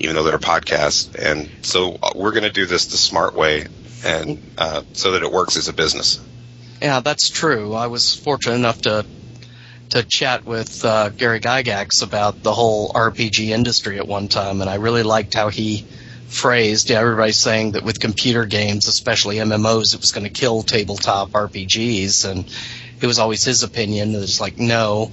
even 0.00 0.14
though 0.14 0.24
they're 0.24 0.38
podcasts, 0.38 1.14
and 1.14 1.48
so 1.62 1.96
uh, 2.02 2.10
we're 2.14 2.32
going 2.32 2.42
to 2.42 2.50
do 2.50 2.66
this 2.66 2.86
the 2.86 2.98
smart 2.98 3.34
way, 3.34 3.64
and 4.04 4.40
uh, 4.58 4.82
so 4.92 5.12
that 5.12 5.22
it 5.22 5.32
works 5.32 5.56
as 5.56 5.68
a 5.68 5.72
business. 5.72 6.20
Yeah, 6.80 7.00
that's 7.00 7.30
true. 7.30 7.74
I 7.74 7.86
was 7.86 8.14
fortunate 8.14 8.56
enough 8.56 8.80
to 8.82 9.04
to 9.90 10.02
chat 10.02 10.44
with 10.44 10.84
uh, 10.84 11.10
Gary 11.10 11.40
Gygax 11.40 12.02
about 12.02 12.42
the 12.42 12.52
whole 12.52 12.90
RPG 12.90 13.50
industry 13.50 13.98
at 13.98 14.08
one 14.08 14.28
time, 14.28 14.60
and 14.60 14.68
I 14.68 14.76
really 14.76 15.04
liked 15.04 15.34
how 15.34 15.48
he 15.48 15.84
phrased. 16.26 16.90
Yeah, 16.90 17.00
everybody's 17.00 17.38
saying 17.38 17.72
that 17.72 17.84
with 17.84 18.00
computer 18.00 18.44
games, 18.44 18.88
especially 18.88 19.36
MMOs, 19.36 19.94
it 19.94 20.00
was 20.00 20.12
going 20.12 20.24
to 20.26 20.32
kill 20.32 20.62
tabletop 20.62 21.30
RPGs, 21.30 22.28
and 22.28 22.52
it 23.00 23.06
was 23.06 23.18
always 23.18 23.44
his 23.44 23.62
opinion. 23.62 24.12
that 24.12 24.22
It's 24.22 24.40
like 24.40 24.58
no, 24.58 25.12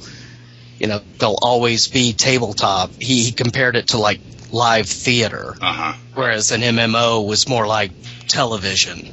you 0.80 0.88
know, 0.88 1.02
they'll 1.20 1.38
always 1.42 1.88
be 1.88 2.14
tabletop. 2.14 2.92
He, 3.00 3.24
he 3.24 3.32
compared 3.32 3.76
it 3.76 3.90
to 3.90 3.98
like 3.98 4.20
live 4.54 4.88
theater, 4.88 5.56
Uh 5.60 5.74
huh. 5.74 5.94
whereas 6.14 6.52
an 6.52 6.62
MMO 6.62 7.28
was 7.28 7.50
more 7.50 7.68
like 7.68 7.92
television. 8.28 9.10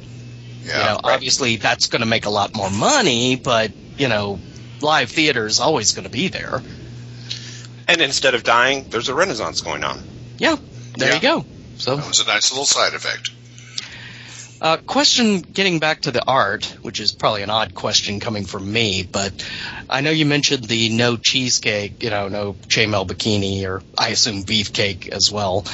Yeah. 0.62 0.78
You 0.78 0.84
know, 0.84 1.00
obviously 1.02 1.56
that's 1.56 1.86
going 1.88 2.00
to 2.00 2.06
make 2.06 2.26
a 2.26 2.30
lot 2.30 2.54
more 2.54 2.70
money, 2.70 3.34
but 3.36 3.72
you 3.98 4.06
know, 4.08 4.38
live 4.80 5.10
theater 5.10 5.46
is 5.46 5.58
always 5.58 5.92
going 5.92 6.04
to 6.04 6.10
be 6.10 6.28
there. 6.28 6.62
And 7.88 8.00
instead 8.00 8.34
of 8.34 8.44
dying, 8.44 8.86
there's 8.90 9.08
a 9.08 9.14
renaissance 9.14 9.62
going 9.62 9.82
on. 9.82 10.00
Yeah, 10.38 10.56
there 10.96 11.08
Yeah. 11.08 11.14
you 11.16 11.20
go. 11.20 11.44
So, 11.78 11.96
That 11.96 12.06
was 12.06 12.20
a 12.20 12.26
nice 12.26 12.50
little 12.52 12.66
side 12.66 12.92
effect. 12.94 13.30
Uh, 14.60 14.76
question 14.76 15.40
getting 15.40 15.78
back 15.78 16.02
to 16.02 16.10
the 16.10 16.22
art, 16.26 16.66
which 16.82 17.00
is 17.00 17.12
probably 17.12 17.42
an 17.42 17.48
odd 17.48 17.74
question 17.74 18.20
coming 18.20 18.44
from 18.44 18.70
me, 18.70 19.02
but 19.02 19.32
I 19.88 20.02
know 20.02 20.10
you 20.10 20.26
mentioned 20.26 20.64
the 20.64 20.90
no 20.90 21.16
cheesecake, 21.16 22.02
you 22.02 22.10
know, 22.10 22.28
no 22.28 22.52
chainmail 22.52 23.06
bikini, 23.06 23.64
or 23.66 23.82
I 23.96 24.08
assume 24.08 24.42
beefcake 24.42 25.08
as 25.08 25.32
well. 25.32 25.64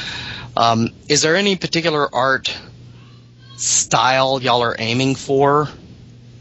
Um, 0.57 0.91
is 1.09 1.23
there 1.23 1.35
any 1.35 1.57
particular 1.57 2.15
art 2.15 2.57
style 3.57 4.41
y'all 4.41 4.63
are 4.63 4.77
aiming 4.79 5.17
for? 5.17 5.69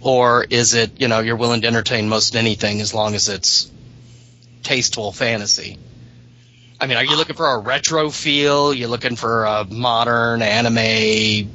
Or 0.02 0.46
is 0.48 0.76
it, 0.76 1.02
you 1.02 1.08
know, 1.08 1.22
you're 1.22 1.38
willing 1.38 1.62
to 1.62 1.68
entertain 1.68 2.10
most 2.10 2.36
anything 2.36 2.80
as 2.80 2.94
long 2.94 3.16
as 3.16 3.28
it's 3.28 3.72
tasteful 4.62 5.12
fantasy? 5.12 5.80
I 6.80 6.86
mean, 6.86 6.98
are 6.98 7.04
you 7.04 7.18
looking 7.18 7.36
for 7.36 7.48
a 7.48 7.58
retro 7.58 8.12
feel? 8.12 8.72
You're 8.72 8.90
looking 8.90 9.16
for 9.16 9.46
a 9.46 9.66
modern 9.66 10.44
anime 10.44 11.50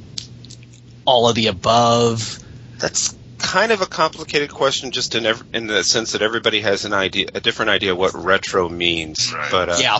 all 1.11 1.27
of 1.27 1.35
the 1.35 1.47
above? 1.47 2.39
That's 2.77 3.13
kind 3.37 3.73
of 3.73 3.81
a 3.81 3.85
complicated 3.85 4.49
question, 4.49 4.91
just 4.91 5.13
in 5.13 5.25
ev- 5.25 5.43
in 5.53 5.67
the 5.67 5.83
sense 5.83 6.13
that 6.13 6.21
everybody 6.21 6.61
has 6.61 6.85
an 6.85 6.93
idea, 6.93 7.27
a 7.33 7.41
different 7.41 7.71
idea 7.71 7.93
what 7.93 8.13
retro 8.13 8.69
means. 8.69 9.33
Right. 9.33 9.51
But 9.51 9.69
uh, 9.69 9.77
yeah, 9.79 9.99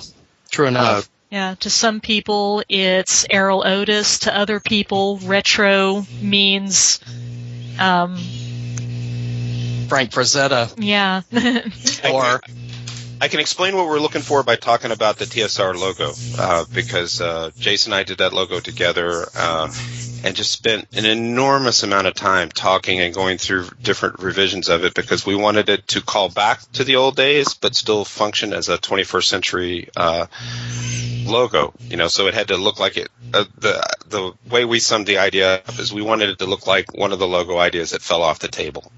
true 0.50 0.68
enough. 0.68 1.10
Yeah, 1.30 1.56
to 1.60 1.70
some 1.70 2.00
people 2.00 2.64
it's 2.70 3.26
Erol 3.28 3.66
Otus. 3.66 4.20
To 4.20 4.36
other 4.36 4.60
people, 4.62 5.18
retro 5.18 6.06
means, 6.22 7.02
um, 7.78 8.18
Frank 9.88 10.12
Frazetta 10.12 10.74
yeah, 10.78 11.22
or 12.14 12.42
I 13.22 13.28
can 13.28 13.40
explain 13.40 13.76
what 13.76 13.86
we're 13.86 14.00
looking 14.00 14.22
for 14.22 14.44
by 14.44 14.56
talking 14.56 14.92
about 14.92 15.18
the 15.18 15.26
TSR 15.26 15.76
logo, 15.76 16.12
uh, 16.40 16.66
because 16.74 17.22
uh, 17.22 17.52
Jason 17.58 17.94
and 17.94 18.00
I 18.00 18.04
did 18.04 18.18
that 18.18 18.34
logo 18.34 18.60
together, 18.60 19.28
uh, 19.36 19.68
and 20.24 20.36
just 20.36 20.52
spent 20.52 20.88
an 20.94 21.06
enormous 21.06 21.84
amount 21.84 22.08
of 22.08 22.14
time 22.14 22.50
talking 22.50 23.00
and 23.00 23.14
going 23.14 23.38
through 23.38 23.70
different 23.82 24.20
revisions 24.20 24.70
of 24.70 24.84
it 24.84 24.94
because 24.94 25.26
we 25.26 25.36
wanted 25.36 25.70
it 25.70 25.88
to 25.90 26.02
call 26.02 26.30
back 26.30 26.60
to 26.74 26.84
the 26.84 26.98
old 26.98 27.16
days, 27.16 27.54
but 27.54 27.76
still 27.76 28.06
function 28.06 28.54
as 28.54 28.70
a 28.70 28.78
21st 28.78 29.24
century 29.24 29.90
uh, 29.96 30.28
logo. 31.26 31.74
You 31.82 31.98
know, 31.98 32.08
so 32.08 32.28
it 32.28 32.34
had 32.34 32.50
to 32.50 32.58
look 32.58 32.80
like 32.80 32.98
it. 32.98 33.10
Uh, 33.34 33.46
the 33.58 33.84
the 34.08 34.34
way 34.50 34.66
we 34.66 34.80
summed 34.80 35.08
the 35.08 35.20
idea 35.20 35.56
up 35.56 35.80
is 35.80 35.94
we 35.94 36.02
wanted 36.02 36.30
it 36.30 36.40
to 36.40 36.46
look 36.46 36.68
like 36.68 36.94
one 36.94 37.14
of 37.14 37.20
the 37.20 37.28
logo 37.28 37.58
ideas 37.58 37.92
that 37.92 38.02
fell 38.02 38.22
off 38.22 38.40
the 38.40 38.48
table. 38.48 38.92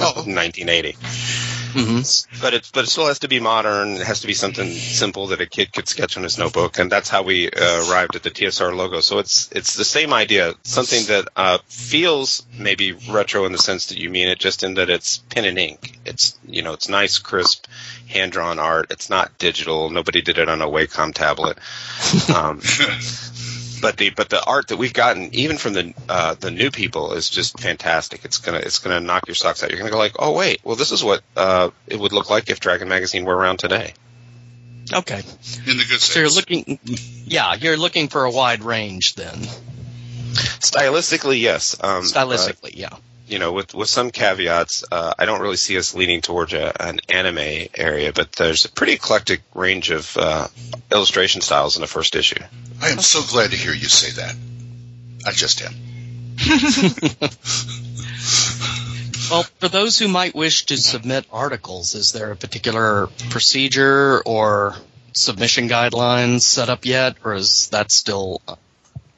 Oh. 0.00 0.22
in 0.24 0.34
1980 0.34 1.57
Mhm. 1.74 2.26
but 2.40 2.54
it 2.54 2.70
but 2.72 2.84
it 2.84 2.88
still 2.88 3.06
has 3.06 3.18
to 3.20 3.28
be 3.28 3.40
modern. 3.40 3.96
It 3.96 4.06
has 4.06 4.20
to 4.20 4.26
be 4.26 4.34
something 4.34 4.72
simple 4.72 5.28
that 5.28 5.40
a 5.40 5.46
kid 5.46 5.72
could 5.72 5.88
sketch 5.88 6.16
on 6.16 6.22
his 6.22 6.38
notebook, 6.38 6.78
and 6.78 6.90
that's 6.90 7.08
how 7.08 7.22
we 7.22 7.50
uh, 7.50 7.88
arrived 7.90 8.16
at 8.16 8.22
the 8.22 8.30
TSR 8.30 8.74
logo. 8.74 9.00
So 9.00 9.18
it's 9.18 9.48
it's 9.52 9.74
the 9.74 9.84
same 9.84 10.12
idea, 10.12 10.54
something 10.62 11.04
that 11.06 11.28
uh, 11.36 11.58
feels 11.66 12.44
maybe 12.56 12.92
retro 13.10 13.44
in 13.46 13.52
the 13.52 13.58
sense 13.58 13.86
that 13.86 13.98
you 13.98 14.10
mean 14.10 14.28
it, 14.28 14.38
just 14.38 14.62
in 14.62 14.74
that 14.74 14.90
it's 14.90 15.18
pen 15.18 15.44
and 15.44 15.58
ink. 15.58 15.98
It's 16.04 16.38
you 16.46 16.62
know 16.62 16.72
it's 16.72 16.88
nice, 16.88 17.18
crisp, 17.18 17.66
hand 18.08 18.32
drawn 18.32 18.58
art. 18.58 18.86
It's 18.90 19.10
not 19.10 19.36
digital. 19.38 19.90
Nobody 19.90 20.22
did 20.22 20.38
it 20.38 20.48
on 20.48 20.62
a 20.62 20.66
Wacom 20.66 21.12
tablet. 21.14 21.58
Um, 22.34 22.60
but 23.80 23.96
the 23.96 24.10
but 24.10 24.28
the 24.28 24.42
art 24.42 24.68
that 24.68 24.76
we've 24.76 24.92
gotten 24.92 25.34
even 25.34 25.58
from 25.58 25.72
the 25.72 25.94
uh, 26.08 26.34
the 26.34 26.50
new 26.50 26.70
people 26.70 27.12
is 27.12 27.30
just 27.30 27.58
fantastic. 27.60 28.24
It's 28.24 28.38
gonna 28.38 28.58
it's 28.58 28.78
gonna 28.78 29.00
knock 29.00 29.26
your 29.28 29.34
socks 29.34 29.62
out. 29.62 29.70
You're 29.70 29.78
gonna 29.78 29.90
go 29.90 29.98
like, 29.98 30.16
oh 30.18 30.32
wait, 30.32 30.60
well 30.64 30.76
this 30.76 30.92
is 30.92 31.02
what 31.02 31.22
uh, 31.36 31.70
it 31.86 31.98
would 31.98 32.12
look 32.12 32.30
like 32.30 32.50
if 32.50 32.60
Dragon 32.60 32.88
Magazine 32.88 33.24
were 33.24 33.36
around 33.36 33.58
today. 33.58 33.94
okay. 34.92 35.18
In 35.18 35.76
the 35.76 35.84
good 35.88 36.00
sense. 36.00 36.04
So 36.04 36.20
you're 36.20 36.30
looking, 36.30 36.78
yeah, 37.26 37.54
you're 37.54 37.76
looking 37.76 38.08
for 38.08 38.24
a 38.24 38.30
wide 38.30 38.62
range 38.62 39.14
then, 39.14 39.38
Stylistically, 40.32 41.40
yes. 41.40 41.76
Um, 41.80 41.98
uh, 41.98 42.00
stylistically, 42.02 42.76
yeah. 42.76 42.96
You 43.28 43.38
know, 43.38 43.52
with 43.52 43.74
with 43.74 43.88
some 43.88 44.10
caveats, 44.10 44.84
uh, 44.90 45.14
I 45.18 45.24
don't 45.24 45.40
really 45.40 45.56
see 45.56 45.78
us 45.78 45.94
leaning 45.94 46.20
towards 46.20 46.52
a, 46.52 46.82
an 46.82 47.00
anime 47.08 47.68
area, 47.74 48.12
but 48.12 48.32
there's 48.32 48.64
a 48.64 48.70
pretty 48.70 48.94
eclectic 48.94 49.42
range 49.54 49.90
of 49.90 50.16
uh, 50.16 50.48
illustration 50.90 51.40
styles 51.40 51.76
in 51.76 51.80
the 51.80 51.86
first 51.86 52.16
issue. 52.16 52.42
I 52.80 52.90
am 52.90 53.00
so 53.00 53.20
glad 53.30 53.50
to 53.50 53.56
hear 53.56 53.72
you 53.72 53.88
say 53.88 54.10
that. 54.20 54.34
I 55.26 55.32
just 55.32 55.62
am. 55.62 55.74
Well, 59.30 59.42
for 59.58 59.68
those 59.68 59.98
who 59.98 60.08
might 60.08 60.34
wish 60.34 60.66
to 60.66 60.78
submit 60.78 61.26
articles, 61.30 61.94
is 61.94 62.12
there 62.12 62.30
a 62.30 62.36
particular 62.36 63.08
procedure 63.28 64.22
or 64.24 64.74
submission 65.12 65.68
guidelines 65.68 66.42
set 66.42 66.70
up 66.70 66.86
yet, 66.86 67.16
or 67.24 67.34
is 67.34 67.68
that 67.68 67.92
still 67.92 68.40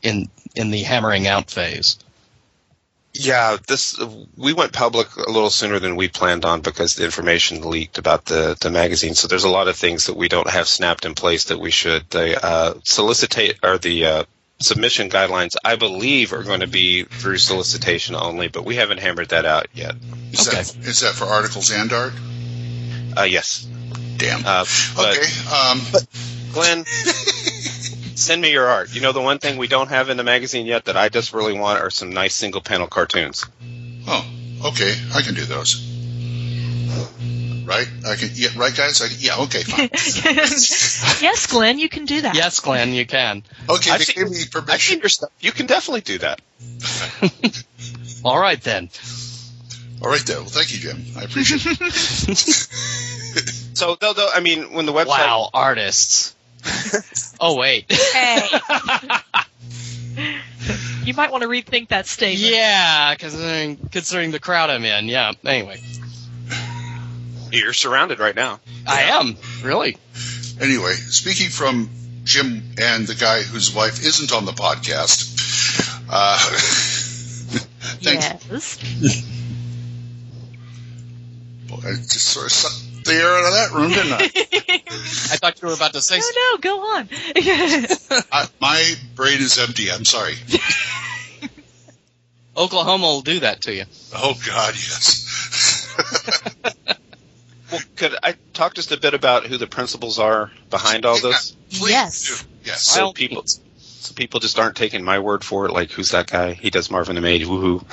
in 0.03 0.29
in 0.57 0.73
the 0.73 0.83
hammering 0.83 1.29
out 1.29 1.51
phase? 1.51 1.96
Yeah, 3.12 3.57
this 3.66 3.99
we 4.37 4.53
went 4.53 4.73
public 4.73 5.16
a 5.16 5.31
little 5.31 5.51
sooner 5.51 5.79
than 5.81 5.96
we 5.96 6.09
planned 6.09 6.44
on 6.44 6.61
because 6.61 6.94
the 6.94 7.05
information 7.05 7.68
leaked 7.68 7.99
about 7.99 8.25
the 8.25 8.57
the 8.61 8.70
magazine. 8.70 9.14
So 9.14 9.27
there's 9.27 9.44
a 9.44 9.49
lot 9.51 9.66
of 9.68 9.77
things 9.77 10.07
that 10.07 10.16
we 10.16 10.29
don't 10.29 10.49
have 10.49 10.68
snapped 10.68 11.05
in 11.05 11.14
place 11.14 11.44
that 11.44 11.59
we 11.59 11.70
should. 11.73 12.09
The 12.11 12.44
uh, 12.44 12.75
solicitate 12.85 13.59
or 13.64 13.79
the 13.79 14.07
uh, 14.07 14.25
submission 14.61 15.11
guidelines, 15.11 15.57
I 15.64 15.75
believe, 15.75 16.33
are 16.33 16.44
going 16.44 16.61
to 16.61 16.68
be 16.68 17.03
through 17.03 17.38
solicitation 17.38 18.14
only, 18.14 18.46
but 18.49 18.64
we 18.64 18.77
haven't 18.77 18.99
hammered 19.01 19.31
that 19.31 19.44
out 19.44 19.66
yet. 19.75 19.96
Is 20.33 20.46
Okay. 20.46 20.59
that 20.59 20.77
is 20.87 21.01
that 21.01 21.14
for 21.14 21.25
articles 21.25 21.73
and 21.73 21.92
art? 21.92 22.12
Uh, 23.18 23.23
yes, 23.25 23.66
Damn. 24.18 24.42
uh, 24.46 24.64
but 24.94 25.18
okay. 25.18 25.51
Um, 25.51 25.81
Glenn, 26.53 26.85
send 28.21 28.41
me 28.43 28.53
your 28.53 28.67
art. 28.67 28.95
You 28.95 29.01
know, 29.01 29.13
the 29.13 29.21
one 29.21 29.39
thing 29.39 29.57
we 29.59 29.67
don't 29.69 29.89
have 29.89 30.09
in 30.11 30.17
the 30.17 30.25
magazine 30.25 30.67
yet 30.67 30.85
that 30.87 30.97
I 30.97 31.09
just 31.09 31.33
really 31.33 31.59
want 31.59 31.81
are 31.81 31.91
some 31.91 32.11
nice 32.11 32.35
single 32.35 32.61
panel 32.61 32.87
cartoons. 32.87 33.45
oh, 34.07 34.27
okay. 34.67 34.95
I 35.15 35.23
can 35.23 35.35
do 35.35 35.45
those. 35.45 35.87
Right? 37.65 37.87
I 38.07 38.17
can. 38.17 38.31
Yeah. 38.35 38.49
Right, 38.57 38.75
guys. 38.77 39.01
I, 39.01 39.07
yeah. 39.19 39.37
Okay. 39.45 39.63
Fine. 39.63 39.91
yes, 41.23 41.47
Glenn, 41.47 41.79
you 41.79 41.89
can 41.89 42.05
do 42.05 42.21
that. 42.23 42.35
Yes, 42.35 42.59
Glenn, 42.61 42.93
you 42.95 43.07
can. 43.07 43.45
Okay. 43.69 43.91
I've 43.93 43.99
They 44.01 44.05
seen- 44.07 44.25
gave 44.25 44.31
me 44.33 44.39
I've 44.43 44.51
permission. 44.51 44.79
seen 44.95 44.99
your 45.01 45.09
stuff. 45.09 45.31
You 45.41 45.53
can 45.53 45.67
definitely 45.67 46.01
do 46.01 46.19
that. 46.19 46.41
All 48.25 48.39
right 48.41 48.61
then. 48.61 48.91
All 50.03 50.09
right, 50.09 50.25
then. 50.27 50.39
Well, 50.39 50.47
thank 50.47 50.73
you, 50.73 50.79
Jim. 50.81 51.05
I 51.17 51.23
appreciate 51.25 51.79
it. 51.81 52.67
So, 53.73 53.95
though, 53.99 54.13
though, 54.13 54.29
I 54.35 54.41
mean, 54.41 54.73
when 54.75 54.85
the 54.85 54.93
website 54.93 55.07
Wow, 55.07 55.51
artists. 55.55 56.35
oh 57.40 57.57
wait. 57.57 57.90
Hey. 57.90 58.49
you 61.05 61.14
might 61.14 61.31
want 61.31 61.42
to 61.42 61.49
rethink 61.49 61.88
that 61.88 62.07
statement. 62.07 62.53
yeah, 62.53 63.14
considering 63.16 63.77
considering 63.90 64.31
the 64.31 64.40
crowd 64.40 64.70
I'm 64.70 64.85
in. 64.85 65.09
Yeah. 65.09 65.33
Anyway, 65.44 65.81
you're 67.53 67.73
surrounded 67.73 68.18
right 68.18 68.35
now. 68.35 68.61
I 68.87 69.03
am 69.03 69.37
really. 69.62 69.96
Anyway, 70.61 70.92
speaking 70.92 71.49
from 71.49 71.88
Jim 72.25 72.62
and 72.79 73.07
the 73.07 73.14
guy 73.14 73.42
whose 73.42 73.75
wife 73.75 74.05
isn't 74.05 74.33
on 74.33 74.44
the 74.44 74.53
podcast. 74.53 75.38
Uh, 76.09 76.38
thanks. 78.03 78.46
Yes. 78.51 79.25
Boy, 81.68 81.77
I 81.88 81.94
just 81.94 82.27
sort 82.27 82.46
of 82.46 82.53
sucked 82.53 82.89
the 83.05 83.13
air 83.13 83.29
out 83.29 83.45
of 83.45 83.53
that 83.53 83.71
room, 83.73 83.91
didn't 83.91 84.13
I? 84.13 84.25
I 85.33 85.37
thought 85.37 85.61
you 85.63 85.69
were 85.69 85.75
about 85.75 85.93
to 85.95 86.01
say. 86.01 86.19
no, 86.19 86.25
no, 86.53 86.59
go 86.59 86.81
on. 86.81 87.09
I 88.33 88.47
my 88.61 88.95
brain 89.15 89.39
is 89.41 89.59
empty. 89.59 89.91
I'm 89.91 90.05
sorry. 90.05 90.35
Oklahoma 92.57 93.07
will 93.07 93.23
do 93.23 93.41
that 93.41 93.63
to 93.63 93.75
you. 93.75 93.85
Oh 94.15 94.35
God, 94.47 94.75
yes. 94.75 95.87
Well, 97.71 97.81
could 97.97 98.17
I 98.23 98.35
talk 98.53 98.75
just 98.75 98.91
a 98.91 98.99
bit 98.99 99.15
about 99.15 99.47
who 99.47 99.57
the 99.57 99.69
principals 99.69 100.19
are 100.19 100.51
behind 100.71 101.07
all 101.07 101.19
this? 101.21 101.53
Please 101.71 101.91
Yes. 101.91 102.45
Yes. 102.65 102.83
So 102.83 103.05
Wild 103.05 103.15
people, 103.15 103.43
Beats. 103.43 103.61
so 103.79 104.13
people 104.15 104.41
just 104.41 104.59
aren't 104.59 104.77
taking 104.77 105.05
my 105.05 105.21
word 105.21 105.45
for 105.45 105.67
it. 105.67 105.73
Like, 105.73 105.93
who's 105.93 106.11
that 106.11 106.27
guy? 106.29 106.53
He 106.53 106.71
does 106.71 106.91
Marvin 106.91 107.15
the 107.15 107.21
Mage. 107.21 107.45
Woohoo! 107.45 107.85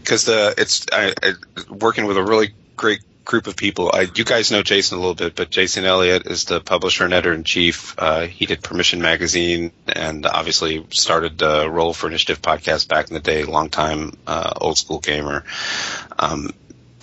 Because 0.00 0.24
the 0.24 0.54
it's 0.58 0.86
I, 0.92 1.14
I, 1.22 1.32
working 1.70 2.06
with 2.06 2.16
a 2.16 2.22
really 2.22 2.52
great 2.76 3.00
group 3.24 3.46
of 3.46 3.56
people. 3.56 3.90
I, 3.92 4.06
you 4.14 4.24
guys 4.24 4.50
know 4.50 4.62
Jason 4.62 4.98
a 4.98 5.00
little 5.00 5.14
bit, 5.14 5.34
but 5.34 5.50
Jason 5.50 5.84
Elliott 5.84 6.26
is 6.26 6.44
the 6.44 6.60
publisher 6.60 7.04
and 7.04 7.14
editor 7.14 7.32
in 7.32 7.44
chief. 7.44 7.94
Uh, 7.98 8.26
he 8.26 8.46
did 8.46 8.62
Permission 8.62 9.00
Magazine 9.00 9.72
and 9.86 10.26
obviously 10.26 10.86
started 10.90 11.38
the 11.38 11.68
Roll 11.68 11.94
for 11.94 12.06
Initiative 12.06 12.42
podcast 12.42 12.88
back 12.88 13.08
in 13.08 13.14
the 13.14 13.20
day. 13.20 13.44
Long 13.44 13.70
time 13.70 14.16
uh, 14.26 14.52
old 14.56 14.78
school 14.78 15.00
gamer. 15.00 15.44
Um, 16.18 16.50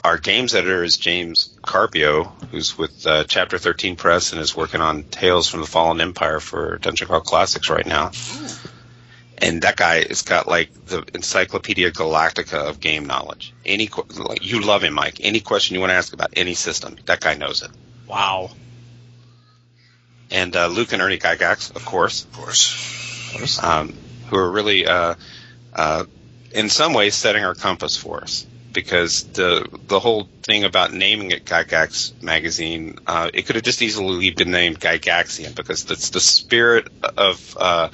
our 0.03 0.17
games 0.17 0.55
editor 0.55 0.83
is 0.83 0.97
James 0.97 1.55
Carpio, 1.61 2.23
who's 2.51 2.77
with 2.77 3.05
uh, 3.05 3.23
Chapter 3.25 3.57
13 3.57 3.95
Press 3.95 4.31
and 4.31 4.41
is 4.41 4.55
working 4.55 4.81
on 4.81 5.03
Tales 5.03 5.47
from 5.47 5.61
the 5.61 5.67
Fallen 5.67 6.01
Empire 6.01 6.39
for 6.39 6.77
Dungeon 6.79 7.07
Crawl 7.07 7.21
Classics 7.21 7.69
right 7.69 7.85
now. 7.85 8.11
And 9.41 9.63
that 9.63 9.75
guy 9.75 10.05
has 10.07 10.21
got 10.21 10.47
like 10.47 10.85
the 10.85 11.03
Encyclopedia 11.15 11.91
Galactica 11.91 12.69
of 12.69 12.79
game 12.79 13.05
knowledge. 13.05 13.53
Any 13.65 13.89
like 14.15 14.45
you 14.45 14.61
love 14.61 14.83
him, 14.83 14.93
Mike. 14.93 15.17
Any 15.19 15.39
question 15.39 15.73
you 15.73 15.79
want 15.79 15.89
to 15.89 15.95
ask 15.95 16.13
about 16.13 16.33
any 16.35 16.53
system, 16.53 16.97
that 17.07 17.21
guy 17.21 17.33
knows 17.33 17.63
it. 17.63 17.71
Wow. 18.07 18.51
And 20.29 20.55
uh, 20.55 20.67
Luke 20.67 20.93
and 20.93 21.01
Ernie 21.01 21.17
Gygax, 21.17 21.75
of 21.75 21.83
course. 21.85 22.23
Of 22.25 22.33
course. 22.33 23.63
Um, 23.63 23.93
who 24.27 24.37
are 24.37 24.49
really, 24.49 24.85
uh, 24.85 25.15
uh, 25.73 26.05
in 26.51 26.69
some 26.69 26.93
ways, 26.93 27.15
setting 27.15 27.43
our 27.43 27.55
compass 27.55 27.97
for 27.97 28.21
us. 28.21 28.45
Because 28.71 29.23
the 29.23 29.67
the 29.87 29.99
whole 29.99 30.29
thing 30.43 30.63
about 30.63 30.93
naming 30.93 31.31
it 31.31 31.43
Gygax 31.43 32.23
magazine, 32.23 32.99
uh, 33.05 33.29
it 33.33 33.45
could 33.45 33.57
have 33.57 33.65
just 33.65 33.81
easily 33.81 34.31
been 34.31 34.51
named 34.51 34.79
Gygaxian 34.79 35.53
because 35.53 35.83
that's 35.83 36.11
the 36.11 36.21
spirit 36.21 36.87
of 37.17 37.57
uh, 37.59 37.89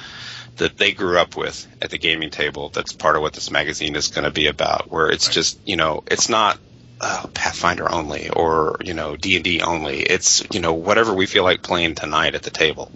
that 0.57 0.77
they 0.77 0.91
grew 0.91 1.17
up 1.17 1.35
with 1.35 1.67
at 1.81 1.89
the 1.89 1.97
gaming 1.97 2.29
table. 2.29 2.69
That's 2.69 2.93
part 2.93 3.15
of 3.15 3.21
what 3.21 3.33
this 3.33 3.51
magazine 3.51 3.95
is 3.95 4.09
going 4.09 4.25
to 4.25 4.31
be 4.31 4.47
about. 4.47 4.91
Where 4.91 5.09
it's 5.09 5.29
just 5.29 5.59
you 5.65 5.75
know 5.75 6.03
it's 6.07 6.29
not 6.29 6.59
uh, 6.99 7.27
Pathfinder 7.33 7.91
only 7.91 8.29
or 8.29 8.77
you 8.83 8.93
know 8.93 9.15
D 9.15 9.35
and 9.35 9.43
D 9.43 9.61
only. 9.61 9.99
It's 9.99 10.43
you 10.51 10.59
know 10.59 10.73
whatever 10.73 11.13
we 11.13 11.25
feel 11.25 11.43
like 11.43 11.61
playing 11.61 11.95
tonight 11.95 12.35
at 12.35 12.43
the 12.43 12.49
table, 12.49 12.91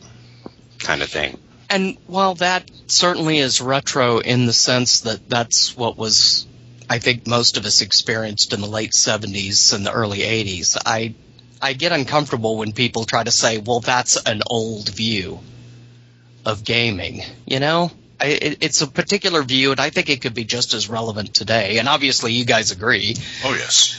kind 0.80 1.02
of 1.02 1.10
thing. 1.10 1.38
And 1.70 1.98
while 2.06 2.36
that 2.36 2.70
certainly 2.88 3.38
is 3.38 3.62
retro 3.62 4.20
in 4.20 4.46
the 4.46 4.52
sense 4.52 5.02
that 5.02 5.30
that's 5.30 5.78
what 5.78 5.98
was, 5.98 6.46
I 6.90 7.00
think, 7.00 7.26
most 7.28 7.56
of 7.56 7.66
us 7.66 7.80
experienced 7.80 8.52
in 8.52 8.60
the 8.60 8.68
late 8.68 8.92
70s 8.92 9.74
and 9.74 9.86
the 9.86 9.94
early 9.94 10.18
80s, 10.18 10.78
I, 10.86 11.16
I 11.62 11.72
get 11.72 11.94
uncomfortable 11.94 12.58
when 12.58 12.74
people 12.74 13.06
try 13.06 13.24
to 13.24 13.32
say, 13.32 13.58
well, 13.58 13.80
that's 13.80 14.18
an 14.18 14.42
old 14.48 14.90
view 14.90 15.40
of 16.46 16.64
gaming, 16.64 17.22
you 17.46 17.60
know? 17.60 17.92
I, 18.20 18.26
it, 18.26 18.58
it's 18.62 18.82
a 18.82 18.88
particular 18.88 19.42
view, 19.42 19.72
and 19.72 19.80
I 19.80 19.90
think 19.90 20.10
it 20.10 20.22
could 20.22 20.36
be 20.36 20.44
just 20.44 20.74
as 20.74 20.90
relevant 20.90 21.34
today. 21.34 21.80
And 21.80 21.88
obviously, 21.90 22.34
you 22.34 22.46
guys 22.46 22.72
agree. 22.72 23.16
Oh 23.44 23.54
yes. 23.54 23.98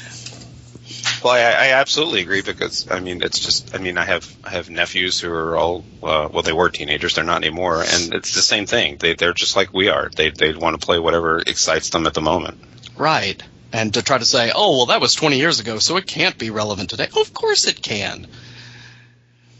Well, 1.25 1.33
I, 1.33 1.41
I 1.41 1.73
absolutely 1.73 2.23
agree 2.23 2.43
because 2.43 2.91
I 2.91 3.01
mean 3.01 3.23
it's 3.23 3.41
just 3.41 3.75
I 3.75 3.79
mean 3.79 3.99
I 3.99 4.05
have 4.05 4.37
I 4.45 4.51
have 4.51 4.71
nephews 4.71 5.21
who 5.21 5.33
are 5.33 5.57
all 5.57 5.85
uh, 6.03 6.29
well 6.33 6.43
they 6.43 6.53
were 6.53 6.69
teenagers 6.69 7.15
they're 7.17 7.25
not 7.25 7.43
anymore 7.45 7.83
and 7.83 8.15
it's 8.15 8.35
the 8.35 8.43
same 8.43 8.67
thing 8.67 8.97
they 8.99 9.15
they're 9.15 9.33
just 9.33 9.57
like 9.57 9.73
we 9.73 9.89
are 9.89 10.11
they 10.15 10.31
they 10.31 10.53
want 10.53 10.81
to 10.81 10.85
play 10.85 10.99
whatever 10.99 11.41
excites 11.41 11.91
them 11.91 12.07
at 12.07 12.15
the 12.15 12.21
moment. 12.21 12.59
Right. 12.97 13.43
And 13.73 13.95
to 13.95 14.03
try 14.03 14.19
to 14.19 14.25
say, 14.25 14.53
oh, 14.55 14.77
well, 14.77 14.87
that 14.87 15.01
was 15.01 15.15
20 15.15 15.39
years 15.39 15.59
ago, 15.59 15.79
so 15.79 15.97
it 15.97 16.07
can't 16.07 16.37
be 16.37 16.51
relevant 16.51 16.91
today. 16.91 17.09
Of 17.17 17.33
course 17.33 17.67
it 17.67 17.83
can. 17.83 18.27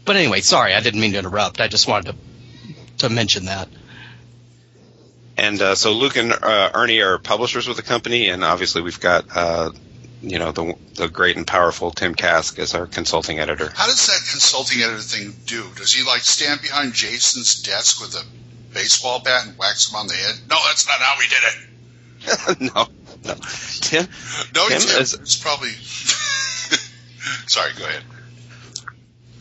But 0.05 0.17
anyway, 0.17 0.41
sorry, 0.41 0.73
I 0.73 0.81
didn't 0.81 0.99
mean 0.99 1.13
to 1.13 1.19
interrupt. 1.19 1.59
I 1.59 1.67
just 1.67 1.87
wanted 1.87 2.11
to, 2.11 2.17
to 2.99 3.09
mention 3.09 3.45
that. 3.45 3.67
And 5.37 5.61
uh, 5.61 5.75
so 5.75 5.93
Luke 5.93 6.15
and 6.15 6.31
uh, 6.31 6.71
Ernie 6.73 7.01
are 7.01 7.17
publishers 7.17 7.67
with 7.67 7.77
the 7.77 7.83
company, 7.83 8.29
and 8.29 8.43
obviously 8.43 8.81
we've 8.81 8.99
got 8.99 9.25
uh, 9.35 9.71
you 10.21 10.37
know 10.39 10.51
the 10.51 10.75
the 10.93 11.07
great 11.07 11.37
and 11.37 11.45
powerful 11.47 11.89
Tim 11.91 12.13
Kask 12.13 12.59
as 12.59 12.75
our 12.75 12.85
consulting 12.85 13.39
editor. 13.39 13.71
How 13.75 13.87
does 13.87 14.05
that 14.07 14.19
consulting 14.31 14.81
editor 14.81 14.99
thing 15.01 15.33
do? 15.45 15.63
Does 15.75 15.91
he 15.93 16.05
like 16.07 16.21
stand 16.21 16.61
behind 16.61 16.93
Jason's 16.93 17.61
desk 17.63 17.99
with 17.99 18.13
a 18.15 18.23
baseball 18.73 19.19
bat 19.21 19.47
and 19.47 19.57
whacks 19.57 19.89
him 19.89 19.95
on 19.95 20.07
the 20.07 20.13
head? 20.13 20.35
No, 20.49 20.57
that's 20.67 20.85
not 20.87 20.99
how 20.99 21.15
we 21.17 21.27
did 21.27 21.43
it. 21.43 22.73
no, 22.75 22.87
no, 23.25 23.35
Tim. 23.81 24.07
No, 24.55 24.69
Tim 24.69 24.79
Tim, 24.79 25.01
is- 25.01 25.13
it's 25.15 25.35
probably. 25.35 25.71
Sorry, 27.47 27.71
go 27.77 27.85
ahead. 27.85 28.03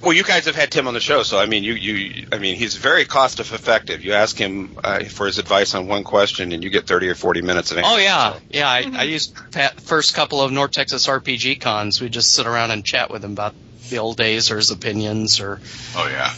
Well, 0.03 0.13
you 0.13 0.25
guys 0.25 0.47
have 0.47 0.57
had 0.57 0.73
Tim 0.73 0.89
on 0.89 0.95
the 0.95 1.01
show, 1.01 1.23
so 1.23 1.39
I 1.39 1.47
mean, 1.47 1.63
you, 1.63 1.75
you, 1.75 2.27
I 2.33 2.39
mean, 2.39 2.57
he's 2.57 2.75
very 2.75 3.05
cost 3.05 3.39
effective. 3.39 4.05
You 4.05 4.15
ask 4.15 4.37
him 4.37 4.77
uh, 4.83 5.05
for 5.05 5.27
his 5.27 5.39
advice 5.39 5.75
on 5.77 5.87
one 5.87 6.03
question, 6.03 6.51
and 6.53 6.65
you 6.65 6.71
get 6.71 6.87
thirty 6.89 7.09
or 7.09 7.15
forty 7.15 7.41
minutes 7.41 7.71
of 7.71 7.79
answer. 7.79 7.91
Oh, 7.91 7.99
yeah. 7.99 8.39
Yeah, 8.51 8.69
I, 8.69 8.91
I 8.93 9.03
used 9.05 9.37
Pat, 9.53 9.81
first 9.81 10.15
couple 10.15 10.41
of 10.41 10.51
North 10.51 10.73
Texas 10.73 11.07
RPG 11.07 11.61
cons. 11.61 12.01
We 12.01 12.09
just 12.09 12.33
sit 12.33 12.47
around 12.47 12.73
and 12.73 12.85
chat 12.85 13.11
with 13.13 13.25
him 13.25 13.33
about 13.33 13.55
the 13.91 13.99
old 13.99 14.17
days 14.17 14.51
or 14.51 14.57
his 14.57 14.73
opinions, 14.73 15.39
or 15.41 15.61
Oh 15.97 16.09
yeah. 16.09 16.35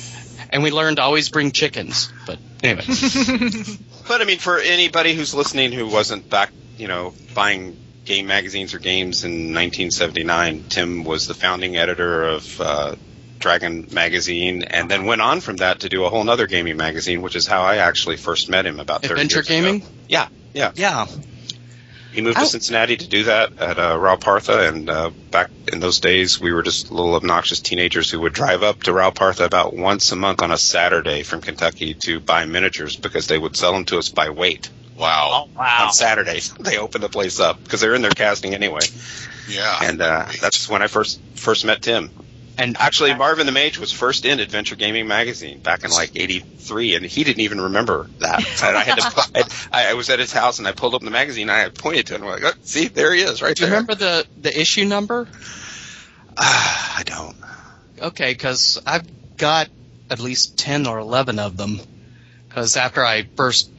and 0.51 0.63
we 0.63 0.71
learned 0.71 0.97
to 0.99 1.03
always 1.03 1.31
bring 1.31 1.51
chickens. 1.51 2.13
But 2.27 2.39
anyway, 2.63 2.85
But 4.09 4.21
I 4.21 4.25
mean, 4.27 4.39
for 4.39 4.59
anybody 4.59 5.15
who's 5.15 5.33
listening 5.35 5.73
who 5.73 5.87
wasn't 5.89 6.29
back, 6.29 6.51
you 6.77 6.89
know, 6.89 7.15
buying 7.33 7.79
game 8.05 8.27
magazines 8.27 8.75
or 8.75 8.79
games 8.79 9.25
in 9.25 9.55
1979, 9.55 10.65
Tim 10.69 11.05
was 11.05 11.27
the 11.27 11.33
founding 11.35 11.77
editor 11.77 12.25
of 12.25 12.61
uh, 12.61 12.97
Dragon 13.45 13.87
magazine, 13.93 14.63
and 14.63 14.91
then 14.91 15.05
went 15.05 15.21
on 15.21 15.41
from 15.43 15.57
that 15.57 15.81
to 15.81 15.91
do 15.91 16.05
a 16.05 16.09
whole 16.09 16.29
other 16.31 16.47
gaming 16.47 16.79
magazine, 16.79 17.21
which 17.21 17.37
is 17.37 17.47
how 17.47 17.61
I 17.61 17.77
actually 17.77 18.17
first 18.17 18.49
met 18.49 18.65
him 18.65 18.81
about 18.81 19.03
30 19.03 19.13
adventure 19.13 19.37
years 19.37 19.47
ago. 19.51 19.55
gaming. 19.61 19.87
Yeah, 20.09 20.29
yeah. 20.55 20.73
Yeah, 20.75 21.05
He 22.13 22.23
moved 22.23 22.39
to 22.39 22.47
Cincinnati 22.47 22.97
to 22.97 23.07
do 23.07 23.25
that 23.25 23.59
at 23.59 23.79
uh, 23.79 23.99
Ral 23.99 24.17
Partha, 24.17 24.67
and 24.69 24.89
uh, 24.89 25.11
back 25.31 25.51
in 25.71 25.81
those 25.81 26.01
days, 26.01 26.41
we 26.41 26.55
were 26.55 26.63
just 26.63 26.91
little 26.91 27.17
obnoxious 27.17 27.61
teenagers 27.61 28.11
who 28.11 28.21
would 28.21 28.33
drive 28.33 28.63
up 28.63 28.83
to 28.85 28.95
Ral 28.95 29.13
Partha 29.13 29.45
about 29.45 29.75
once 29.75 30.11
a 30.11 30.17
month 30.17 30.41
on 30.41 30.51
a 30.51 30.57
Saturday 30.57 31.23
from 31.23 31.43
Kentucky 31.43 31.93
to 32.07 32.21
buy 32.21 32.47
miniatures 32.47 32.97
because 32.97 33.27
they 33.27 33.37
would 33.37 33.57
sell 33.57 33.73
them 33.75 33.85
to 33.85 33.99
us 33.99 34.09
by 34.09 34.31
weight 34.31 34.71
Wow. 34.97 35.49
wow. 35.55 35.87
on 35.89 35.93
Saturdays. 35.93 36.55
They 36.61 36.79
opened 36.79 37.05
the 37.05 37.09
place 37.11 37.41
up 37.41 37.63
because 37.63 37.83
they're 37.83 37.95
in 37.95 38.01
there 38.01 38.11
casting 38.13 38.55
anyway, 38.55 38.87
Yeah. 39.51 39.81
and 39.83 40.01
uh, 40.01 40.27
that's 40.41 40.67
when 40.67 40.81
I 40.81 40.87
first 40.87 41.21
first 41.35 41.67
met 41.67 41.83
Tim. 41.83 42.09
And 42.57 42.77
Actually, 42.79 43.15
Marvin 43.15 43.47
the 43.47 43.53
Mage 43.53 43.79
was 43.79 43.91
first 43.91 44.25
in 44.25 44.39
Adventure 44.39 44.77
Gaming 44.77 45.09
magazine 45.09 45.59
back 45.59 45.85
in 45.85 45.91
like 45.91 46.13
'83, 46.15 46.95
and 46.95 47.05
he 47.05 47.25
didn't 47.25 47.41
even 47.41 47.61
remember 47.63 48.09
that. 48.21 48.45
And 48.65 48.77
I 48.77 48.85
had 48.85 48.99
to. 49.01 49.69
I, 49.73 49.91
I 49.91 49.95
was 49.95 50.09
at 50.09 50.21
his 50.21 50.33
house, 50.33 50.59
and 50.61 50.69
I 50.69 50.73
pulled 50.73 50.95
up 50.95 51.03
the 51.03 51.11
magazine, 51.11 51.49
and 51.49 51.53
I 51.59 51.69
pointed 51.69 52.07
to 52.07 52.15
it, 52.15 52.17
and 52.21 52.25
I'm 52.25 52.31
like, 52.31 52.45
oh, 52.45 52.59
"See, 52.63 52.87
there 52.89 53.13
he 53.13 53.23
is, 53.23 53.43
right 53.43 53.49
there. 53.49 53.55
do 53.55 53.63
you 53.65 53.71
there." 53.71 53.81
remember 53.81 53.95
the 53.97 54.27
the 54.41 54.61
issue 54.61 54.85
number? 54.85 55.27
Ah, 56.37 56.99
I 56.99 57.03
don't. 57.03 57.37
Okay, 58.01 58.33
because 58.33 58.81
I've 58.87 59.37
got 59.37 59.69
at 60.11 60.21
least 60.21 60.59
10 60.59 60.87
or 60.87 60.99
11 60.99 61.39
of 61.39 61.57
them. 61.57 61.81
Because 62.49 62.77
after 62.77 63.05
I 63.05 63.27
first 63.37 63.71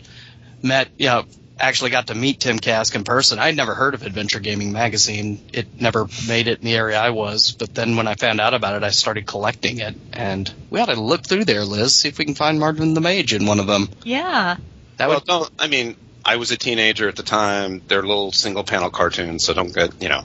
met, 0.61 0.89
you 0.97 1.07
know, 1.07 1.25
actually 1.59 1.91
got 1.91 2.07
to 2.07 2.15
meet 2.15 2.39
Tim 2.39 2.59
Kask 2.59 2.93
in 2.95 3.03
person, 3.03 3.39
I'd 3.39 3.55
never 3.55 3.73
heard 3.73 3.93
of 3.93 4.03
Adventure 4.03 4.39
Gaming 4.39 4.71
Magazine. 4.71 5.41
It 5.53 5.79
never 5.79 6.07
made 6.27 6.47
it 6.47 6.59
in 6.59 6.65
the 6.65 6.75
area 6.75 6.99
I 6.99 7.11
was. 7.11 7.53
But 7.53 7.73
then 7.73 7.95
when 7.95 8.07
I 8.07 8.15
found 8.15 8.41
out 8.41 8.53
about 8.53 8.75
it, 8.75 8.83
I 8.83 8.89
started 8.89 9.25
collecting 9.25 9.79
it. 9.79 9.95
And 10.13 10.51
we 10.69 10.79
ought 10.79 10.87
to 10.87 10.99
look 10.99 11.25
through 11.25 11.45
there, 11.45 11.63
Liz, 11.63 11.95
see 11.95 12.09
if 12.09 12.17
we 12.17 12.25
can 12.25 12.35
find 12.35 12.59
Marvin 12.59 12.93
the 12.93 13.01
Mage 13.01 13.33
in 13.33 13.45
one 13.45 13.59
of 13.59 13.67
them. 13.67 13.89
Yeah. 14.03 14.57
That 14.97 15.09
well, 15.09 15.19
would. 15.19 15.25
don't. 15.25 15.51
I 15.59 15.67
mean, 15.67 15.95
I 16.23 16.37
was 16.37 16.51
a 16.51 16.57
teenager 16.57 17.07
at 17.07 17.15
the 17.15 17.23
time. 17.23 17.81
They're 17.87 18.01
little 18.01 18.31
single 18.31 18.63
panel 18.63 18.89
cartoons, 18.89 19.43
so 19.43 19.53
don't 19.53 19.73
get 19.73 20.01
you 20.01 20.09
know. 20.09 20.23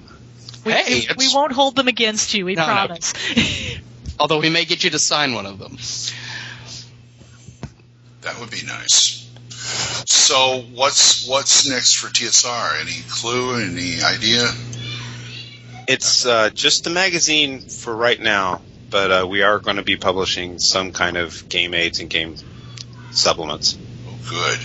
We, 0.64 0.72
Hey, 0.72 1.06
we, 1.16 1.28
we 1.28 1.34
won't 1.34 1.52
hold 1.52 1.76
them 1.76 1.88
against 1.88 2.34
you, 2.34 2.44
we 2.44 2.54
No, 2.54 2.66
no. 2.66 2.72
promise. 2.72 3.14
Although 4.18 4.40
we 4.40 4.50
may 4.50 4.66
get 4.66 4.84
you 4.84 4.90
to 4.90 4.98
sign 4.98 5.32
one 5.32 5.46
of 5.46 5.58
them. 5.58 5.78
That 8.22 8.38
would 8.38 8.50
be 8.50 8.62
nice. 8.66 9.29
So 9.60 10.64
what's 10.74 11.28
what's 11.28 11.68
next 11.68 11.94
for 11.94 12.08
TSR? 12.08 12.80
Any 12.80 13.02
clue? 13.08 13.62
Any 13.62 14.02
idea? 14.02 14.46
It's 15.86 16.24
uh, 16.24 16.50
just 16.50 16.84
the 16.84 16.90
magazine 16.90 17.60
for 17.60 17.94
right 17.94 18.20
now, 18.20 18.62
but 18.90 19.10
uh, 19.10 19.26
we 19.28 19.42
are 19.42 19.58
going 19.58 19.76
to 19.76 19.82
be 19.82 19.96
publishing 19.96 20.58
some 20.58 20.92
kind 20.92 21.16
of 21.16 21.48
game 21.48 21.74
aids 21.74 22.00
and 22.00 22.08
game 22.08 22.36
supplements. 23.10 23.76
Oh, 24.06 24.30
good. 24.30 24.58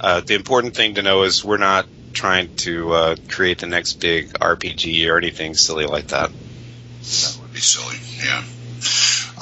Uh, 0.00 0.20
the 0.20 0.34
important 0.34 0.76
thing 0.76 0.94
to 0.94 1.02
know 1.02 1.24
is 1.24 1.44
we're 1.44 1.56
not 1.56 1.86
trying 2.12 2.54
to 2.56 2.92
uh, 2.92 3.16
create 3.28 3.58
the 3.58 3.66
next 3.66 3.94
big 3.94 4.32
RPG 4.34 5.10
or 5.10 5.18
anything 5.18 5.54
silly 5.54 5.86
like 5.86 6.08
that. 6.08 6.30
That 6.30 7.38
would 7.42 7.52
be 7.52 7.60
silly. 7.60 7.96
Yeah. 8.24 8.44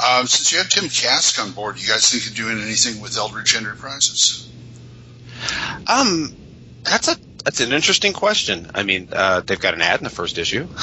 Um, 0.02 0.26
since 0.26 0.50
you 0.50 0.58
have 0.58 0.68
Tim 0.68 0.88
Kask 0.88 1.38
on 1.40 1.52
board, 1.52 1.76
do 1.76 1.82
you 1.82 1.88
guys 1.88 2.10
think 2.10 2.26
of 2.26 2.34
doing 2.34 2.58
anything 2.60 3.00
with 3.00 3.16
Eldritch 3.16 3.54
Enterprises? 3.54 4.48
Um, 5.86 6.32
that's 6.84 7.08
a 7.08 7.16
that's 7.44 7.60
an 7.60 7.72
interesting 7.72 8.12
question. 8.12 8.70
I 8.74 8.82
mean, 8.84 9.08
uh, 9.12 9.40
they've 9.40 9.58
got 9.58 9.74
an 9.74 9.82
ad 9.82 9.98
in 10.00 10.04
the 10.04 10.10
first 10.10 10.38
issue. 10.38 10.66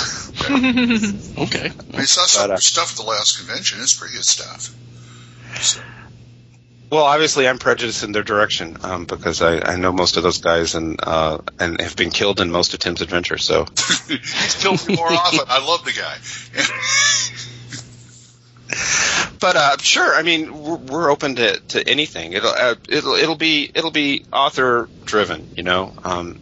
Okay. 0.49 1.71
I 1.93 2.03
saw 2.05 2.25
some 2.25 2.49
But, 2.49 2.55
uh, 2.55 2.57
stuff 2.57 2.91
at 2.91 2.97
the 2.97 3.03
last 3.09 3.37
convention. 3.37 3.79
It's 3.81 3.93
pretty 3.97 4.15
good 4.15 4.25
stuff. 4.25 4.75
So, 5.61 5.79
Well, 6.89 7.03
obviously, 7.05 7.47
I'm 7.47 7.59
prejudiced 7.59 8.03
in 8.03 8.11
their 8.11 8.23
direction 8.23 8.77
um, 8.83 9.05
because 9.05 9.41
I, 9.41 9.59
I 9.59 9.75
know 9.77 9.91
most 9.91 10.17
of 10.17 10.23
those 10.23 10.39
guys 10.39 10.75
and 10.75 10.99
uh, 11.01 11.37
and 11.59 11.79
have 11.79 11.95
been 11.95 12.09
killed 12.09 12.41
in 12.41 12.51
most 12.51 12.73
of 12.73 12.79
Tim's 12.79 13.01
adventures. 13.01 13.45
So 13.45 13.65
he's 14.07 14.55
killed 14.59 14.85
me 14.87 14.95
more 14.95 15.11
often. 15.11 15.39
I 15.47 15.65
love 15.65 15.85
the 15.85 15.93
guy. 15.93 16.17
But 19.39 19.55
uh, 19.55 19.77
sure, 19.79 20.15
I 20.15 20.21
mean 20.21 20.53
we're, 20.53 20.77
we're 20.77 21.09
open 21.09 21.35
to, 21.35 21.59
to 21.69 21.89
anything. 21.89 22.33
It'll 22.33 22.49
uh, 22.49 22.75
it'll 22.89 23.13
it'll 23.13 23.37
be 23.37 23.71
it'll 23.73 23.91
be 23.91 24.25
author 24.31 24.89
driven, 25.05 25.47
you 25.55 25.63
know. 25.63 25.93
Um, 26.03 26.39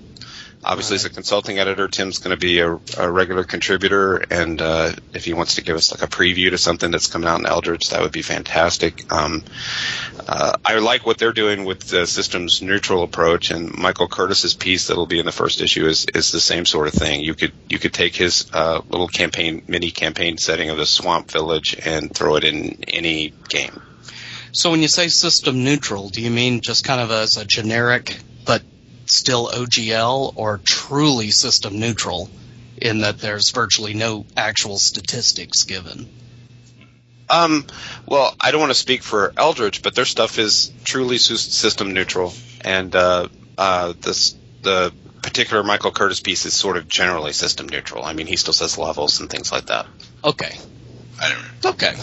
obviously, 0.63 0.95
as 0.95 1.05
a 1.05 1.09
consulting 1.09 1.59
editor, 1.59 1.87
Tim's 1.87 2.19
going 2.19 2.35
to 2.35 2.39
be 2.39 2.59
a, 2.59 2.79
a 2.97 3.11
regular 3.11 3.43
contributor, 3.43 4.17
and 4.17 4.61
uh, 4.61 4.91
if 5.13 5.25
he 5.25 5.33
wants 5.33 5.55
to 5.55 5.63
give 5.63 5.75
us 5.75 5.91
like 5.91 6.03
a 6.03 6.07
preview 6.07 6.49
to 6.49 6.57
something 6.57 6.91
that's 6.91 7.07
coming 7.07 7.27
out 7.27 7.39
in 7.39 7.45
Eldritch, 7.45 7.89
that 7.89 8.01
would 8.01 8.11
be 8.11 8.21
fantastic. 8.21 9.11
Um, 9.11 9.43
uh, 10.27 10.57
I 10.65 10.79
like 10.79 11.05
what 11.05 11.17
they're 11.17 11.33
doing 11.33 11.65
with 11.65 11.81
the 11.81 12.05
systems 12.05 12.61
neutral 12.61 13.03
approach, 13.03 13.51
and 13.51 13.73
Michael 13.77 14.07
Curtis's 14.07 14.53
piece 14.53 14.87
that'll 14.87 15.05
be 15.05 15.19
in 15.19 15.25
the 15.25 15.31
first 15.31 15.61
issue 15.61 15.85
is 15.87 16.05
is 16.13 16.31
the 16.31 16.39
same 16.39 16.65
sort 16.65 16.87
of 16.87 16.93
thing. 16.93 17.21
You 17.21 17.33
could 17.33 17.53
you 17.69 17.79
could 17.79 17.93
take 17.93 18.15
his 18.15 18.49
uh, 18.53 18.81
little 18.89 19.07
campaign 19.07 19.63
mini 19.67 19.91
campaign 19.91 20.37
setting 20.37 20.69
of 20.69 20.77
the 20.77 20.85
Swamp 20.85 21.31
Village 21.31 21.75
and 21.85 22.13
throw 22.13 22.35
it 22.35 22.43
in 22.43 22.83
any 22.87 23.33
game. 23.49 23.81
So 24.51 24.71
when 24.71 24.81
you 24.81 24.87
say 24.87 25.07
system 25.07 25.63
neutral, 25.63 26.09
do 26.09 26.21
you 26.21 26.31
mean 26.31 26.61
just 26.61 26.83
kind 26.83 26.99
of 26.99 27.11
as 27.11 27.37
a 27.37 27.45
generic 27.45 28.17
still 29.09 29.47
OGL 29.47 30.33
or 30.35 30.59
truly 30.63 31.31
system 31.31 31.79
neutral 31.79 32.29
in 32.77 33.01
that 33.01 33.19
there's 33.19 33.51
virtually 33.51 33.93
no 33.93 34.25
actual 34.35 34.77
statistics 34.77 35.63
given? 35.63 36.07
Um, 37.29 37.65
well, 38.05 38.35
I 38.39 38.51
don't 38.51 38.61
want 38.61 38.71
to 38.71 38.75
speak 38.75 39.03
for 39.03 39.33
Eldritch, 39.35 39.81
but 39.81 39.95
their 39.95 40.05
stuff 40.05 40.39
is 40.39 40.71
truly 40.85 41.17
system 41.17 41.93
neutral, 41.93 42.33
and 42.61 42.95
uh, 42.95 43.27
uh, 43.57 43.93
this 43.99 44.35
the 44.61 44.93
particular 45.21 45.61
Michael 45.63 45.91
Curtis 45.91 46.21
piece 46.21 46.45
is 46.45 46.53
sort 46.53 46.77
of 46.77 46.87
generally 46.87 47.33
system 47.33 47.67
neutral. 47.67 48.05
I 48.05 48.13
mean, 48.13 48.27
he 48.27 48.37
still 48.37 48.53
says 48.53 48.77
levels 48.77 49.19
and 49.19 49.29
things 49.29 49.51
like 49.51 49.65
that. 49.65 49.87
Okay. 50.23 50.57
I 51.21 51.29
don't 51.29 51.73
Okay. 51.73 51.95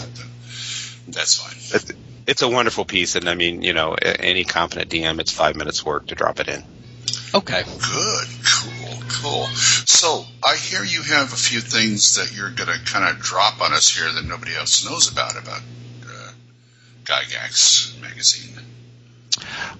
That's 1.07 1.37
fine. 1.37 1.81
It's, 1.81 1.91
it's 2.27 2.41
a 2.41 2.49
wonderful 2.49 2.85
piece, 2.85 3.15
and 3.15 3.27
I 3.29 3.35
mean, 3.35 3.61
you 3.61 3.73
know, 3.73 3.93
any 3.93 4.43
competent 4.43 4.91
DM, 4.91 5.19
it's 5.19 5.31
five 5.31 5.55
minutes 5.55 5.85
work 5.85 6.07
to 6.07 6.15
drop 6.15 6.39
it 6.39 6.47
in. 6.47 6.63
Okay. 7.35 7.63
Good. 7.63 8.27
Cool. 8.45 9.03
Cool. 9.09 9.45
So 9.85 10.23
I 10.43 10.55
hear 10.55 10.83
you 10.83 11.01
have 11.01 11.33
a 11.33 11.35
few 11.35 11.59
things 11.59 12.15
that 12.15 12.35
you're 12.35 12.49
going 12.49 12.69
to 12.69 12.85
kind 12.85 13.03
of 13.09 13.21
drop 13.21 13.61
on 13.61 13.73
us 13.73 13.89
here 13.93 14.09
that 14.09 14.23
nobody 14.25 14.55
else 14.55 14.85
knows 14.85 15.11
about 15.11 15.37
about 15.37 15.61
uh, 16.07 16.31
Gygax 17.03 17.99
magazine. 18.01 18.55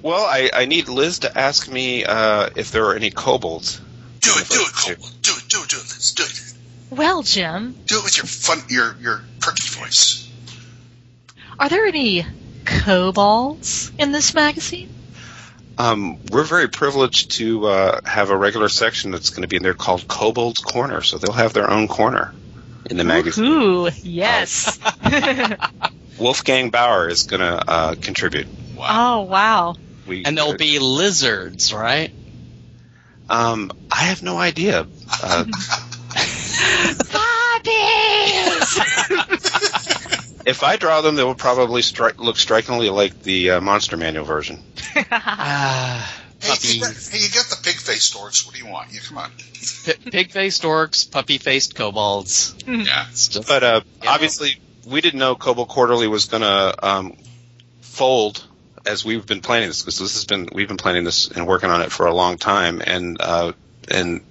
Well, 0.02 0.26
I, 0.26 0.50
I 0.54 0.66
need 0.66 0.90
Liz 0.90 1.20
to 1.20 1.38
ask 1.38 1.72
me 1.72 2.04
uh, 2.04 2.50
if 2.58 2.72
there 2.72 2.86
are 2.88 2.96
any 2.96 3.10
kobolds. 3.10 3.80
Do 4.20 4.32
it. 4.36 4.50
Do 4.50 4.60
it, 4.60 4.74
Cole. 4.74 5.08
Do 5.22 5.32
it. 5.32 5.50
Do 5.50 5.62
it. 5.62 5.70
Do 5.70 5.78
it. 5.78 5.84
Let's 5.84 6.12
do 6.12 6.24
it. 6.24 6.54
Well, 6.90 7.24
Jim, 7.24 7.74
Do 7.86 8.00
it 8.00 8.04
with 8.04 8.18
your 8.18 8.26
fun, 8.26 8.60
your 8.70 8.96
your 9.00 9.24
perky 9.40 9.68
voice. 9.70 10.30
are 11.58 11.70
there 11.70 11.86
any 11.86 12.26
kobolds 12.66 13.92
in 13.98 14.12
this 14.12 14.34
magazine? 14.34 14.90
Um, 15.78 16.20
we're 16.32 16.44
very 16.44 16.70
privileged 16.70 17.32
to 17.32 17.68
uh, 17.68 18.00
have 18.06 18.30
a 18.30 18.38
regular 18.38 18.70
section 18.70 19.12
that's 19.12 19.30
going 19.30 19.42
to 19.42 19.48
be 19.48 19.58
in 19.58 19.64
there 19.64 19.74
called 19.74 20.08
Kobold's 20.08 20.60
Corner, 20.60 21.02
so 21.02 21.18
they'll 21.18 21.34
have 21.34 21.54
their 21.54 21.70
own 21.70 21.88
corner 21.88 22.34
in 22.90 22.98
the 22.98 23.04
magazine. 23.04 23.46
Ooh, 23.46 23.90
yes. 24.02 24.80
Wolfgang 26.18 26.70
Baur 26.70 27.10
is 27.10 27.24
going 27.24 27.42
to 27.42 27.70
uh, 27.70 27.96
contribute. 27.96 28.48
Wow. 28.76 28.88
oh, 28.90 29.22
wow. 29.24 29.76
We, 30.08 30.24
And 30.24 30.38
there'll 30.38 30.56
be 30.56 30.80
lizards, 30.80 31.74
right? 31.74 32.12
Um, 33.30 33.72
I 33.92 34.04
have 34.04 34.24
no 34.24 34.38
idea. 34.38 34.88
Uh, 35.24 35.46
Puppies! 37.66 38.80
if 40.46 40.64
I 40.64 40.78
draw 40.78 41.02
them, 41.02 41.16
they 41.16 41.24
will 41.24 41.36
probably 41.36 41.82
stri- 41.82 42.18
look 42.18 42.38
strikingly 42.38 42.90
like 42.90 43.22
the 43.24 43.52
uh, 43.52 43.62
Monster 43.62 43.98
Manual 43.98 44.26
version. 44.26 44.60
Ah, 45.12 46.22
Hey, 46.42 46.54
you 46.76 46.82
got, 46.82 46.94
hey, 46.94 47.18
you 47.20 47.30
got 47.32 47.46
the 47.48 47.58
pig 47.64 47.76
faced 47.76 48.14
dorks. 48.14 48.46
What 48.46 48.54
do 48.56 48.62
you 48.64 48.68
want? 48.70 48.92
Yeah, 48.94 49.00
come 49.08 49.18
on. 49.18 49.32
pi- 49.86 50.12
pig-faced 50.12 50.62
orcs, 50.64 51.10
puppy-faced 51.10 51.74
kobolds. 51.76 52.54
Yeah. 52.68 53.06
Just, 53.10 53.48
But 53.48 53.64
uh, 53.64 53.82
Yeah. 54.04 54.12
obviously, 54.12 54.58
we 54.86 55.02
didn't 55.02 55.20
know 55.20 55.36
Kobold 55.36 55.70
Quarterly 55.70 56.08
was 56.08 56.26
going 56.26 56.44
to 56.44 56.86
um, 56.88 57.18
fold 57.82 58.46
as 58.86 59.04
we've 59.04 59.26
been 59.26 59.42
planning 59.42 59.70
this 59.70 59.82
because 59.82 59.98
this 59.98 60.14
has 60.14 60.26
been 60.26 60.50
we've 60.54 60.68
been 60.68 60.78
planning 60.78 61.04
this 61.04 61.32
and 61.32 61.48
working 61.48 61.72
on 61.72 61.82
it 61.82 61.92
for 61.92 62.06
a 62.06 62.14
long 62.14 62.38
time, 62.38 62.82
and 62.86 63.18
uh, 63.20 63.54
and 63.90 64.22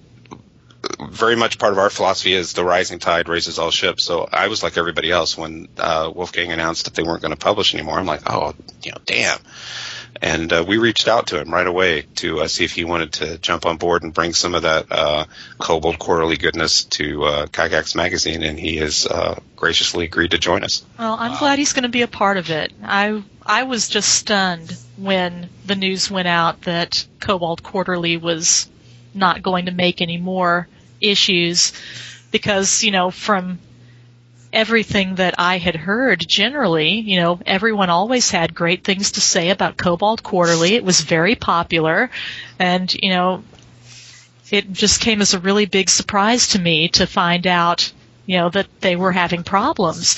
very 1.10 1.36
much 1.36 1.58
part 1.58 1.72
of 1.72 1.78
our 1.78 1.90
philosophy 1.90 2.32
is 2.32 2.52
the 2.52 2.64
rising 2.64 2.98
tide 2.98 3.28
raises 3.28 3.58
all 3.58 3.70
ships. 3.70 4.04
So 4.04 4.28
I 4.30 4.48
was 4.48 4.62
like 4.62 4.76
everybody 4.76 5.10
else 5.10 5.36
when 5.36 5.68
uh, 5.78 6.10
Wolfgang 6.14 6.52
announced 6.52 6.86
that 6.86 6.94
they 6.94 7.02
weren't 7.02 7.22
going 7.22 7.32
to 7.34 7.38
publish 7.38 7.74
anymore. 7.74 7.98
I'm 7.98 8.06
like, 8.06 8.22
oh, 8.30 8.54
you 8.82 8.92
know, 8.92 8.98
damn. 9.04 9.38
And 10.22 10.52
uh, 10.52 10.64
we 10.66 10.78
reached 10.78 11.08
out 11.08 11.28
to 11.28 11.40
him 11.40 11.52
right 11.52 11.66
away 11.66 12.02
to 12.16 12.40
uh, 12.40 12.48
see 12.48 12.64
if 12.64 12.72
he 12.72 12.84
wanted 12.84 13.14
to 13.14 13.38
jump 13.38 13.66
on 13.66 13.76
board 13.76 14.04
and 14.04 14.14
bring 14.14 14.32
some 14.32 14.54
of 14.54 14.62
that 14.62 14.86
uh, 14.90 15.24
Kobold 15.58 15.98
Quarterly 15.98 16.36
goodness 16.36 16.84
to 16.84 17.24
uh, 17.24 17.46
Gygax 17.46 17.96
magazine, 17.96 18.42
and 18.42 18.58
he 18.58 18.76
has 18.76 19.06
uh, 19.06 19.40
graciously 19.56 20.04
agreed 20.04 20.30
to 20.30 20.38
join 20.38 20.62
us. 20.62 20.84
Well, 20.98 21.16
I'm 21.18 21.36
glad 21.38 21.58
he's 21.58 21.72
going 21.72 21.82
to 21.82 21.88
be 21.88 22.02
a 22.02 22.08
part 22.08 22.36
of 22.36 22.50
it. 22.50 22.72
I 22.82 23.22
I 23.44 23.64
was 23.64 23.88
just 23.88 24.14
stunned 24.14 24.76
when 24.96 25.48
the 25.66 25.74
news 25.74 26.10
went 26.10 26.28
out 26.28 26.62
that 26.62 27.04
Kobold 27.20 27.62
Quarterly 27.62 28.16
was 28.16 28.70
not 29.14 29.42
going 29.42 29.66
to 29.66 29.72
make 29.72 30.00
any 30.00 30.16
more 30.16 30.68
issues 31.00 31.72
because, 32.30 32.82
you 32.82 32.90
know, 32.90 33.10
from 33.10 33.58
everything 34.52 35.16
that 35.16 35.34
I 35.38 35.58
had 35.58 35.74
heard 35.74 36.26
generally, 36.26 37.00
you 37.00 37.20
know, 37.20 37.40
everyone 37.44 37.90
always 37.90 38.30
had 38.30 38.54
great 38.54 38.84
things 38.84 39.12
to 39.12 39.20
say 39.20 39.50
about 39.50 39.76
Kobold 39.76 40.22
Quarterly. 40.22 40.74
It 40.74 40.84
was 40.84 41.00
very 41.00 41.34
popular 41.34 42.10
and, 42.58 42.92
you 42.94 43.10
know, 43.10 43.42
it 44.50 44.72
just 44.72 45.00
came 45.00 45.20
as 45.20 45.34
a 45.34 45.40
really 45.40 45.66
big 45.66 45.90
surprise 45.90 46.48
to 46.48 46.58
me 46.58 46.88
to 46.90 47.06
find 47.06 47.46
out, 47.46 47.92
you 48.26 48.38
know, 48.38 48.50
that 48.50 48.68
they 48.80 48.94
were 48.94 49.12
having 49.12 49.42
problems. 49.42 50.16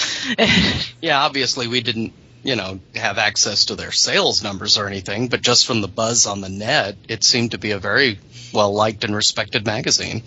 yeah, 1.01 1.23
obviously 1.23 1.67
we 1.67 1.81
didn't, 1.81 2.13
you 2.47 2.55
know, 2.57 2.79
have 2.95 3.19
access 3.19 3.67
to 3.67 3.75
their 3.75 3.91
sales 3.93 4.43
numbers 4.43 4.79
or 4.79 4.87
anything, 4.87 5.29
but 5.29 5.43
just 5.43 5.67
from 5.67 5.81
the 5.81 5.89
buzz 5.89 6.27
on 6.27 6.41
the 6.41 6.49
net, 6.49 6.97
it 7.09 7.25
seemed 7.25 7.51
to 7.51 7.59
be 7.59 7.73
a 7.73 7.79
very 7.79 8.19
well 8.55 8.73
liked 8.73 9.03
and 9.05 9.15
respected 9.15 9.67
magazine. 9.67 10.23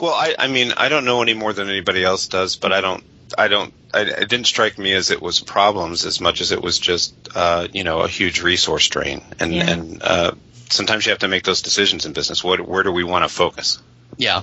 Well, 0.00 0.14
I, 0.14 0.34
I 0.38 0.46
mean, 0.46 0.72
I 0.76 0.88
don't 0.88 1.04
know 1.04 1.20
any 1.20 1.34
more 1.34 1.52
than 1.52 1.68
anybody 1.68 2.04
else 2.04 2.28
does, 2.28 2.56
but 2.56 2.72
I 2.72 2.80
don't, 2.80 3.02
I 3.36 3.48
don't, 3.48 3.74
I, 3.92 4.02
it 4.02 4.28
didn't 4.28 4.46
strike 4.46 4.78
me 4.78 4.92
as 4.92 5.10
it 5.10 5.20
was 5.20 5.40
problems 5.40 6.06
as 6.06 6.20
much 6.20 6.40
as 6.40 6.52
it 6.52 6.62
was 6.62 6.78
just, 6.78 7.14
uh, 7.34 7.66
you 7.72 7.82
know, 7.84 8.00
a 8.00 8.08
huge 8.08 8.40
resource 8.42 8.88
drain. 8.88 9.20
And, 9.40 9.52
Yeah. 9.52 9.70
and, 9.70 10.02
uh, 10.02 10.32
sometimes 10.70 11.04
you 11.06 11.10
have 11.10 11.18
to 11.20 11.28
make 11.28 11.42
those 11.42 11.62
decisions 11.62 12.06
in 12.06 12.12
business. 12.12 12.44
What, 12.44 12.60
where 12.60 12.84
do 12.84 12.92
we 12.92 13.02
want 13.02 13.24
to 13.24 13.28
focus? 13.28 13.82
Yeah. 14.16 14.42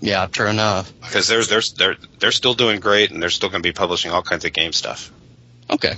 Yeah, 0.00 0.26
true 0.26 0.48
enough. 0.48 0.90
Because 1.00 1.28
they're, 1.28 1.44
they're, 1.44 1.62
they're, 1.76 1.96
they're 2.18 2.32
still 2.32 2.54
doing 2.54 2.80
great 2.80 3.10
and 3.10 3.22
they're 3.22 3.30
still 3.30 3.50
going 3.50 3.62
to 3.62 3.68
be 3.68 3.74
publishing 3.74 4.10
all 4.10 4.22
kinds 4.22 4.44
of 4.46 4.52
game 4.54 4.72
stuff. 4.72 5.12
Okay. 5.70 5.94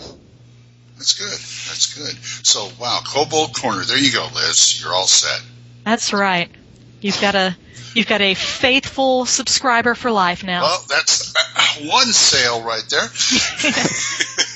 That's 0.97 1.13
good. 1.19 1.29
That's 1.29 1.95
good. 1.95 2.47
So, 2.47 2.71
wow, 2.81 3.01
Kobold 3.05 3.55
Corner. 3.55 3.85
There 3.85 3.99
you 3.99 4.13
go, 4.13 4.29
Liz. 4.35 4.81
You're 4.81 4.95
all 4.95 5.07
set. 5.07 5.43
That's 5.85 6.13
right. 6.13 6.51
You've 7.01 7.21
got 7.21 7.35
a 7.35 7.57
you've 7.95 8.07
got 8.07 8.23
a 8.23 8.35
faithful 8.35 9.27
subscriber 9.27 9.95
for 9.95 10.11
life 10.11 10.43
now. 10.45 10.63
Well, 10.63 10.85
that's 10.89 11.35
uh, 11.37 11.87
one 11.91 12.07
sale 12.07 12.63
right 12.63 12.85
there. 12.89 13.09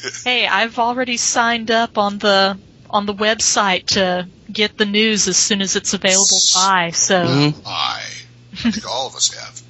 Hey, 0.25 0.47
I've 0.47 0.79
already 0.79 1.17
signed 1.17 1.71
up 1.71 1.99
on 1.99 2.19
the 2.19 2.59
on 2.91 3.07
the 3.07 3.15
website 3.15 3.87
to 3.87 4.29
get 4.51 4.77
the 4.77 4.85
news 4.85 5.29
as 5.29 5.37
soon 5.37 5.61
as 5.61 5.77
it's 5.77 5.95
available 5.95 6.41
to 6.41 6.55
buy. 6.55 6.91
So 6.91 7.25
Mhm. 7.25 7.63
I 7.67 8.01
think 8.55 8.87
all 8.87 9.07
of 9.07 9.15
us 9.15 9.33
have. 9.35 9.63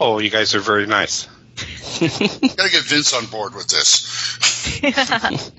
Oh, 0.00 0.18
you 0.18 0.30
guys 0.30 0.54
are 0.54 0.60
very 0.60 0.86
nice. 0.86 1.26
Got 1.56 2.66
to 2.66 2.70
get 2.72 2.82
Vince 2.84 3.12
on 3.14 3.26
board 3.26 3.54
with 3.54 3.68
this. 3.68 4.40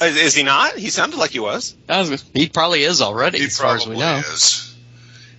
Is, 0.00 0.16
is 0.16 0.34
he 0.34 0.42
not? 0.42 0.76
He 0.76 0.90
sounded 0.90 1.18
like 1.18 1.30
he 1.30 1.40
was. 1.40 1.74
Was- 1.88 2.24
he 2.34 2.48
probably 2.48 2.82
is 2.82 3.00
already, 3.00 3.38
He 3.38 3.44
as 3.44 3.58
far 3.58 3.76
as 3.76 3.86
we 3.86 3.96
probably 3.96 4.00
know. 4.00 4.18
is. 4.18 4.76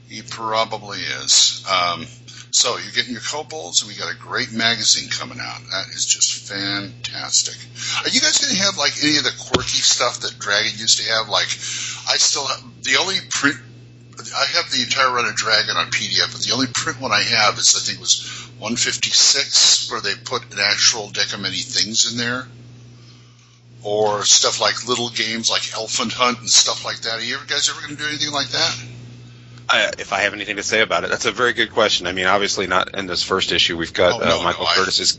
He 0.07 0.21
probably 0.21 0.99
is. 0.99 1.65
Um, 1.71 2.05
so 2.51 2.77
you're 2.77 2.91
getting 2.91 3.11
your 3.13 3.21
kobolds, 3.21 3.81
and 3.81 3.89
we 3.91 3.97
got 3.97 4.11
a 4.13 4.17
great 4.17 4.51
magazine 4.51 5.09
coming 5.09 5.39
out. 5.39 5.59
That 5.71 5.87
is 5.93 6.05
just 6.05 6.47
fantastic. 6.49 7.55
Are 8.03 8.09
you 8.09 8.19
guys 8.21 8.37
going 8.39 8.55
to 8.55 8.61
have 8.63 8.77
like 8.77 8.93
any 9.03 9.17
of 9.17 9.23
the 9.23 9.33
quirky 9.51 9.81
stuff 9.81 10.19
that 10.21 10.37
Dragon 10.39 10.71
used 10.77 10.99
to 10.99 11.11
have? 11.11 11.27
Like, 11.29 11.47
I 12.09 12.17
still 12.17 12.45
have 12.47 12.61
the 12.83 12.97
only 12.99 13.15
print. 13.29 13.57
I 14.35 14.45
have 14.57 14.71
the 14.71 14.81
entire 14.83 15.11
run 15.11 15.25
of 15.25 15.35
Dragon 15.35 15.75
on 15.77 15.87
PDF, 15.91 16.31
but 16.31 16.41
the 16.41 16.53
only 16.53 16.67
print 16.67 17.01
one 17.01 17.11
I 17.11 17.21
have 17.21 17.57
is 17.57 17.75
I 17.75 17.79
think 17.79 17.97
it 17.97 18.01
was 18.01 18.49
156, 18.59 19.91
where 19.91 20.01
they 20.01 20.15
put 20.15 20.53
an 20.53 20.59
actual 20.59 21.09
deck 21.09 21.33
of 21.33 21.39
many 21.39 21.57
things 21.57 22.11
in 22.11 22.17
there. 22.17 22.47
Or 23.83 24.23
stuff 24.23 24.61
like 24.61 24.87
little 24.87 25.09
games 25.09 25.49
like 25.49 25.73
Elephant 25.73 26.13
Hunt 26.13 26.39
and 26.39 26.49
stuff 26.49 26.85
like 26.85 27.01
that. 27.01 27.19
Are 27.19 27.23
you 27.23 27.37
guys 27.47 27.67
ever 27.69 27.81
going 27.81 27.95
to 27.97 28.01
do 28.01 28.07
anything 28.07 28.31
like 28.31 28.49
that? 28.49 28.83
I, 29.71 29.91
if 29.97 30.13
I 30.13 30.21
have 30.21 30.33
anything 30.33 30.57
to 30.57 30.63
say 30.63 30.81
about 30.81 31.03
it, 31.03 31.09
that's 31.09 31.25
a 31.25 31.31
very 31.31 31.53
good 31.53 31.71
question. 31.71 32.05
I 32.05 32.11
mean, 32.11 32.27
obviously 32.27 32.67
not 32.67 32.95
in 32.95 33.07
this 33.07 33.23
first 33.23 33.51
issue. 33.51 33.77
We've 33.77 33.93
got 33.93 34.21
Oh, 34.21 34.25
no, 34.25 34.39
uh, 34.39 34.43
Michael 34.43 34.65
no, 34.65 34.71
Curtis's. 34.75 35.17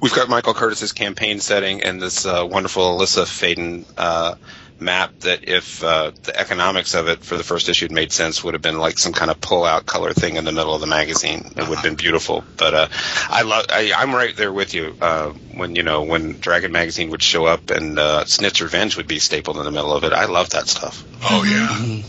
We've 0.00 0.14
got 0.14 0.28
Michael 0.28 0.54
Curtis's 0.54 0.92
campaign 0.92 1.38
setting 1.38 1.82
and 1.82 2.02
this 2.02 2.26
uh, 2.26 2.44
wonderful 2.50 2.98
Alyssa 2.98 3.22
Faden 3.22 3.84
uh, 3.96 4.34
map. 4.82 5.18
That 5.20 5.48
if 5.48 5.82
uh, 5.82 6.12
the 6.22 6.38
economics 6.38 6.94
of 6.94 7.08
it 7.08 7.24
for 7.24 7.36
the 7.36 7.42
first 7.42 7.68
issue 7.68 7.86
had 7.86 7.92
made 7.92 8.12
sense, 8.12 8.42
would 8.42 8.54
have 8.54 8.62
been 8.62 8.78
like 8.78 8.98
some 8.98 9.12
kind 9.12 9.30
of 9.30 9.40
pull-out 9.40 9.86
color 9.86 10.12
thing 10.12 10.36
in 10.36 10.44
the 10.44 10.52
middle 10.52 10.74
of 10.74 10.80
the 10.80 10.86
magazine. 10.86 11.52
It 11.56 11.68
would 11.68 11.76
have 11.76 11.82
been 11.82 11.94
beautiful. 11.94 12.44
But 12.56 12.74
uh, 12.74 12.88
I 13.28 13.42
love. 13.42 13.66
I, 13.68 13.92
I'm 13.96 14.14
right 14.14 14.36
there 14.36 14.52
with 14.52 14.74
you. 14.74 14.94
Uh, 15.00 15.32
when 15.54 15.76
you 15.76 15.82
know 15.82 16.02
when 16.02 16.38
Dragon 16.38 16.72
magazine 16.72 17.10
would 17.10 17.22
show 17.22 17.46
up 17.46 17.70
and 17.70 17.98
uh, 17.98 18.24
Snit's 18.24 18.60
Revenge 18.60 18.96
would 18.96 19.08
be 19.08 19.18
stapled 19.18 19.56
in 19.56 19.64
the 19.64 19.70
middle 19.70 19.92
of 19.92 20.04
it. 20.04 20.12
I 20.12 20.26
love 20.26 20.50
that 20.50 20.68
stuff. 20.68 21.04
Oh 21.30 21.44
yeah, 21.44 22.02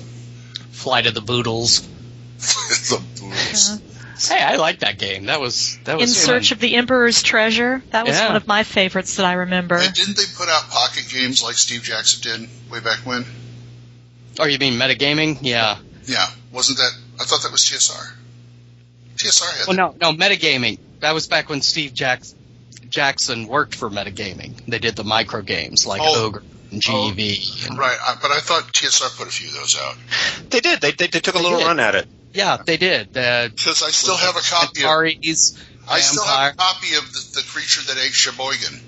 Flight 0.71 1.05
of 1.05 1.13
the 1.13 1.21
Boodles. 1.21 1.88
the 2.38 3.01
boobs. 3.19 3.93
Hey, 4.30 4.41
I 4.41 4.55
like 4.55 4.80
that 4.80 4.97
game. 4.99 5.26
That 5.26 5.39
was 5.41 5.78
that 5.86 5.93
In 5.93 5.99
was 6.01 6.15
Search 6.21 6.51
of 6.51 6.59
the 6.59 6.76
Emperor's 6.76 7.21
Treasure. 7.24 7.82
That 7.91 8.05
was 8.05 8.15
Yeah. 8.15 8.28
one 8.28 8.36
of 8.36 8.47
my 8.47 8.63
favorites 8.63 9.15
that 9.17 9.26
I 9.26 9.34
remember. 9.34 9.76
And 9.76 9.93
didn't 9.93 10.17
they 10.17 10.24
put 10.38 10.49
out 10.49 10.69
pocket 10.69 11.05
games 11.09 11.41
like 11.43 11.55
Steve 11.55 11.84
Jackson 11.84 12.21
did 12.21 12.49
way 12.71 12.80
back 12.80 12.99
when? 13.05 13.26
Oh, 14.39 14.45
you 14.45 14.57
mean 14.57 14.74
metagaming? 14.80 15.39
Yeah. 15.41 15.78
Yeah, 16.05 16.26
wasn't 16.51 16.78
that? 16.80 16.91
I 17.19 17.24
thought 17.26 17.43
that 17.43 17.51
was 17.51 17.61
TSR. 17.63 18.13
TSR 19.17 19.57
had. 19.59 19.67
Well, 19.67 19.78
no, 19.78 19.95
no, 20.01 20.17
metagaming. 20.17 20.80
That 21.01 21.13
was 21.13 21.28
back 21.28 21.49
when 21.49 21.61
Steve 21.61 21.93
Jacks- 21.93 22.34
Jackson 22.89 23.47
worked 23.47 23.76
for 23.76 23.89
metagaming. 23.89 24.65
They 24.67 24.80
did 24.80 24.95
the 24.95 25.03
micro 25.03 25.41
games 25.41 25.86
like 25.86 26.01
Oh. 26.03 26.26
Ogre 26.26 26.43
and 26.71 26.82
GEV. 26.82 27.39
Oh. 27.63 27.65
and- 27.67 27.78
Right, 27.78 27.97
I, 28.05 28.15
but 28.21 28.32
I 28.32 28.39
thought 28.39 28.74
TSR 28.74 29.09
put 29.17 29.28
a 29.28 29.32
few 29.32 29.47
of 29.49 29.53
those 29.53 29.78
out 29.78 29.95
They 30.49 30.59
did. 30.59 30.82
They, 30.82 30.91
they, 30.91 31.07
they 31.07 31.19
took 31.19 31.36
a 31.36 31.38
They 31.38 31.43
little 31.43 31.59
did. 31.59 31.65
run 31.67 31.80
at 31.80 31.95
it. 31.95 32.07
Yeah, 32.34 32.57
they 32.57 32.77
did. 32.77 33.13
Because 33.13 33.84
I 33.84 33.89
still 33.89 34.17
have 34.17 34.36
a 34.36 34.41
copy. 34.41 34.84
Of, 34.84 34.89
I 35.88 35.99
still 35.99 36.25
have 36.25 36.53
a 36.53 36.57
copy 36.57 36.95
of 36.95 37.11
the, 37.13 37.41
the 37.41 37.43
creature 37.47 37.81
that 37.93 37.97
ate 38.03 38.13
Sheboygan. 38.13 38.79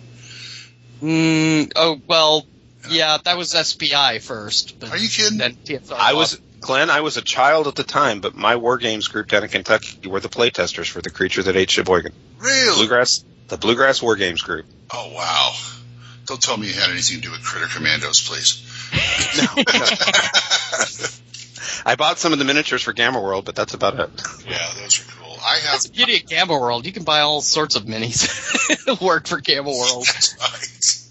Mm, 1.02 1.72
oh 1.76 2.02
well, 2.08 2.46
yeah, 2.90 3.18
that 3.24 3.38
was 3.38 3.52
SPI 3.52 4.20
first. 4.20 4.80
But 4.80 4.92
Are 4.92 4.98
you 4.98 5.10
kidding? 5.10 5.38
Then 5.38 5.56
TSR. 5.56 5.94
I 5.94 6.14
was 6.14 6.40
Glenn. 6.62 6.90
I 6.90 7.02
was 7.02 7.18
a 7.18 7.22
child 7.22 7.68
at 7.68 7.76
the 7.76 7.84
time, 7.84 8.22
but 8.22 8.36
my 8.36 8.56
war 8.56 8.78
games 8.78 9.08
group 9.08 9.28
down 9.28 9.44
in 9.44 9.50
Kentucky 9.50 10.08
were 10.08 10.20
the 10.20 10.30
playtesters 10.30 10.90
for 10.90 11.02
the 11.02 11.10
creature 11.10 11.44
that 11.44 11.56
ate 11.56 11.70
Sheboygan. 11.70 12.14
Really? 12.40 12.76
Bluegrass, 12.76 13.24
the 13.48 13.58
Bluegrass 13.58 14.02
War 14.02 14.16
Games 14.16 14.42
group. 14.42 14.66
Oh 14.94 15.14
wow! 15.14 15.54
Don't 16.26 16.42
tell 16.42 16.58
me 16.58 16.68
you 16.68 16.74
had 16.74 16.90
anything 16.90 17.18
to 17.18 17.22
do 17.22 17.32
with 17.32 17.44
Critter 17.44 17.68
Commandos, 17.68 18.28
please. 18.28 18.62
I 21.86 21.96
bought 21.96 22.20
some 22.20 22.34
of 22.34 22.40
the 22.40 22.46
miniatures 22.46 22.84
for 22.84 22.94
Gamma 22.94 23.20
World, 23.22 23.46
but 23.46 23.56
that's 23.56 23.74
about 23.74 24.00
it. 24.00 24.10
Yeah, 24.48 24.58
those 24.80 25.00
are 25.00 25.12
cool. 25.14 25.38
I 25.44 25.56
have. 25.56 25.72
That's 25.72 25.88
the 25.88 25.94
beauty 25.94 26.18
of 26.18 26.26
Gamma 26.28 26.54
World. 26.60 26.86
You 26.86 26.92
can 26.92 27.04
buy 27.04 27.22
all 27.22 27.42
sorts 27.42 27.76
of 27.76 27.84
minis. 27.86 29.02
Work 29.02 29.28
for 29.28 29.40
Gamma 29.40 29.70
World. 29.70 30.06
That's 30.14 30.36
right. 30.40 31.02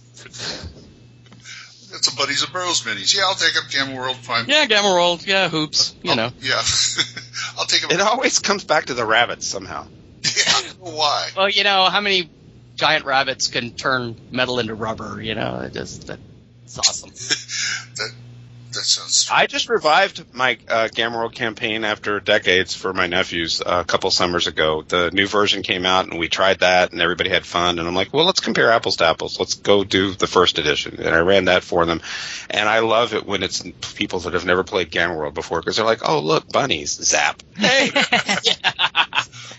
Got 1.92 2.04
some 2.04 2.16
buddies 2.16 2.42
of 2.42 2.52
Burroughs 2.52 2.82
minis. 2.82 3.14
Yeah, 3.16 3.22
I'll 3.26 3.34
take 3.34 3.56
up 3.56 3.70
Gamma 3.70 3.94
World, 3.94 4.16
fine. 4.16 4.46
Yeah, 4.48 4.66
Gamma 4.66 4.88
World. 4.88 5.26
Yeah, 5.26 5.48
hoops. 5.48 5.94
You 6.02 6.10
I'll- 6.10 6.16
know. 6.16 6.30
Yeah, 6.40 6.54
I'll 7.58 7.66
take 7.66 7.82
them. 7.82 7.90
It 7.92 8.00
always 8.00 8.38
comes 8.40 8.64
back 8.64 8.86
to 8.86 8.94
the 8.94 9.04
rabbits 9.04 9.46
somehow. 9.46 9.86
Yeah, 10.22 10.30
I 10.48 10.62
don't 10.62 10.84
know 10.84 10.96
why? 10.96 11.28
Well, 11.36 11.48
you 11.48 11.64
know 11.64 11.84
how 11.84 12.00
many 12.00 12.30
giant 12.76 13.04
rabbits 13.04 13.48
can 13.48 13.72
turn 13.72 14.16
metal 14.30 14.58
into 14.58 14.74
rubber? 14.74 15.20
You 15.22 15.34
know, 15.34 15.60
it 15.60 15.72
just 15.74 16.06
that's 16.06 16.78
awesome. 16.78 17.10
That 18.74 18.84
that 18.84 18.90
sounds. 18.90 19.28
I 19.30 19.46
just 19.46 19.68
revived 19.68 20.34
my 20.34 20.58
uh, 20.68 20.88
Gamma 20.92 21.28
campaign 21.30 21.84
after 21.84 22.20
decades 22.20 22.74
for 22.74 22.92
my 22.92 23.06
nephews 23.06 23.60
uh, 23.60 23.80
a 23.80 23.84
couple 23.84 24.10
summers 24.10 24.46
ago. 24.46 24.82
The 24.82 25.10
new 25.10 25.26
version 25.26 25.62
came 25.62 25.86
out, 25.86 26.06
and 26.06 26.18
we 26.18 26.28
tried 26.28 26.60
that, 26.60 26.92
and 26.92 27.00
everybody 27.00 27.30
had 27.30 27.46
fun. 27.46 27.78
And 27.78 27.88
I'm 27.88 27.94
like, 27.94 28.12
well, 28.12 28.26
let's 28.26 28.40
compare 28.40 28.70
apples 28.70 28.96
to 28.96 29.06
apples. 29.06 29.38
Let's 29.38 29.54
go 29.54 29.84
do 29.84 30.12
the 30.12 30.26
first 30.26 30.58
edition. 30.58 30.96
And 30.98 31.14
I 31.14 31.20
ran 31.20 31.46
that 31.46 31.64
for 31.64 31.86
them, 31.86 32.02
and 32.50 32.68
I 32.68 32.80
love 32.80 33.14
it 33.14 33.26
when 33.26 33.42
it's 33.42 33.64
people 33.94 34.20
that 34.20 34.34
have 34.34 34.44
never 34.44 34.64
played 34.64 34.90
Gamma 34.90 35.14
World 35.14 35.34
before 35.34 35.60
because 35.60 35.76
they're 35.76 35.86
like, 35.86 36.06
oh, 36.06 36.20
look, 36.20 36.50
bunnies, 36.52 36.92
zap. 36.92 37.42
Hey, 37.56 37.90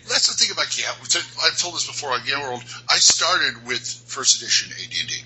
That's 0.08 0.28
the 0.28 0.36
thing 0.38 0.52
about 0.52 0.70
Gamma. 0.76 1.26
I've 1.44 1.58
told 1.58 1.76
this 1.76 1.88
before 1.88 2.12
on 2.12 2.22
Gamma 2.26 2.44
World. 2.44 2.64
I 2.90 2.98
started 2.98 3.66
with 3.66 3.82
first 3.82 4.42
edition 4.42 4.72
AD&D 4.72 5.24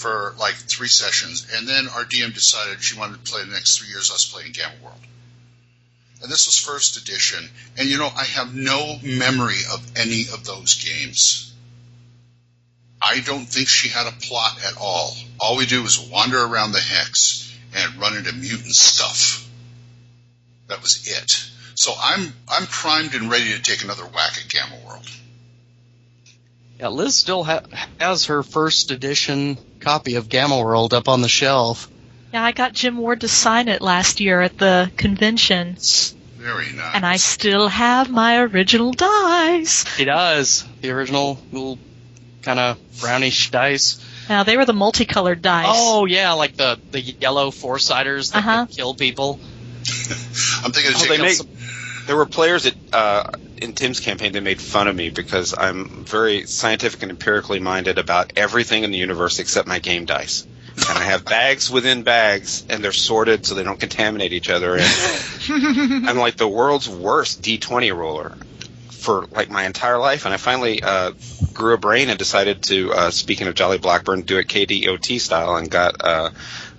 for 0.00 0.34
like 0.38 0.54
three 0.54 0.88
sessions, 0.88 1.46
and 1.54 1.68
then 1.68 1.88
our 1.88 2.04
DM 2.04 2.32
decided 2.32 2.82
she 2.82 2.98
wanted 2.98 3.22
to 3.22 3.30
play 3.30 3.44
the 3.44 3.52
next 3.52 3.78
three 3.78 3.88
years 3.88 4.10
us 4.10 4.30
playing 4.32 4.52
Gamma 4.52 4.74
World. 4.82 5.00
And 6.22 6.30
this 6.30 6.46
was 6.46 6.58
first 6.58 6.96
edition, 6.96 7.48
and 7.76 7.88
you 7.88 7.98
know 7.98 8.08
I 8.14 8.24
have 8.24 8.54
no 8.54 8.98
memory 9.02 9.60
of 9.72 9.86
any 9.96 10.22
of 10.32 10.44
those 10.44 10.82
games. 10.82 11.52
I 13.02 13.20
don't 13.20 13.46
think 13.46 13.68
she 13.68 13.88
had 13.88 14.06
a 14.06 14.12
plot 14.12 14.58
at 14.66 14.76
all. 14.78 15.14
All 15.38 15.56
we 15.56 15.66
do 15.66 15.84
is 15.84 15.98
wander 15.98 16.42
around 16.42 16.72
the 16.72 16.80
hex 16.80 17.54
and 17.74 17.96
run 17.96 18.16
into 18.16 18.32
mutant 18.32 18.74
stuff. 18.74 19.48
That 20.68 20.82
was 20.82 21.06
it. 21.06 21.50
So 21.74 21.94
I'm 21.98 22.32
I'm 22.48 22.66
primed 22.66 23.14
and 23.14 23.30
ready 23.30 23.52
to 23.52 23.62
take 23.62 23.84
another 23.84 24.04
whack 24.04 24.38
at 24.38 24.48
Gamma 24.48 24.76
World. 24.86 25.08
Yeah, 26.80 26.88
Liz 26.88 27.14
still 27.16 27.44
ha- 27.44 27.60
has 28.00 28.26
her 28.26 28.42
first 28.42 28.90
edition 28.90 29.58
copy 29.80 30.14
of 30.14 30.28
Gamma 30.30 30.58
World 30.58 30.94
up 30.94 31.08
on 31.08 31.20
the 31.20 31.28
shelf. 31.28 31.88
Yeah, 32.32 32.42
I 32.42 32.52
got 32.52 32.72
Jim 32.72 32.96
Ward 32.96 33.20
to 33.20 33.28
sign 33.28 33.68
it 33.68 33.82
last 33.82 34.18
year 34.20 34.40
at 34.40 34.56
the 34.56 34.90
convention, 34.96 35.76
Very 36.38 36.72
nice. 36.72 36.94
and 36.94 37.04
I 37.04 37.16
still 37.16 37.68
have 37.68 38.08
my 38.08 38.38
original 38.38 38.92
dice. 38.92 39.84
He 39.96 40.04
does 40.06 40.64
the 40.80 40.90
original 40.90 41.38
little 41.52 41.78
kind 42.42 42.58
of 42.58 42.78
brownish 43.00 43.50
dice. 43.50 44.02
Now 44.28 44.44
they 44.44 44.56
were 44.56 44.64
the 44.64 44.72
multicolored 44.72 45.42
dice. 45.42 45.66
Oh 45.68 46.06
yeah, 46.06 46.32
like 46.32 46.56
the 46.56 46.78
the 46.92 47.00
yellow 47.02 47.50
four 47.50 47.78
siders 47.78 48.30
that 48.30 48.38
Uh-huh. 48.38 48.66
can 48.66 48.74
kill 48.74 48.94
people. 48.94 49.38
I'm 50.64 50.72
thinking 50.72 50.92
of 50.94 50.96
Oh, 50.96 51.00
they 51.00 51.08
taking 51.08 51.22
make- 51.26 51.34
some- 51.34 51.48
there 52.06 52.16
were 52.16 52.26
players 52.26 52.62
that 52.62 52.74
uh, 52.92 53.30
in 53.60 53.72
Tim's 53.74 54.00
campaign 54.00 54.32
they 54.32 54.40
made 54.40 54.60
fun 54.60 54.88
of 54.88 54.96
me 54.96 55.10
because 55.10 55.54
I'm 55.56 56.04
very 56.04 56.44
scientific 56.44 57.02
and 57.02 57.10
empirically 57.10 57.60
minded 57.60 57.98
about 57.98 58.32
everything 58.36 58.84
in 58.84 58.90
the 58.90 58.98
universe 58.98 59.38
except 59.38 59.68
my 59.68 59.78
game 59.78 60.04
dice. 60.04 60.46
And 60.88 60.98
I 60.98 61.02
have 61.02 61.24
bags 61.24 61.70
within 61.70 62.04
bags, 62.04 62.64
and 62.68 62.82
they're 62.82 62.92
sorted 62.92 63.44
so 63.44 63.54
they 63.54 63.64
don't 63.64 63.78
contaminate 63.78 64.32
each 64.32 64.48
other. 64.48 64.76
And 64.76 64.86
I'm 66.08 66.16
like 66.16 66.36
the 66.36 66.48
world's 66.48 66.88
worst 66.88 67.42
D20 67.42 67.94
roller 67.94 68.36
for 68.88 69.26
like 69.32 69.50
my 69.50 69.64
entire 69.64 69.98
life. 69.98 70.24
And 70.24 70.32
I 70.32 70.36
finally 70.36 70.82
uh, 70.82 71.12
grew 71.52 71.74
a 71.74 71.78
brain 71.78 72.08
and 72.08 72.18
decided 72.18 72.62
to, 72.64 72.92
uh, 72.92 73.10
speaking 73.10 73.48
of 73.48 73.54
Jolly 73.54 73.78
Blackburn, 73.78 74.22
do 74.22 74.38
it 74.38 74.46
KDOT 74.46 75.20
style 75.20 75.56
and 75.56 75.70
got 75.70 75.96
uh, 76.00 76.30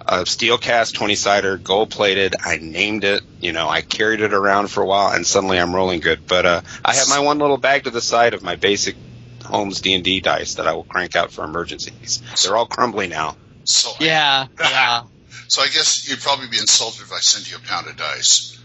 a 0.08 0.26
steel 0.26 0.58
cast 0.58 0.96
20 0.96 1.16
sider, 1.16 1.58
gold 1.58 1.90
plated. 1.92 2.36
I 2.44 2.58
named 2.58 3.04
it. 3.04 3.22
You 3.40 3.52
know, 3.54 3.68
I 3.70 3.82
carried 3.82 4.22
it 4.22 4.34
around 4.34 4.68
for 4.70 4.82
a 4.82 4.86
while, 4.86 5.12
and 5.14 5.26
suddenly 5.26 5.60
I'm 5.60 5.74
rolling 5.76 6.00
good. 6.00 6.28
But 6.28 6.46
uh, 6.46 6.62
I 6.84 6.96
have 6.96 7.10
my 7.10 7.20
one 7.20 7.40
little 7.40 7.58
bag 7.58 7.84
to 7.86 7.90
the 7.90 8.02
side 8.02 8.34
of 8.34 8.44
my 8.44 8.56
basic 8.56 8.96
Holmes 9.44 9.82
D 9.82 9.94
and 9.94 10.04
D 10.04 10.20
dice 10.22 10.56
that 10.56 10.68
I 10.68 10.74
will 10.74 10.84
crank 10.84 11.16
out 11.16 11.32
for 11.32 11.44
emergencies. 11.44 12.22
They're 12.44 12.56
all 12.56 12.66
crumbly 12.68 13.08
now. 13.08 13.36
so 13.64 13.92
I, 14.00 14.04
Yeah, 14.04 14.48
yeah. 14.60 15.04
so 15.48 15.62
I 15.62 15.68
guess 15.68 16.08
you'd 16.10 16.20
probably 16.20 16.48
be 16.48 16.58
insulted 16.60 17.02
if 17.02 17.12
I 17.12 17.20
sent 17.20 17.50
you 17.52 17.58
a 17.58 17.60
pound 17.60 17.88
of 17.88 17.98
dice. 17.98 18.58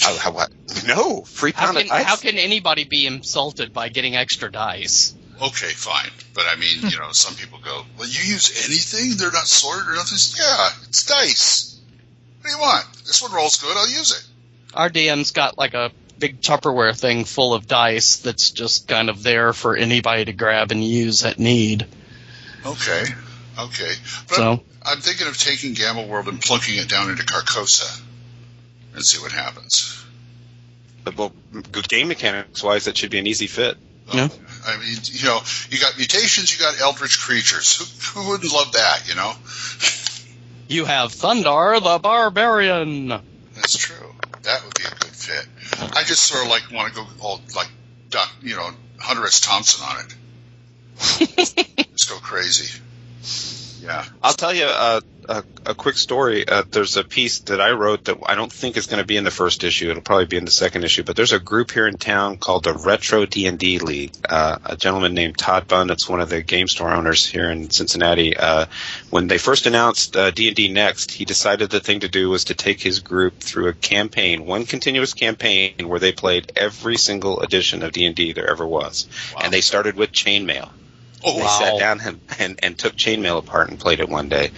How, 0.00 0.16
how, 0.16 0.32
what? 0.32 0.50
No, 0.88 1.22
free 1.22 1.52
How 1.52 1.66
pound 1.66 1.76
can, 1.76 1.86
of 1.86 1.90
dice. 1.90 2.04
how 2.04 2.16
can 2.16 2.36
anybody 2.36 2.84
be 2.84 3.06
insulted 3.06 3.72
by 3.72 3.88
getting 3.90 4.16
extra 4.16 4.50
dice? 4.50 5.14
Okay, 5.42 5.68
fine. 5.70 6.10
But 6.34 6.44
I 6.48 6.56
mean, 6.56 6.90
you 6.90 6.98
know, 6.98 7.08
some 7.12 7.34
people 7.34 7.58
go, 7.62 7.82
"Well, 7.98 8.08
you 8.08 8.20
use 8.32 8.64
anything? 8.66 9.16
They're 9.16 9.32
not 9.32 9.46
sorted 9.46 9.88
or 9.88 9.94
nothing." 9.94 10.18
Yeah, 10.38 10.68
it's 10.88 11.04
dice. 11.06 11.80
What 12.40 12.50
do 12.50 12.56
you 12.56 12.60
want? 12.60 12.86
This 13.06 13.22
one 13.22 13.32
rolls 13.32 13.56
good. 13.60 13.76
I'll 13.76 13.88
use 13.88 14.12
it. 14.12 14.24
Our 14.74 14.90
DM's 14.90 15.30
got 15.30 15.56
like 15.58 15.74
a 15.74 15.90
big 16.18 16.40
Tupperware 16.40 16.98
thing 16.98 17.24
full 17.24 17.54
of 17.54 17.66
dice 17.66 18.16
that's 18.16 18.50
just 18.50 18.86
kind 18.88 19.08
of 19.08 19.22
there 19.22 19.52
for 19.52 19.76
anybody 19.76 20.24
to 20.26 20.32
grab 20.32 20.70
and 20.70 20.82
use 20.84 21.24
at 21.24 21.38
need. 21.38 21.86
Okay, 22.66 23.04
okay. 23.58 23.92
But 24.28 24.36
So- 24.36 24.52
I'm, 24.52 24.60
I'm 24.84 24.98
thinking 25.00 25.26
of 25.26 25.38
taking 25.38 25.74
Gamma 25.74 26.06
World 26.06 26.28
and 26.28 26.40
plunking 26.40 26.76
it 26.78 26.88
down 26.88 27.10
into 27.10 27.24
Carcosa 27.24 28.00
and 28.94 29.04
see 29.04 29.20
what 29.20 29.32
happens. 29.32 30.04
But, 31.04 31.16
well, 31.16 31.32
good 31.72 31.88
game 31.88 32.08
mechanics 32.08 32.62
wise, 32.62 32.84
that 32.86 32.96
should 32.96 33.10
be 33.10 33.18
an 33.18 33.26
easy 33.26 33.46
fit. 33.46 33.76
Yeah. 34.12 34.28
I 34.66 34.76
mean, 34.78 34.96
you 35.04 35.26
know, 35.26 35.40
you 35.70 35.78
got 35.78 35.96
mutations, 35.96 36.52
you 36.52 36.58
got 36.64 36.80
eldritch 36.80 37.20
creatures. 37.20 37.76
Who, 37.76 38.20
who 38.20 38.30
wouldn't 38.30 38.52
love 38.52 38.72
that? 38.72 39.08
You 39.08 39.14
know, 39.14 39.32
You 40.68 40.84
have 40.86 41.12
Thundar 41.12 41.82
the 41.82 41.98
Barbarian. 41.98 43.08
that's 43.08 43.76
true. 43.76 44.14
That 44.42 44.64
would 44.64 44.74
be 44.74 44.84
a 44.84 44.90
good 44.90 45.14
fit. 45.14 45.46
I 45.96 46.02
just 46.04 46.22
sort 46.22 46.44
of 46.44 46.50
like 46.50 46.70
want 46.70 46.94
to 46.94 47.00
go 47.00 47.06
all 47.20 47.40
like, 47.54 47.68
Doc, 48.10 48.30
you 48.42 48.56
know, 48.56 48.70
Hunter 48.98 49.26
S. 49.26 49.40
Thompson 49.40 49.84
on 49.84 50.04
it. 50.04 50.14
Just 51.92 52.08
go 52.08 52.16
crazy. 52.18 52.80
Yeah. 53.84 54.04
I'll 54.22 54.32
tell 54.32 54.54
you 54.54 54.64
uh, 54.64 55.00
a, 55.28 55.44
a 55.66 55.74
quick 55.74 55.96
story. 55.96 56.48
Uh, 56.48 56.62
there's 56.70 56.96
a 56.96 57.04
piece 57.04 57.40
that 57.40 57.60
I 57.60 57.72
wrote 57.72 58.04
that 58.04 58.16
I 58.24 58.34
don't 58.34 58.50
think 58.50 58.78
is 58.78 58.86
going 58.86 59.00
to 59.00 59.06
be 59.06 59.18
in 59.18 59.24
the 59.24 59.30
first 59.30 59.62
issue. 59.62 59.90
It'll 59.90 60.02
probably 60.02 60.24
be 60.24 60.38
in 60.38 60.46
the 60.46 60.50
second 60.50 60.84
issue. 60.84 61.02
But 61.02 61.16
there's 61.16 61.32
a 61.32 61.38
group 61.38 61.70
here 61.70 61.86
in 61.86 61.98
town 61.98 62.38
called 62.38 62.64
the 62.64 62.72
Retro 62.72 63.26
D 63.26 63.46
and 63.46 63.58
D 63.58 63.78
League. 63.80 64.14
Uh, 64.26 64.56
a 64.64 64.76
gentleman 64.76 65.12
named 65.12 65.36
Todd 65.36 65.68
Bunn, 65.68 65.86
that's 65.86 66.08
one 66.08 66.22
of 66.22 66.30
the 66.30 66.42
game 66.42 66.66
store 66.66 66.90
owners 66.90 67.26
here 67.26 67.50
in 67.50 67.68
Cincinnati. 67.68 68.34
Uh, 68.36 68.66
when 69.10 69.26
they 69.26 69.36
first 69.36 69.66
announced 69.66 70.16
uh, 70.16 70.30
D 70.30 70.48
and 70.48 70.56
D 70.56 70.72
Next, 70.72 71.10
he 71.10 71.26
decided 71.26 71.68
the 71.68 71.80
thing 71.80 72.00
to 72.00 72.08
do 72.08 72.30
was 72.30 72.44
to 72.44 72.54
take 72.54 72.80
his 72.80 73.00
group 73.00 73.38
through 73.40 73.68
a 73.68 73.74
campaign, 73.74 74.46
one 74.46 74.64
continuous 74.64 75.12
campaign 75.12 75.88
where 75.88 76.00
they 76.00 76.12
played 76.12 76.52
every 76.56 76.96
single 76.96 77.40
edition 77.40 77.82
of 77.82 77.92
D 77.92 78.06
and 78.06 78.16
D 78.16 78.32
there 78.32 78.48
ever 78.48 78.66
was, 78.66 79.06
and 79.42 79.52
they 79.52 79.60
started 79.60 79.94
with 79.96 80.10
chainmail. 80.10 80.70
Oh, 81.24 81.34
They 81.36 81.42
Wow. 81.42 81.48
sat 81.48 81.78
down 81.78 82.00
and, 82.00 82.20
and, 82.38 82.60
and 82.62 82.78
took 82.78 82.94
chainmail 82.96 83.38
apart 83.38 83.70
and 83.70 83.78
played 83.80 84.00
it 84.00 84.08
one 84.08 84.28
day. 84.28 84.50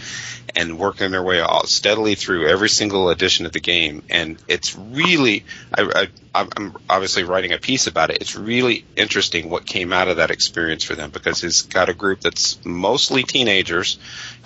and 0.55 0.79
working 0.79 1.11
their 1.11 1.23
way 1.23 1.41
all 1.41 1.67
steadily 1.67 2.14
through 2.14 2.49
every 2.49 2.69
single 2.71 3.11
edition 3.11 3.45
of 3.45 3.53
the 3.53 3.61
game. 3.61 4.03
And 4.09 4.43
it's 4.49 4.75
really, 4.75 5.45
I, 5.77 6.09
I, 6.35 6.47
I'm 6.57 6.75
obviously 6.89 7.25
writing 7.25 7.53
a 7.53 7.59
piece 7.59 7.87
about 7.87 8.11
it. 8.11 8.19
It's 8.23 8.37
really 8.37 8.87
interesting 8.97 9.51
what 9.51 9.67
came 9.67 9.93
out 9.93 10.09
of 10.09 10.17
that 10.17 10.31
experience 10.31 10.83
for 10.83 10.95
them 10.95 11.11
because 11.11 11.45
it's 11.45 11.62
got 11.62 11.91
a 11.91 11.95
group 11.95 12.21
that's 12.23 12.59
mostly 12.64 13.23
teenagers, 13.23 13.99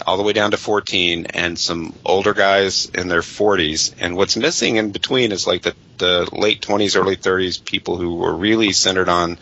all 0.07 0.17
the 0.17 0.23
way 0.25 0.33
down 0.33 0.51
to 0.51 0.57
14, 0.57 1.27
and 1.27 1.57
some 1.59 1.95
older 2.05 2.35
guys 2.35 2.87
in 2.95 3.07
their 3.09 3.21
40s. 3.23 3.95
And 4.01 4.17
what's 4.17 4.37
missing 4.37 4.77
in 4.77 4.91
between 4.91 5.31
is 5.31 5.47
like 5.47 5.63
the, 5.63 5.77
the 5.99 6.29
late 6.33 6.61
20s, 6.61 6.97
early 7.01 7.17
30s 7.17 7.65
people 7.65 7.97
who 7.99 8.17
were 8.17 8.35
really 8.35 8.73
centered 8.73 9.09
on 9.09 9.39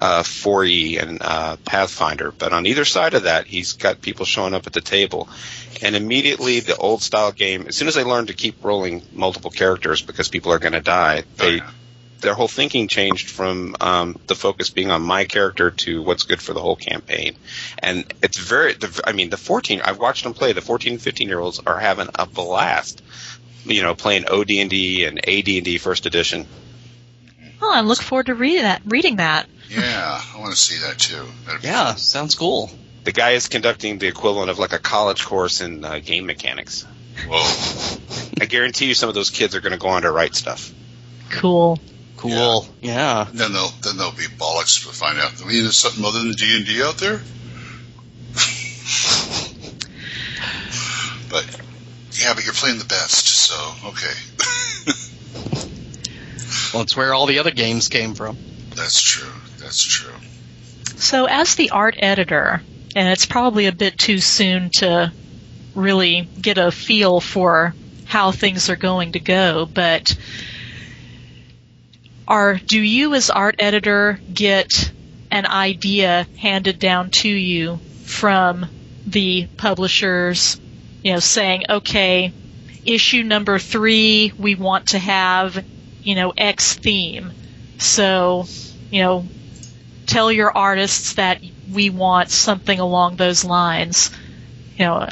uh, 0.00 0.22
4E 0.22 1.02
and 1.02 1.18
uh, 1.20 1.56
Pathfinder. 1.64 2.32
But 2.32 2.52
on 2.52 2.66
either 2.66 2.84
side 2.84 3.14
of 3.14 3.24
that, 3.24 3.46
he's 3.46 3.74
got 3.74 4.00
people 4.00 4.24
showing 4.24 4.54
up 4.54 4.66
at 4.66 4.72
the 4.72 4.80
table. 4.80 5.28
And 5.82 5.94
immediately, 5.96 6.60
the 6.60 6.76
old 6.76 7.02
style 7.02 7.32
game, 7.32 7.66
as 7.68 7.76
soon 7.76 7.88
as 7.88 7.94
they 7.94 8.04
learn 8.04 8.26
to 8.26 8.34
keep 8.34 8.64
rolling 8.64 9.02
multiple 9.12 9.50
characters 9.50 10.02
because 10.02 10.28
people 10.28 10.52
are 10.52 10.58
going 10.58 10.72
to 10.72 10.80
die, 10.80 11.24
they. 11.36 11.60
Their 12.20 12.34
whole 12.34 12.48
thinking 12.48 12.86
changed 12.86 13.30
from 13.30 13.76
um, 13.80 14.20
the 14.26 14.34
focus 14.34 14.68
being 14.68 14.90
on 14.90 15.00
my 15.00 15.24
character 15.24 15.70
to 15.70 16.02
what's 16.02 16.24
good 16.24 16.42
for 16.42 16.52
the 16.52 16.60
whole 16.60 16.76
campaign, 16.76 17.34
and 17.78 18.04
it's 18.22 18.36
very. 18.36 18.74
The, 18.74 19.00
I 19.06 19.12
mean, 19.12 19.30
the 19.30 19.38
fourteen. 19.38 19.80
I've 19.80 19.98
watched 19.98 20.24
them 20.24 20.34
play. 20.34 20.52
The 20.52 20.60
14 20.60 20.92
and 20.92 21.00
15 21.00 21.28
year 21.28 21.40
olds 21.40 21.60
are 21.60 21.78
having 21.78 22.08
a 22.14 22.26
blast. 22.26 23.00
You 23.64 23.80
know, 23.80 23.94
playing 23.94 24.26
OD 24.26 24.50
and 24.50 24.68
D 24.68 25.06
and 25.06 25.18
AD 25.26 25.48
and 25.48 25.64
D 25.64 25.78
first 25.78 26.04
edition. 26.04 26.46
Oh, 27.62 27.72
I 27.72 27.80
look 27.80 28.02
forward 28.02 28.26
to 28.26 28.34
reading 28.34 28.64
that. 28.64 28.82
Reading 28.84 29.16
that. 29.16 29.48
Yeah, 29.70 30.20
I 30.34 30.40
want 30.40 30.52
to 30.52 30.58
see 30.58 30.78
that 30.86 30.98
too. 30.98 31.24
That'd 31.46 31.62
Yeah, 31.62 31.90
fun. 31.90 31.98
sounds 31.98 32.34
cool. 32.34 32.70
The 33.04 33.12
guy 33.12 33.30
is 33.30 33.48
conducting 33.48 33.98
the 33.98 34.08
equivalent 34.08 34.50
of 34.50 34.58
like 34.58 34.72
a 34.72 34.78
college 34.78 35.24
course 35.24 35.60
in 35.60 35.84
uh, 35.84 36.00
game 36.00 36.26
mechanics. 36.26 36.84
Whoa. 37.28 38.26
I 38.40 38.46
guarantee 38.46 38.86
you, 38.86 38.94
some 38.94 39.08
of 39.08 39.14
those 39.14 39.30
kids 39.30 39.54
are 39.54 39.60
going 39.60 39.72
to 39.72 39.78
go 39.78 39.88
on 39.88 40.02
to 40.02 40.10
write 40.10 40.34
stuff. 40.34 40.72
Cool. 41.30 41.78
Cool. 42.16 42.66
Yeah. 42.82 43.26
Then 43.32 43.52
they'll 43.52 43.70
then 43.82 43.96
they'll 43.96 44.12
be 44.12 44.24
bollocks 44.24 44.86
to 44.86 44.92
find 44.92 45.18
out. 45.18 45.32
I 45.42 45.46
mean, 45.46 45.62
there's 45.62 45.78
something 45.78 46.04
other 46.04 46.18
than 46.18 46.32
D 46.32 46.56
and 46.56 46.66
D 46.66 46.82
out 46.82 46.98
there. 46.98 47.16
but 51.30 51.46
yeah, 52.20 52.34
but 52.34 52.44
you're 52.44 52.52
playing 52.54 52.78
the 52.78 52.84
best, 52.84 53.26
so 53.26 53.88
okay. 53.88 54.12
Well, 56.72 56.82
it's 56.84 56.96
where 56.96 57.12
all 57.14 57.26
the 57.26 57.40
other 57.40 57.50
games 57.50 57.88
came 57.88 58.14
from. 58.14 58.36
That's 58.80 59.02
true. 59.02 59.30
That's 59.58 59.84
true. 59.84 60.14
So, 60.96 61.26
as 61.26 61.54
the 61.54 61.70
art 61.70 61.96
editor, 61.98 62.62
and 62.96 63.08
it's 63.08 63.26
probably 63.26 63.66
a 63.66 63.72
bit 63.72 63.98
too 63.98 64.18
soon 64.18 64.70
to 64.70 65.12
really 65.74 66.28
get 66.40 66.56
a 66.58 66.72
feel 66.72 67.20
for 67.20 67.74
how 68.06 68.32
things 68.32 68.70
are 68.70 68.76
going 68.76 69.12
to 69.12 69.20
go, 69.20 69.66
but 69.66 70.16
are 72.26 72.56
do 72.56 72.80
you 72.80 73.14
as 73.14 73.28
art 73.28 73.56
editor 73.58 74.18
get 74.32 74.92
an 75.30 75.46
idea 75.46 76.26
handed 76.38 76.78
down 76.78 77.10
to 77.10 77.28
you 77.28 77.78
from 78.04 78.66
the 79.06 79.46
publishers, 79.58 80.58
you 81.02 81.12
know, 81.12 81.20
saying, 81.20 81.64
okay, 81.68 82.32
issue 82.84 83.22
number 83.22 83.58
three, 83.58 84.32
we 84.38 84.54
want 84.54 84.88
to 84.88 84.98
have, 84.98 85.64
you 86.02 86.14
know, 86.14 86.32
X 86.36 86.74
theme. 86.74 87.32
So, 87.78 88.46
you 88.90 89.02
know, 89.02 89.26
tell 90.06 90.30
your 90.30 90.56
artists 90.56 91.14
that 91.14 91.40
we 91.72 91.90
want 91.90 92.30
something 92.30 92.78
along 92.78 93.16
those 93.16 93.44
lines. 93.44 94.10
You 94.76 94.86
know, 94.86 95.08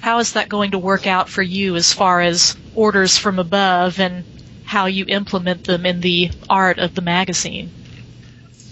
how 0.00 0.18
is 0.18 0.32
that 0.32 0.48
going 0.48 0.70
to 0.72 0.78
work 0.78 1.06
out 1.06 1.28
for 1.28 1.42
you 1.42 1.76
as 1.76 1.92
far 1.92 2.20
as 2.20 2.56
orders 2.74 3.18
from 3.18 3.38
above 3.38 3.98
and 3.98 4.24
how 4.64 4.86
you 4.86 5.04
implement 5.08 5.64
them 5.64 5.86
in 5.86 6.00
the 6.00 6.30
art 6.48 6.78
of 6.78 6.94
the 6.94 7.02
magazine? 7.02 7.70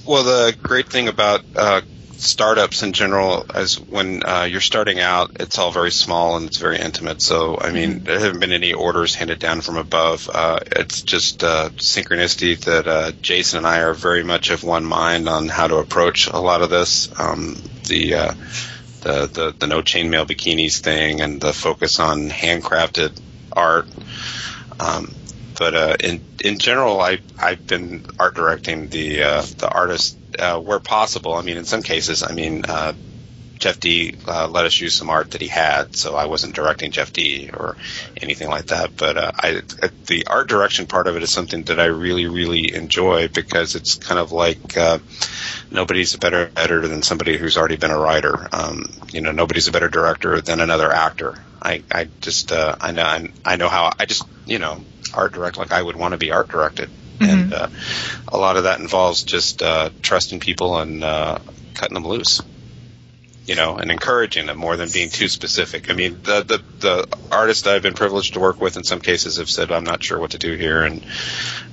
Well, 0.07 0.23
the 0.23 0.57
great 0.63 0.91
thing 0.91 1.09
about 1.09 1.43
uh, 1.57 1.81
startups 2.25 2.83
in 2.83 2.93
general 2.93 3.47
is 3.55 3.79
when 3.79 4.25
uh, 4.25 4.45
you're 4.51 4.61
starting 4.61 5.01
out, 5.01 5.37
it's 5.41 5.59
all 5.59 5.71
very 5.71 5.91
small 5.91 6.37
and 6.37 6.47
it's 6.47 6.59
very 6.59 6.79
intimate. 6.79 7.23
So, 7.23 7.59
I 7.61 7.71
mean, 7.71 8.05
there 8.05 8.19
haven't 8.19 8.41
been 8.41 8.53
any 8.53 8.73
orders 8.73 9.15
handed 9.15 9.39
down 9.39 9.61
from 9.61 9.77
above. 9.77 10.29
Uh, 10.33 10.61
it's 10.67 11.03
just 11.03 11.45
uh, 11.45 11.71
synchronicity 11.71 12.59
that 12.65 12.87
uh, 12.89 13.13
Jason 13.23 13.59
and 13.59 13.67
I 13.67 13.81
are 13.81 13.95
very 13.95 14.25
much 14.25 14.51
of 14.51 14.65
one 14.65 14.85
mind 14.85 15.29
on 15.29 15.49
how 15.49 15.69
to 15.69 15.77
approach 15.77 16.27
a 16.29 16.39
lot 16.39 16.63
of 16.63 16.71
this. 16.71 17.09
Um, 17.19 17.57
the 17.87 18.15
uh, 18.15 18.35
the, 19.03 19.27
the 19.27 19.55
the 19.59 19.67
no 19.67 19.83
chainmail 19.83 20.27
bikinis 20.27 20.81
thing 20.81 21.21
and 21.21 21.41
the 21.41 21.53
focus 21.53 22.01
on 22.01 22.31
handcrafted 22.31 23.21
art. 23.53 23.87
Um, 24.81 25.15
but 25.59 25.75
uh, 25.75 25.97
in 26.01 26.25
in 26.43 26.59
general, 26.59 27.01
I 27.01 27.21
I've 27.39 27.67
been 27.67 28.07
art 28.19 28.35
directing 28.35 28.89
the 28.89 29.23
uh, 29.23 29.43
the 29.43 29.69
artist 29.69 30.17
uh, 30.39 30.61
where 30.61 30.81
possible. 30.81 31.35
I 31.35 31.43
mean, 31.43 31.57
in 31.57 31.65
some 31.65 31.83
cases, 31.83 32.23
I 32.23 32.33
mean, 32.33 32.65
uh, 32.67 32.93
Jeff 33.59 33.81
Dee 33.81 34.15
uh, 34.27 34.49
let 34.49 34.67
us 34.67 34.79
use 34.81 34.95
some 34.95 35.09
art 35.09 35.31
that 35.31 35.41
he 35.41 35.49
had, 35.49 35.97
so 35.97 36.17
I 36.17 36.27
wasn't 36.27 36.55
directing 36.55 36.91
Jeff 36.91 37.13
Dee 37.13 37.51
or 37.53 37.77
anything 38.17 38.51
like 38.51 38.67
that. 38.67 38.97
But 38.97 39.17
uh, 39.17 39.33
I 39.35 39.63
the 40.07 40.27
art 40.27 40.49
direction 40.49 40.87
part 40.87 41.07
of 41.07 41.17
it 41.17 41.23
is 41.23 41.31
something 41.31 41.63
that 41.65 41.81
I 41.81 41.87
really 41.87 42.27
really 42.27 42.75
enjoy 42.75 43.29
because 43.29 43.75
it's 43.75 43.95
kind 43.95 44.21
of 44.21 44.33
like. 44.33 44.77
Uh, 44.77 44.99
Nobody's 45.71 46.15
a 46.15 46.19
better 46.19 46.53
editor 46.57 46.87
than 46.87 47.03
somebody 47.03 47.37
who's 47.37 47.57
already 47.57 47.75
been 47.75 47.91
a 47.91 47.99
writer. 47.99 48.49
Um, 48.53 48.85
you 49.13 49.21
know, 49.21 49.33
nobody's 49.33 49.67
a 49.67 49.73
better 49.73 49.89
director 49.89 50.41
than 50.41 50.61
another 50.61 50.93
actor. 50.93 51.35
I, 51.61 51.83
I 51.91 52.09
just, 52.21 52.53
uh, 52.53 52.77
I 52.81 52.93
know, 52.93 53.03
I, 53.03 53.29
I 53.45 53.57
know 53.57 53.69
how. 53.69 53.91
I 53.99 54.07
just, 54.07 54.23
you 54.47 54.61
know, 54.61 54.81
art 55.13 55.33
direct 55.33 55.57
like 55.57 55.73
I 55.73 55.83
would 55.83 55.97
want 55.97 56.13
to 56.13 56.19
be 56.19 56.31
art 56.31 56.49
directed, 56.49 56.91
and 57.21 57.53
uh, 57.53 57.69
a 58.29 58.39
lot 58.39 58.57
of 58.57 58.65
that 58.65 58.81
involves 58.81 59.23
just 59.23 59.63
uh, 59.63 59.91
trusting 60.03 60.41
people 60.41 60.79
and 60.79 61.05
uh, 61.05 61.39
cutting 61.75 61.95
them 61.95 62.07
loose. 62.07 62.41
You 63.47 63.57
know, 63.57 63.77
and 63.77 63.91
encouraging 63.91 64.47
them 64.47 64.57
more 64.57 64.79
than 64.79 64.89
being 64.91 65.11
too 65.11 65.29
specific. 65.29 65.91
I 65.91 65.93
mean, 65.93 66.17
the 66.23 66.43
the 66.43 66.63
the 66.81 67.07
artists 67.31 67.67
I've 67.67 67.83
been 67.83 67.93
privileged 67.93 68.33
to 68.35 68.41
work 68.41 68.59
with 68.59 68.79
in 68.79 68.85
some 68.85 69.01
cases 69.01 69.37
have 69.37 69.51
said, 69.51 69.71
"I'm 69.71 69.85
not 69.85 70.03
sure 70.03 70.19
what 70.19 70.31
to 70.31 70.39
do 70.39 70.57
here," 70.57 70.83
and 70.83 71.05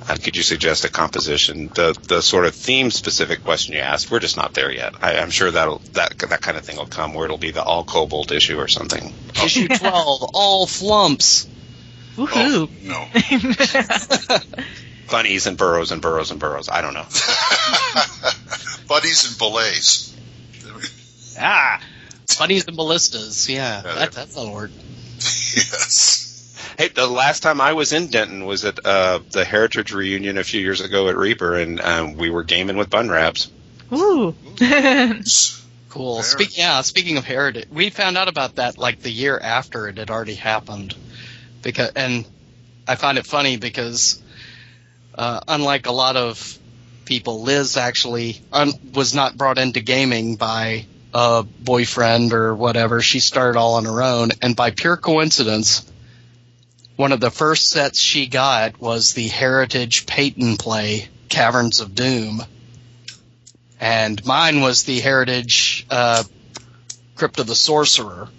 uh, 0.09 0.17
could 0.21 0.35
you 0.35 0.43
suggest 0.43 0.83
a 0.83 0.89
composition? 0.89 1.69
The 1.73 1.97
the 2.09 2.21
sort 2.21 2.45
of 2.45 2.55
theme 2.55 2.91
specific 2.91 3.45
question 3.45 3.73
you 3.73 3.79
asked, 3.79 4.11
we're 4.11 4.19
just 4.19 4.35
not 4.35 4.53
there 4.53 4.69
yet. 4.69 4.95
I, 5.01 5.19
I'm 5.19 5.29
sure 5.29 5.49
that'll 5.49 5.81
that 5.93 6.17
that 6.19 6.41
kind 6.41 6.57
of 6.57 6.65
thing 6.65 6.75
will 6.75 6.87
come 6.87 7.13
where 7.13 7.23
it'll 7.23 7.37
be 7.37 7.51
the 7.51 7.63
all 7.63 7.85
kobold 7.85 8.33
issue 8.33 8.57
or 8.57 8.67
something. 8.67 9.13
Issue 9.41 9.69
12, 9.69 10.29
all 10.33 10.67
flumps. 10.67 11.47
Woohoo! 12.17 12.67
Oh, 12.67 12.69
no. 12.83 13.07
Bunnies 15.12 15.45
and 15.45 15.57
burrows 15.57 15.91
and 15.91 16.01
burrows 16.01 16.32
and 16.32 16.39
burrows. 16.39 16.70
I 16.70 16.82
don't 16.82 16.93
know. 16.93 17.05
bunnies 18.88 19.28
and 19.30 19.38
billets. 19.38 20.16
Ah, 21.39 21.82
bunnies 22.39 22.66
and 22.68 22.76
ballistas. 22.78 23.47
Yeah, 23.49 23.82
Yeah, 23.86 23.93
that, 23.95 24.12
that's 24.14 24.36
a 24.38 24.49
word. 24.49 24.72
yes. 25.18 26.74
Hey, 26.78 26.88
the 26.88 27.07
last 27.07 27.43
time 27.43 27.59
I 27.62 27.74
was 27.74 27.93
in 27.93 28.07
Denton 28.07 28.45
was 28.45 28.64
at 28.66 28.84
uh, 28.86 29.20
the 29.32 29.43
Heritage 29.45 29.91
reunion 29.93 30.38
a 30.38 30.43
few 30.43 30.62
years 30.62 30.82
ago 30.82 31.09
at 31.09 31.18
Reaper, 31.18 31.55
and 31.55 31.80
um, 31.82 32.16
we 32.16 32.30
were 32.30 32.43
gaming 32.43 32.78
with 32.78 32.89
bun 32.89 33.09
wraps. 33.09 33.51
Ooh. 33.93 34.34
Cool. 35.89 36.16
There. 36.16 36.24
Speak, 36.24 36.57
yeah, 36.57 36.80
speaking 36.84 37.18
of 37.18 37.26
heritage, 37.26 37.68
we 37.70 37.89
found 37.89 38.18
out 38.18 38.30
about 38.30 38.55
that 38.55 38.78
like 38.78 39.01
the 39.01 39.12
year 39.12 39.38
after 39.38 39.89
it 39.89 39.97
had 39.97 40.09
already 40.09 40.36
happened. 40.36 40.95
Because, 41.62 41.91
and 41.97 42.26
I 42.88 42.95
find 42.95 43.18
it 43.18 43.26
funny 43.26 43.57
because, 43.57 44.20
uh, 45.16 45.41
unlike 45.47 45.88
a 45.88 45.91
lot 45.91 46.16
of 46.16 46.57
people, 47.05 47.41
Liz 47.41 47.78
actually 47.78 48.41
un- 48.51 48.74
was 48.93 49.14
not 49.14 49.38
brought 49.38 49.57
into 49.57 49.82
gaming 49.82 50.36
by 50.36 50.86
a 51.14 51.43
boyfriend 51.43 52.34
or 52.34 52.55
whatever. 52.55 53.01
She 53.01 53.20
started 53.20 53.57
all 53.59 53.76
on 53.76 53.86
her 53.86 54.01
own, 54.01 54.30
and 54.41 54.55
by 54.55 54.72
pure 54.72 54.97
coincidence, 54.97 55.86
one 56.95 57.12
of 57.12 57.20
the 57.20 57.32
first 57.32 57.70
sets 57.70 57.99
she 57.99 58.28
got 58.28 58.80
was 58.80 59.14
the 59.14 59.28
Heritage 59.28 60.05
Peyton 60.05 60.57
play, 60.57 61.09
Caverns 61.30 61.80
of 61.80 61.95
Doom. 61.95 62.43
And 63.80 64.24
mine 64.26 64.62
was 64.62 64.84
the 64.84 64.99
Heritage 64.99 65.88
uh, 65.89 66.24
Crypt 67.16 67.39
of 67.39 67.47
the 67.47 67.55
Sorcerer. 67.55 68.30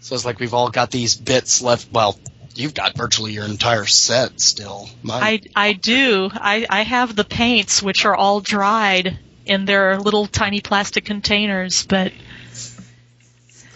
So 0.00 0.14
it's 0.14 0.24
like 0.24 0.40
we've 0.40 0.52
all 0.52 0.70
got 0.70 0.90
these 0.90 1.16
bits 1.16 1.62
left. 1.62 1.92
Well, 1.92 2.18
you've 2.54 2.74
got 2.74 2.96
virtually 2.96 3.32
your 3.32 3.44
entire 3.44 3.86
set 3.86 4.40
still. 4.40 4.88
Mine, 5.02 5.22
I, 5.22 5.68
I 5.68 5.72
do. 5.72 6.30
I, 6.32 6.66
I 6.68 6.82
have 6.82 7.14
the 7.14 7.24
paints, 7.24 7.82
which 7.82 8.04
are 8.04 8.14
all 8.14 8.40
dried 8.40 9.18
in 9.46 9.64
their 9.64 9.98
little 9.98 10.26
tiny 10.26 10.60
plastic 10.60 11.04
containers, 11.04 11.84
but 11.86 12.12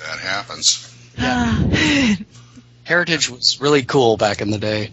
That 0.06 0.18
happens. 0.20 0.84
Heritage 2.84 3.28
was 3.28 3.60
really 3.60 3.82
cool 3.82 4.16
back 4.16 4.40
in 4.40 4.50
the 4.50 4.58
day. 4.58 4.90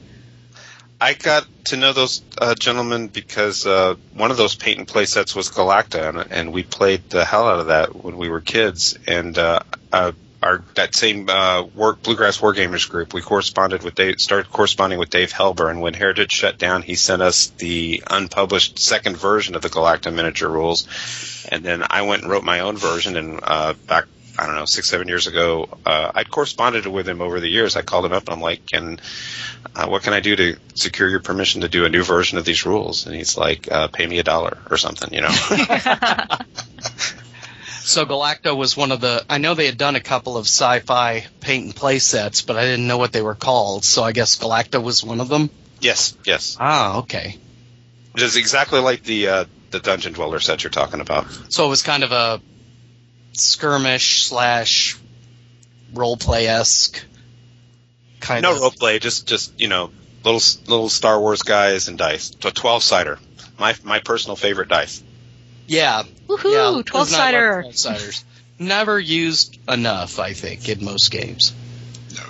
I 0.99 1.13
got 1.13 1.45
to 1.65 1.77
know 1.77 1.93
those 1.93 2.21
uh, 2.37 2.55
gentlemen 2.55 3.07
because 3.07 3.65
uh, 3.65 3.95
one 4.13 4.31
of 4.31 4.37
those 4.37 4.55
paint 4.55 4.79
and 4.79 4.87
play 4.87 5.05
sets 5.05 5.35
was 5.35 5.49
Galacta, 5.49 6.09
and, 6.09 6.31
and 6.31 6.53
we 6.53 6.63
played 6.63 7.09
the 7.09 7.25
hell 7.25 7.47
out 7.47 7.59
of 7.59 7.67
that 7.67 7.95
when 7.95 8.17
we 8.17 8.29
were 8.29 8.41
kids. 8.41 8.97
And 9.05 9.37
uh, 9.37 9.59
uh, 9.91 10.13
our 10.45 10.63
that 10.75 10.95
same 10.95 11.27
uh, 11.27 11.63
work 11.63 12.03
Bluegrass 12.03 12.37
Wargamers 12.37 12.87
group. 12.87 13.13
We 13.13 13.21
corresponded 13.21 13.83
with 13.83 13.95
Dave, 13.95 14.19
started 14.19 14.51
corresponding 14.51 14.99
with 14.99 15.09
Dave 15.09 15.31
Helber, 15.31 15.69
and 15.69 15.81
when 15.81 15.93
Heritage 15.93 16.31
shut 16.31 16.57
down, 16.57 16.83
he 16.83 16.95
sent 16.95 17.21
us 17.21 17.47
the 17.47 18.03
unpublished 18.09 18.77
second 18.77 19.17
version 19.17 19.55
of 19.55 19.63
the 19.63 19.69
Galacta 19.69 20.13
miniature 20.13 20.49
rules, 20.49 20.87
and 21.51 21.63
then 21.63 21.83
I 21.89 22.03
went 22.03 22.21
and 22.21 22.31
wrote 22.31 22.43
my 22.43 22.59
own 22.59 22.77
version. 22.77 23.17
And 23.17 23.39
uh, 23.41 23.73
back 23.87 24.05
I 24.37 24.45
don't 24.45 24.55
know 24.55 24.65
six 24.65 24.87
seven 24.87 25.07
years 25.07 25.25
ago, 25.25 25.67
uh, 25.85 26.11
I'd 26.13 26.29
corresponded 26.29 26.85
with 26.85 27.09
him 27.09 27.21
over 27.21 27.39
the 27.39 27.49
years. 27.49 27.75
I 27.75 27.81
called 27.81 28.05
him 28.05 28.13
up 28.13 28.23
and 28.27 28.35
I'm 28.35 28.41
like, 28.41 28.67
"Can 28.67 28.99
uh, 29.75 29.87
what 29.87 30.03
can 30.03 30.13
I 30.13 30.19
do 30.19 30.35
to 30.35 30.57
secure 30.75 31.09
your 31.09 31.21
permission 31.21 31.61
to 31.61 31.69
do 31.69 31.85
a 31.85 31.89
new 31.89 32.03
version 32.03 32.37
of 32.37 32.45
these 32.45 32.65
rules?" 32.67 33.07
And 33.07 33.15
he's 33.15 33.35
like, 33.35 33.71
uh, 33.71 33.87
"Pay 33.87 34.05
me 34.05 34.19
a 34.19 34.23
dollar 34.23 34.59
or 34.69 34.77
something," 34.77 35.11
you 35.11 35.21
know. 35.21 35.35
So 37.85 38.03
Galacta 38.05 38.57
was 38.57 38.75
one 38.75 38.91
of 38.91 38.99
the. 38.99 39.23
I 39.29 39.37
know 39.37 39.53
they 39.53 39.67
had 39.67 39.77
done 39.77 39.95
a 39.95 39.99
couple 40.01 40.37
of 40.37 40.45
sci-fi 40.45 41.25
paint 41.39 41.65
and 41.65 41.75
play 41.75 41.99
sets, 41.99 42.41
but 42.41 42.55
I 42.57 42.61
didn't 42.63 42.87
know 42.87 42.97
what 42.97 43.11
they 43.13 43.21
were 43.21 43.35
called. 43.35 43.85
So 43.85 44.03
I 44.03 44.11
guess 44.11 44.37
Galacta 44.37 44.81
was 44.81 45.03
one 45.03 45.21
of 45.21 45.29
them. 45.29 45.51
yes, 45.81 46.17
yes. 46.25 46.57
Ah, 46.59 46.97
okay. 46.99 47.37
It 48.15 48.21
is 48.23 48.37
exactly 48.37 48.79
like 48.79 49.03
the 49.03 49.27
uh, 49.27 49.45
the 49.69 49.79
Dungeon 49.79 50.13
Dweller 50.13 50.39
set 50.39 50.63
you're 50.63 50.71
talking 50.71 50.99
about. 50.99 51.27
So 51.49 51.65
it 51.67 51.69
was 51.69 51.83
kind 51.83 52.03
of 52.03 52.11
a 52.11 52.41
skirmish 53.33 54.23
slash 54.23 54.97
role 55.93 56.17
play 56.17 56.47
esque 56.47 57.03
kind 58.19 58.41
no 58.41 58.53
of. 58.55 58.61
role 58.61 58.71
play, 58.71 58.97
just 58.97 59.27
just 59.27 59.59
you 59.59 59.67
know 59.67 59.91
little 60.23 60.41
little 60.67 60.89
Star 60.89 61.19
Wars 61.19 61.43
guys 61.43 61.87
and 61.87 61.97
dice. 61.99 62.31
So 62.41 62.49
twelve 62.49 62.81
sider, 62.81 63.19
my 63.59 63.75
my 63.83 63.99
personal 63.99 64.35
favorite 64.35 64.69
dice. 64.69 65.03
Yeah, 65.67 66.03
Woohoo! 66.27 66.77
yeah. 66.77 66.81
12 66.83 66.91
nine 66.91 67.05
cider. 67.05 67.61
Twelve 67.61 67.77
siders. 67.77 68.25
Never 68.57 68.99
used 68.99 69.57
enough, 69.67 70.19
I 70.19 70.33
think, 70.33 70.69
in 70.69 70.83
most 70.85 71.11
games. 71.11 71.53
No, 72.15 72.23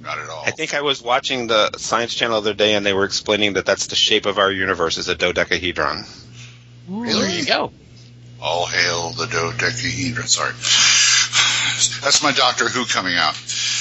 not 0.00 0.18
at 0.18 0.30
all. 0.30 0.44
I 0.46 0.50
think 0.50 0.72
I 0.74 0.80
was 0.80 1.02
watching 1.02 1.46
the 1.46 1.76
Science 1.76 2.14
Channel 2.14 2.40
the 2.40 2.50
other 2.50 2.56
day, 2.56 2.74
and 2.74 2.86
they 2.86 2.94
were 2.94 3.04
explaining 3.04 3.54
that 3.54 3.66
that's 3.66 3.88
the 3.88 3.96
shape 3.96 4.24
of 4.26 4.38
our 4.38 4.50
universe 4.50 4.96
is 4.96 5.08
a 5.08 5.14
dodecahedron. 5.14 6.04
There 6.88 7.28
you 7.28 7.44
go. 7.44 7.72
All 8.40 8.66
hail 8.66 9.10
the 9.10 9.26
dodecahedron. 9.26 10.26
Sorry. 10.26 10.52
That's 12.02 12.22
my 12.22 12.32
Doctor 12.32 12.68
Who 12.68 12.86
coming 12.86 13.16
out. 13.16 13.36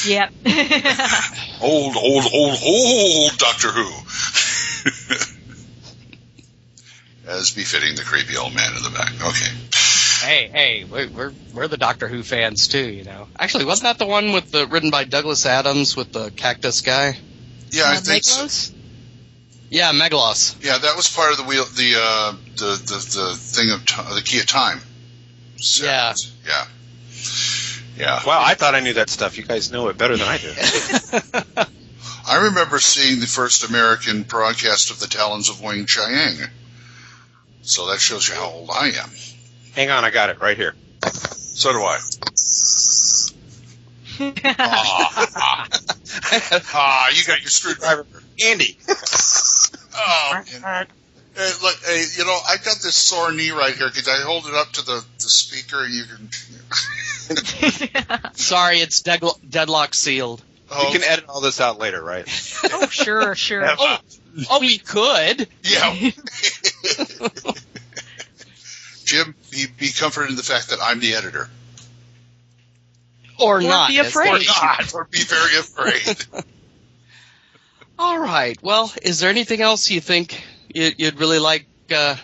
Yep. 0.05 0.33
Old, 1.61 1.95
old, 1.95 2.25
old, 2.31 2.59
old 2.63 3.37
Doctor 3.37 3.71
Who. 3.71 3.89
As 7.27 7.51
befitting 7.51 7.95
the 7.95 8.03
creepy 8.03 8.37
old 8.37 8.53
man 8.55 8.75
in 8.77 8.83
the 8.83 8.89
back. 8.89 9.11
Okay. 9.21 9.51
Hey, 10.25 10.49
hey, 10.51 10.83
we- 10.85 11.07
we're 11.07 11.33
we're 11.53 11.67
the 11.67 11.77
Doctor 11.77 12.07
Who 12.07 12.23
fans 12.23 12.67
too, 12.67 12.89
you 12.89 13.03
know. 13.03 13.27
Actually, 13.37 13.65
wasn't 13.65 13.83
that 13.83 13.97
the 13.99 14.05
one 14.05 14.31
with 14.31 14.49
the 14.51 14.65
written 14.67 14.89
by 14.91 15.03
Douglas 15.03 15.45
Adams 15.45 15.95
with 15.95 16.11
the 16.13 16.31
cactus 16.31 16.81
guy? 16.81 17.17
Yeah, 17.71 17.83
I 17.83 17.97
Uh, 17.97 17.99
think 17.99 18.23
so. 18.23 18.45
Meglos? 18.45 18.71
Yeah, 19.69 19.91
Megalos. 19.91 20.55
Yeah, 20.63 20.77
that 20.77 20.95
was 20.95 21.09
part 21.09 21.31
of 21.31 21.37
the 21.37 21.43
wheel, 21.43 21.65
the 21.65 21.95
uh, 21.99 22.31
the, 22.55 22.81
the 22.85 23.19
the 23.19 23.35
thing 23.35 23.71
of 23.71 23.85
ti 23.85 24.01
the 24.15 24.21
key 24.23 24.39
of 24.39 24.47
time. 24.47 24.81
So, 25.57 25.83
Yeah. 25.83 26.13
yeah, 26.47 26.65
yeah. 27.97 28.23
Wow, 28.25 28.41
I 28.41 28.53
thought 28.53 28.73
I 28.73 28.79
knew 28.79 28.93
that 28.93 29.09
stuff. 29.09 29.37
You 29.37 29.43
guys 29.43 29.69
know 29.71 29.89
it 29.89 29.97
better 29.97 30.15
than 30.15 30.27
I 30.27 30.37
do. 30.37 30.53
I 32.29 32.45
remember 32.45 32.79
seeing 32.79 33.19
the 33.19 33.27
first 33.27 33.67
American 33.67 34.23
broadcast 34.23 34.91
of 34.91 34.99
the 34.99 35.07
Talons 35.07 35.49
of 35.49 35.57
Weng-Chiang. 35.57 36.47
So 37.67 37.87
that 37.87 37.99
shows 37.99 38.29
you 38.29 38.35
how 38.35 38.49
old 38.49 38.69
I 38.69 38.87
am. 38.91 39.09
Hang 39.75 39.89
on, 39.89 40.05
I 40.05 40.09
got 40.09 40.29
it 40.29 40.39
right 40.39 40.55
here. 40.55 40.73
So 41.03 41.73
do 41.73 41.79
I. 41.79 41.99
ah, 44.57 45.67
ah, 46.73 47.09
you 47.13 47.25
got 47.25 47.41
your 47.41 47.49
screwdriver. 47.49 48.07
Andy. 48.41 48.77
Oh, 49.93 50.41
man. 50.63 50.87
Hey, 51.35 51.51
look, 51.61 51.75
hey, 51.85 52.05
you 52.17 52.23
know, 52.23 52.37
I 52.47 52.55
got 52.55 52.77
this 52.81 52.95
sore 52.95 53.33
knee 53.33 53.51
right 53.51 53.75
here 53.75 53.89
because 53.89 54.07
I 54.07 54.21
hold 54.21 54.45
it 54.45 54.53
up 54.53 54.71
to 54.71 54.85
the, 54.85 55.05
the 55.19 55.29
speaker 55.29 55.83
and 55.83 55.93
you 55.93 56.05
can. 56.05 56.29
Sorry, 58.33 58.77
it's 58.77 59.01
deadlo- 59.03 59.37
deadlock 59.47 59.93
sealed. 59.93 60.41
Oh, 60.71 60.87
You 60.93 60.99
can 60.99 61.07
edit 61.09 61.25
all 61.27 61.41
this 61.41 61.59
out 61.59 61.79
later, 61.79 62.01
right? 62.01 62.25
oh, 62.71 62.87
sure, 62.87 63.35
sure. 63.35 63.75
Oh, 63.77 63.97
Oh, 64.51 64.59
we 64.59 64.77
could. 64.77 65.47
Yeah. 65.63 66.11
Jim, 69.05 69.35
be, 69.51 69.65
be 69.79 69.89
comforted 69.91 70.31
in 70.31 70.35
the 70.35 70.43
fact 70.43 70.69
that 70.69 70.79
I'm 70.81 70.99
the 70.99 71.15
editor. 71.15 71.49
Or, 73.39 73.57
Or 73.57 73.61
not. 73.61 73.89
be 73.89 73.99
afraid. 73.99 74.29
Or 74.33 74.39
not, 74.61 74.93
or 74.93 75.05
be 75.05 75.19
very 75.23 75.57
afraid. 75.57 76.25
All 77.99 78.19
right. 78.19 78.57
Well, 78.61 78.91
is 79.01 79.19
there 79.19 79.29
anything 79.29 79.61
else 79.61 79.89
you 79.89 80.01
think 80.01 80.43
you- 80.73 80.91
you'd 80.97 81.19
really 81.19 81.39
like 81.39 81.65
uh, 81.95 82.15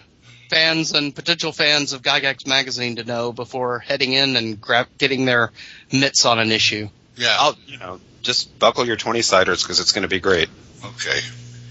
fans 0.49 0.91
and 0.91 1.16
potential 1.16 1.51
fans 1.51 1.93
of 1.93 2.01
Gygax 2.01 2.45
magazine 2.45 2.97
to 2.97 3.03
know 3.03 3.32
before 3.32 3.80
heading 3.80 4.14
in 4.14 4.36
and 4.36 4.59
grab, 4.59 4.88
getting 4.97 5.26
their 5.26 5.51
mitts 5.91 6.26
on 6.26 6.38
an 6.39 6.51
issue? 6.51 6.89
Yeah. 7.16 7.36
I'll, 7.39 7.55
you 7.66 7.78
know, 7.78 7.99
just 8.22 8.59
buckle 8.59 8.86
your 8.86 8.97
20 8.97 9.22
siders 9.22 9.64
because 9.64 9.80
it's 9.80 9.93
going 9.93 10.01
to 10.03 10.07
be 10.09 10.20
great. 10.20 10.49
Okay. 10.84 11.20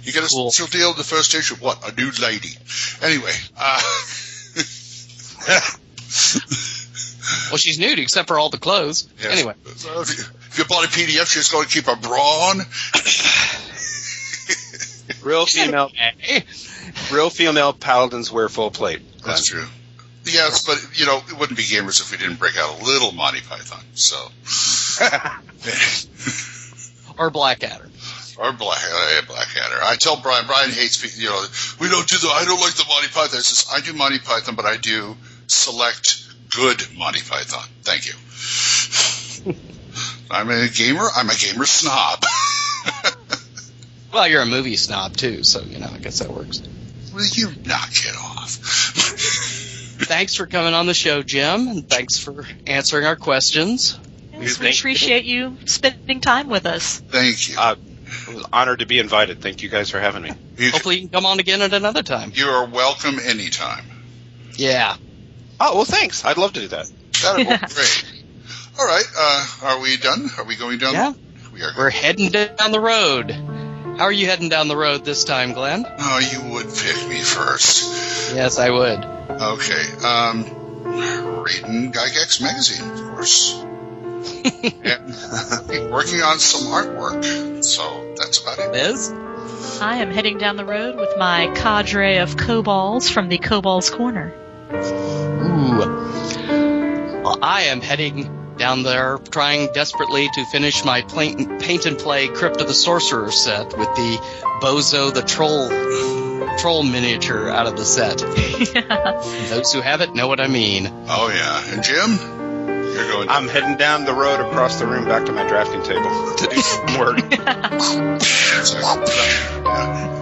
You 0.03 0.13
get 0.13 0.25
a 0.25 0.29
Cool. 0.29 0.51
special 0.51 0.67
deal 0.71 0.91
in 0.91 0.97
the 0.97 1.05
first 1.05 1.35
issue. 1.35 1.55
What? 1.57 1.79
A 1.89 1.95
nude 1.95 2.19
lady. 2.21 2.51
Anyway. 3.03 3.33
Uh, 3.57 3.81
Well, 7.51 7.57
she's 7.59 7.79
nude 7.79 7.99
except 7.99 8.29
for 8.29 8.39
all 8.39 8.51
the 8.51 8.59
clothes. 8.59 9.09
yes. 9.23 9.33
Anyway, 9.33 9.55
So 9.77 10.01
if, 10.03 10.11
you, 10.17 10.25
if 10.51 10.59
you 10.59 10.65
bought 10.65 10.85
a 10.85 10.89
PDF, 10.89 11.27
she's 11.27 11.49
going 11.51 11.67
to 11.67 11.73
keep 11.73 11.87
a 11.89 11.97
bra 11.97 12.51
on. 12.51 12.59
Real 15.23 15.47
female, 15.47 15.91
real 17.13 17.31
female 17.31 17.73
paladins 17.73 18.31
wear 18.33 18.49
full 18.49 18.71
plate. 18.73 19.01
That's 19.25 19.47
true. 19.47 19.67
Yes, 20.25 20.65
but 20.67 20.85
you 20.99 21.07
know, 21.07 21.19
it 21.29 21.39
wouldn't 21.39 21.57
be 21.57 21.63
gamers 21.65 22.01
if 22.01 22.11
we 22.11 22.17
didn't 22.19 22.39
break 22.41 22.57
out 22.57 22.81
a 22.81 22.85
little 22.85 23.13
Monty 23.13 23.41
Python. 23.41 23.83
So, 23.95 24.17
or 27.19 27.31
Blackadder. 27.31 27.89
Or 28.39 28.53
Black 28.53 28.79
uh, 28.83 29.23
Blackadder. 29.27 29.81
I 29.83 29.97
tell 29.99 30.21
Brian. 30.21 30.47
Brian 30.47 30.71
hates 30.71 31.03
me. 31.03 31.23
You 31.23 31.31
know, 31.31 31.45
we 31.81 31.89
don't 31.89 32.07
do 32.09 32.19
the. 32.19 32.29
I 32.29 32.45
don't 32.45 32.61
like 32.61 32.75
the 32.75 32.85
Monty 32.89 33.09
Python. 33.09 33.39
I 33.39 33.43
says 33.43 33.67
I 33.73 33.81
do 33.81 33.93
Monty 33.93 34.19
Python, 34.19 34.55
but 34.55 34.65
I 34.65 34.77
do 34.77 35.17
select 35.47 36.25
good 36.51 36.83
Monty 36.97 37.21
Python. 37.21 37.69
Thank 37.83 38.07
you. 38.07 39.55
I'm 40.31 40.51
a 40.51 40.69
gamer. 40.69 41.09
I'm 41.15 41.29
a 41.29 41.35
gamer 41.35 41.67
snob. 41.67 42.25
Well, 44.13 44.29
you're 44.29 44.43
a 44.43 44.47
movie 44.47 44.77
snob 44.77 45.17
too, 45.17 45.43
so 45.43 45.63
you 45.63 45.79
know 45.79 45.89
I 45.93 45.99
guess 45.99 46.19
that 46.19 46.31
works. 46.31 46.63
Will 47.15 47.27
you 47.27 47.51
knock 47.65 47.93
it 47.93 48.15
off? 48.15 48.51
Thanks 50.03 50.35
for 50.35 50.47
coming 50.47 50.75
on 50.75 50.87
the 50.87 50.95
show, 50.95 51.23
Jim, 51.23 51.69
and 51.69 51.89
thanks 51.89 52.19
for 52.19 52.45
answering 52.67 53.07
our 53.07 53.15
questions. 53.15 53.99
Yes, 54.33 54.59
we 54.59 54.71
appreciate 54.71 55.25
you 55.25 55.57
spending 55.65 56.21
time 56.21 56.49
with 56.49 56.67
us. 56.67 56.99
Thank 56.99 57.49
you. 57.49 57.55
Uh, 57.57 57.77
I 58.29 58.35
was 58.35 58.45
honored 58.53 58.81
to 58.81 58.87
be 58.87 58.99
invited. 58.99 59.41
Thank 59.41 59.63
you 59.63 59.69
guys 59.69 59.91
for 59.91 59.99
having 60.01 60.23
me. 60.23 60.31
You, 60.57 60.71
Hopefully, 60.71 60.97
you 60.97 61.01
can 61.03 61.11
come 61.11 61.27
on 61.27 61.41
again 61.41 61.63
at 61.63 61.73
another 61.73 62.03
time. 62.03 62.33
you 62.35 62.47
are 62.47 62.67
welcome 62.67 63.19
anytime. 63.19 63.85
Yeah. 64.55 64.97
Oh, 65.61 65.77
well, 65.77 65.85
thanks. 65.85 66.25
I'd 66.25 66.37
love 66.39 66.53
to 66.55 66.61
do 66.61 66.69
that. 66.69 66.91
That'd 67.23 67.47
be 67.49 67.67
great. 67.75 68.05
All 68.79 68.87
right. 68.87 69.05
Uh, 69.17 69.47
are 69.63 69.81
we 69.81 69.97
done? 69.97 70.29
Are 70.39 70.45
we 70.45 70.57
going 70.57 70.79
down? 70.79 70.95
Yeah. 70.95 71.13
We 71.53 71.63
are. 71.63 71.73
We're 71.77 71.91
heading 71.91 72.31
down 72.31 72.71
the 72.73 72.81
road. 72.81 73.31
How 73.31 74.05
are 74.05 74.13
you 74.13 74.27
heading 74.27 74.49
down 74.49 74.69
the 74.69 74.77
road 74.77 75.05
this 75.05 75.25
time, 75.25 75.53
Glenn? 75.53 75.85
Oh, 75.87 76.19
you 76.19 76.53
would 76.55 76.67
pick 76.67 77.09
me 77.09 77.21
first. 77.21 78.35
Yes, 78.35 78.59
I 78.59 78.71
would. 78.71 79.05
Okay. 79.31 79.85
Um, 80.05 80.45
reading 81.43 81.93
Gygax 81.93 82.41
magazine, 82.41 82.91
of 82.91 83.15
course. 83.15 83.63
And 84.23 85.91
working 85.91 86.23
on 86.23 86.39
some 86.39 86.73
artwork. 86.73 87.65
So 87.65 88.15
that's 88.17 88.39
about 88.41 88.59
it. 88.59 88.73
Liz? 88.73 89.13
I 89.81 89.97
am 89.97 90.11
heading 90.11 90.39
down 90.39 90.57
the 90.57 90.65
road 90.65 90.97
with 90.97 91.17
my 91.19 91.53
cadre 91.55 92.19
of 92.19 92.37
kobolds 92.37 93.09
from 93.09 93.29
the 93.29 93.39
Kobolds 93.39 93.91
Corner. 93.91 94.33
Ooh. 94.73 95.79
Well, 97.23 97.39
I 97.43 97.63
am 97.65 97.81
heading 97.81 98.57
down 98.57 98.83
there 98.83 99.19
trying 99.19 99.73
desperately 99.73 100.29
to 100.35 100.45
finish 100.47 100.85
my 100.85 101.03
paint, 101.03 101.61
paint 101.61 101.87
and 101.87 101.99
play 101.99 102.29
Crypt 102.29 102.61
of 102.61 102.69
the 102.69 102.75
Sorcerer 102.75 103.31
set 103.31 103.67
with 103.77 103.89
the 103.97 104.19
Bozo 104.61 105.13
the 105.13 105.23
Troll 105.23 105.69
troll 106.59 106.83
miniature 106.83 107.49
out 107.49 107.67
of 107.67 107.77
the 107.77 107.85
set. 107.85 108.19
Those 109.49 109.73
who 109.73 109.81
have 109.81 110.01
it 110.01 110.15
know 110.15 110.29
what 110.29 110.41
I 110.41 110.49
mean. 110.49 110.87
Oh 111.09 111.29
yeah. 111.29 111.75
And 111.75 111.83
Jim, 111.83 112.19
you're 112.19 112.29
going. 112.29 112.42
I'm 113.29 113.49
heading 113.49 113.77
down 113.77 114.05
the 114.05 114.13
road 114.13 114.41
across 114.41 114.79
the 114.79 114.87
room 114.87 115.05
back 115.05 115.25
to 115.27 115.33
my 115.33 115.47
drafting 115.49 115.83
table 115.83 116.35
to 116.37 116.47
do 116.47 116.61
some 116.61 116.99
work. 116.99 117.19
yeah, 117.19 118.19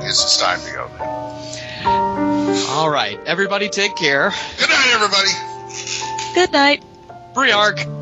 guess 0.01 0.25
it's 0.25 0.39
time 0.39 0.61
to 0.61 0.73
go. 0.73 0.89
Then. 0.99 2.67
All 2.71 2.91
right, 2.91 3.19
everybody 3.27 3.69
take 3.69 3.97
care. 3.97 4.33
Good 4.59 4.69
night, 4.69 4.91
everybody. 4.93 5.31
Good 6.35 6.53
night. 6.53 6.85
Briark. 7.35 8.00